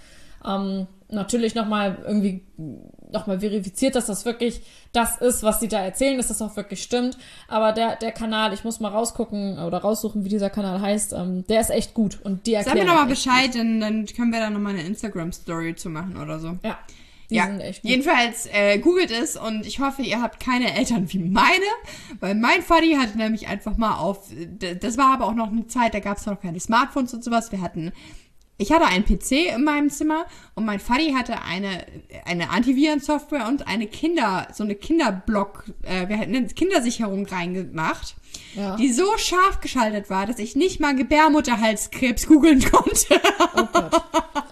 Ähm, 0.47 0.87
natürlich 1.11 1.55
nochmal 1.55 1.99
irgendwie 2.07 2.45
nochmal 3.11 3.41
verifiziert, 3.41 3.95
dass 3.95 4.07
das 4.07 4.25
wirklich 4.25 4.61
das 4.93 5.19
ist, 5.19 5.43
was 5.43 5.61
sie 5.61 5.69
da 5.69 5.83
erzählen, 5.83 6.19
dass 6.19 6.29
das 6.29 6.43
auch 6.43 6.57
wirklich 6.57 6.83
stimmt. 6.83 7.17
Aber 7.49 7.73
der, 7.73 7.97
der 7.97 8.13
Kanal, 8.13 8.53
ich 8.53 8.65
muss 8.65 8.81
mal 8.81 8.91
rausgucken 8.91 9.59
oder 9.59 9.79
raussuchen, 9.79 10.25
wie 10.25 10.29
dieser 10.29 10.51
Kanal 10.51 10.81
heißt, 10.81 11.15
ähm, 11.15 11.47
der 11.47 11.61
ist 11.61 11.71
echt 11.71 11.95
gut 11.95 12.19
und 12.23 12.47
die 12.47 12.53
Sag 12.53 12.67
erklären 12.67 12.79
mir 12.79 12.93
doch 12.93 12.95
mal 12.95 13.11
echt 13.11 13.25
Bescheid, 13.25 13.55
dann, 13.55 13.81
dann 13.81 14.07
können 14.07 14.33
wir 14.33 14.41
da 14.41 14.51
nochmal 14.51 14.75
eine 14.75 14.83
Instagram-Story 14.83 15.77
zu 15.77 15.89
machen 15.89 16.17
oder 16.17 16.39
so. 16.39 16.59
Ja, 16.63 16.79
die 17.31 17.35
ja, 17.35 17.47
jedenfalls 17.83 18.47
äh, 18.53 18.79
googelt 18.79 19.11
es 19.11 19.37
und 19.37 19.67
ich 19.67 19.81
hoffe, 19.81 20.01
ihr 20.01 20.23
habt 20.23 20.41
keine 20.41 20.75
Eltern 20.75 21.13
wie 21.13 21.19
meine, 21.19 21.67
weil 22.21 22.35
mein 22.35 22.63
Vati 22.63 22.95
hatte 22.95 23.19
nämlich 23.19 23.49
einfach 23.49 23.77
mal 23.77 23.99
auf, 23.99 24.31
das 24.81 24.97
war 24.97 25.13
aber 25.13 25.27
auch 25.27 25.35
noch 25.35 25.49
eine 25.49 25.67
Zeit, 25.67 25.93
da 25.93 26.01
gab 26.01 26.17
es 26.17 26.25
noch 26.25 26.41
keine 26.41 26.59
Smartphones 26.59 27.13
und 27.13 27.23
sowas. 27.23 27.53
Wir 27.53 27.61
hatten, 27.61 27.93
ich 28.61 28.73
hatte 28.73 28.87
einen 28.87 29.05
PC 29.05 29.55
in 29.55 29.63
meinem 29.63 29.89
Zimmer 29.89 30.27
und 30.57 30.65
mein 30.65 30.81
Vati 30.81 31.13
hatte 31.13 31.43
eine, 31.43 31.87
eine 32.25 32.51
Antivirensoftware 32.51 33.47
und 33.47 33.69
eine 33.69 33.87
Kinder, 33.87 34.49
so 34.53 34.65
eine 34.65 34.75
Kinderblock, 34.75 35.65
äh, 35.83 36.09
wir 36.09 36.19
hatten 36.19 36.35
eine 36.35 36.49
Kindersicherung 36.49 37.25
reingemacht. 37.27 38.17
Ja. 38.55 38.77
Die 38.77 38.93
so 38.93 39.17
scharf 39.17 39.61
geschaltet 39.61 40.11
war, 40.11 40.27
dass 40.27 40.39
ich 40.39 40.57
nicht 40.57 40.81
mal 40.81 40.97
Gebärmutterhalskrebs 40.97 42.27
googeln 42.27 42.61
konnte. 42.61 43.21
Oh 43.55 43.67
Gott. 43.73 44.03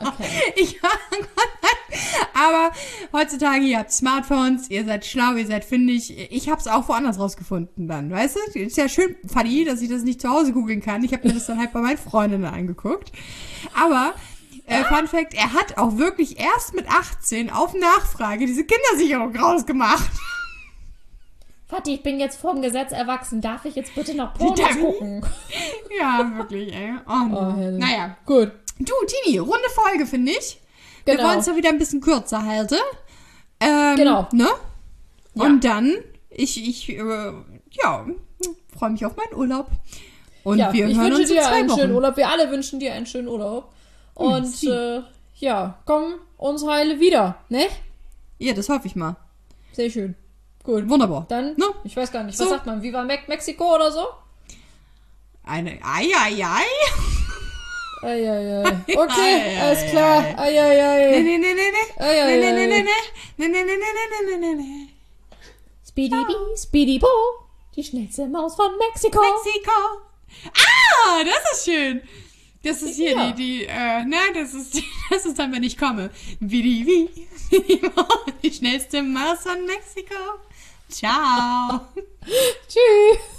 Okay. 0.01 0.25
Ich 0.57 0.81
aber 2.35 2.73
heutzutage, 3.13 3.65
ihr 3.65 3.79
habt 3.79 3.93
Smartphones, 3.93 4.71
ihr 4.71 4.85
seid 4.85 5.05
schlau, 5.05 5.35
ihr 5.35 5.47
seid 5.47 5.65
findig. 5.65 6.33
Ich 6.33 6.49
hab's 6.49 6.67
auch 6.67 6.89
woanders 6.89 7.19
rausgefunden 7.19 7.89
dann, 7.89 8.11
weißt 8.11 8.37
du? 8.55 8.59
Ist 8.61 8.77
ja 8.77 8.89
schön, 8.89 9.17
Fanny, 9.27 9.65
dass 9.65 9.81
ich 9.83 9.89
das 9.89 10.03
nicht 10.03 10.21
zu 10.21 10.29
Hause 10.29 10.53
googeln 10.53 10.81
kann. 10.81 11.05
Ich 11.05 11.13
habe 11.13 11.27
mir 11.29 11.35
das 11.35 11.47
dann 11.47 11.59
halt 11.59 11.73
bei 11.73 11.81
meinen 11.81 11.99
Freundinnen 11.99 12.47
angeguckt. 12.47 13.13
Aber, 13.75 14.15
äh, 14.67 14.85
Fun 14.85 15.07
Fact, 15.07 15.35
er 15.35 15.53
hat 15.53 15.79
auch 15.79 15.97
wirklich 15.97 16.39
erst 16.39 16.75
mit 16.75 16.87
18 16.91 17.51
auf 17.51 17.75
Nachfrage 17.75 18.47
diese 18.47 18.65
Kindersicherung 18.65 19.37
rausgemacht. 19.37 20.11
Vati, 21.69 21.95
ich 21.95 22.03
bin 22.03 22.21
jetzt 22.21 22.41
vorm 22.41 22.63
Gesetz 22.63 22.93
erwachsen. 22.93 23.41
Darf 23.41 23.65
ich 23.65 23.75
jetzt 23.75 23.93
bitte 23.95 24.15
noch 24.15 24.35
Pornos 24.35 24.61
gucken? 24.79 25.27
ja, 26.01 26.31
wirklich, 26.37 26.73
ey. 26.73 26.95
Oh. 27.09 27.35
Oh, 27.35 27.53
naja. 27.73 28.17
Gut. 28.25 28.53
Du, 28.79 28.93
Tini, 29.25 29.39
runde 29.39 29.69
Folge, 29.75 30.07
finde 30.07 30.33
ich. 30.33 30.61
Wir 31.07 31.17
Genau. 31.17 31.29
wollen 31.29 31.39
es 31.39 31.47
ja 31.47 31.57
wieder 31.57 31.71
ein 31.71 31.79
bisschen 31.79 32.01
kürzer 32.03 32.45
halten. 32.45 32.77
Ähm, 33.61 33.97
Genau. 33.97 34.29
Ne? 34.33 34.49
Ja. 35.35 35.45
Und 35.45 35.65
dann, 35.65 35.95
ich, 36.29 36.63
ich, 36.69 36.89
äh, 36.91 37.33
ja, 37.71 38.05
freue 38.77 38.91
mich 38.91 39.05
auf 39.07 39.17
meinen 39.17 39.35
Urlaub. 39.35 39.69
Und 40.45 40.59
Ja, 40.59 40.73
wir 40.73 40.87
ich 40.89 40.97
hören 40.97 41.07
wünsche 41.07 41.21
uns 41.23 41.31
in 41.31 41.37
dir 41.37 41.43
zwei 41.43 41.53
einen 41.57 41.71
Wochen. 41.71 41.81
schönen 41.81 41.95
Urlaub. 41.95 42.17
Wir 42.17 42.29
alle 42.29 42.51
wünschen 42.51 42.79
dir 42.81 42.93
einen 42.93 43.07
schönen 43.07 43.29
Urlaub. 43.29 43.73
Und 44.15 44.47
sie. 44.47 44.69
äh, 44.69 45.03
ja, 45.37 45.79
komm 45.87 46.15
uns 46.39 46.67
heile 46.67 47.01
wieder, 47.01 47.37
ne? 47.49 47.67
Ja, 48.39 48.53
das 48.55 48.69
hoffe 48.69 48.87
ich 48.87 48.97
mal. 48.97 49.17
Sehr 49.73 49.91
schön. 49.91 50.15
Gut. 50.63 50.89
Wunderbar. 50.89 51.27
Dann, 51.29 51.55
Ne? 51.57 51.65
ich 51.85 51.97
weiß 51.97 52.11
gar 52.13 52.23
nicht, 52.25 52.39
was 52.39 52.47
So. 52.47 52.53
sagt 52.53 52.67
man? 52.67 52.83
Viva 52.83 53.03
Me 53.05 53.19
Mexiko 53.29 53.75
oder 53.75 53.91
so? 53.93 54.05
Eine, 55.45 55.79
ei, 55.83 56.09
ei, 56.19 56.45
ei. 56.45 56.65
Eieiei. 58.03 58.63
Okay, 58.97 59.59
alles 59.61 59.91
klar. 59.91 60.23
Nee, 60.23 60.35
Eieiei. 60.39 61.23
nee, 61.23 61.39
nee, 61.39 61.39
nee, 61.39 61.55
nee. 61.55 61.73
Ei, 61.99 62.19
ei, 62.21 62.39
Nee, 62.39 62.39
nee, 62.39 62.47
ei. 62.51 62.55
nee, 62.55 62.67
nee, 62.67 62.83
nee. 62.83 62.93
Nee, 63.37 63.49
nee, 63.49 63.65
nee, 63.65 63.77
nee, 63.77 63.93
nee, 64.11 64.37
nee, 64.37 64.37
nee, 64.39 64.55
nee. 64.55 64.89
Speedy 65.89 66.25
Bee, 66.27 66.57
Speedy 66.57 66.99
Bo, 66.99 67.09
die 67.75 67.83
schnellste 67.85 68.27
Maus 68.27 68.55
von 68.55 68.71
Mexiko. 68.79 69.19
Mexiko. 69.21 69.73
Ah, 70.53 71.25
das 71.25 71.53
ist 71.59 71.65
schön. 71.65 72.03
Das 72.63 72.83
ist 72.83 72.97
hier 72.97 73.13
Ja. 73.13 73.31
die, 73.31 73.35
die, 73.61 73.65
äh, 73.67 74.05
ne, 74.05 74.17
das 74.35 74.53
ist, 74.53 74.75
die, 74.75 74.85
das 75.11 75.25
ist 75.25 75.39
dann, 75.39 75.53
wenn 75.53 75.63
ich 75.63 75.79
komme. 75.79 76.11
Wie 76.41 76.63
die, 76.63 76.87
wie, 76.87 77.27
die, 77.63 77.81
die 78.43 78.53
schnellste 78.53 79.03
Maus 79.03 79.39
von 79.41 79.65
Mexiko. 79.65 80.15
Ciao. 80.89 81.81
Tschüss. 82.69 83.36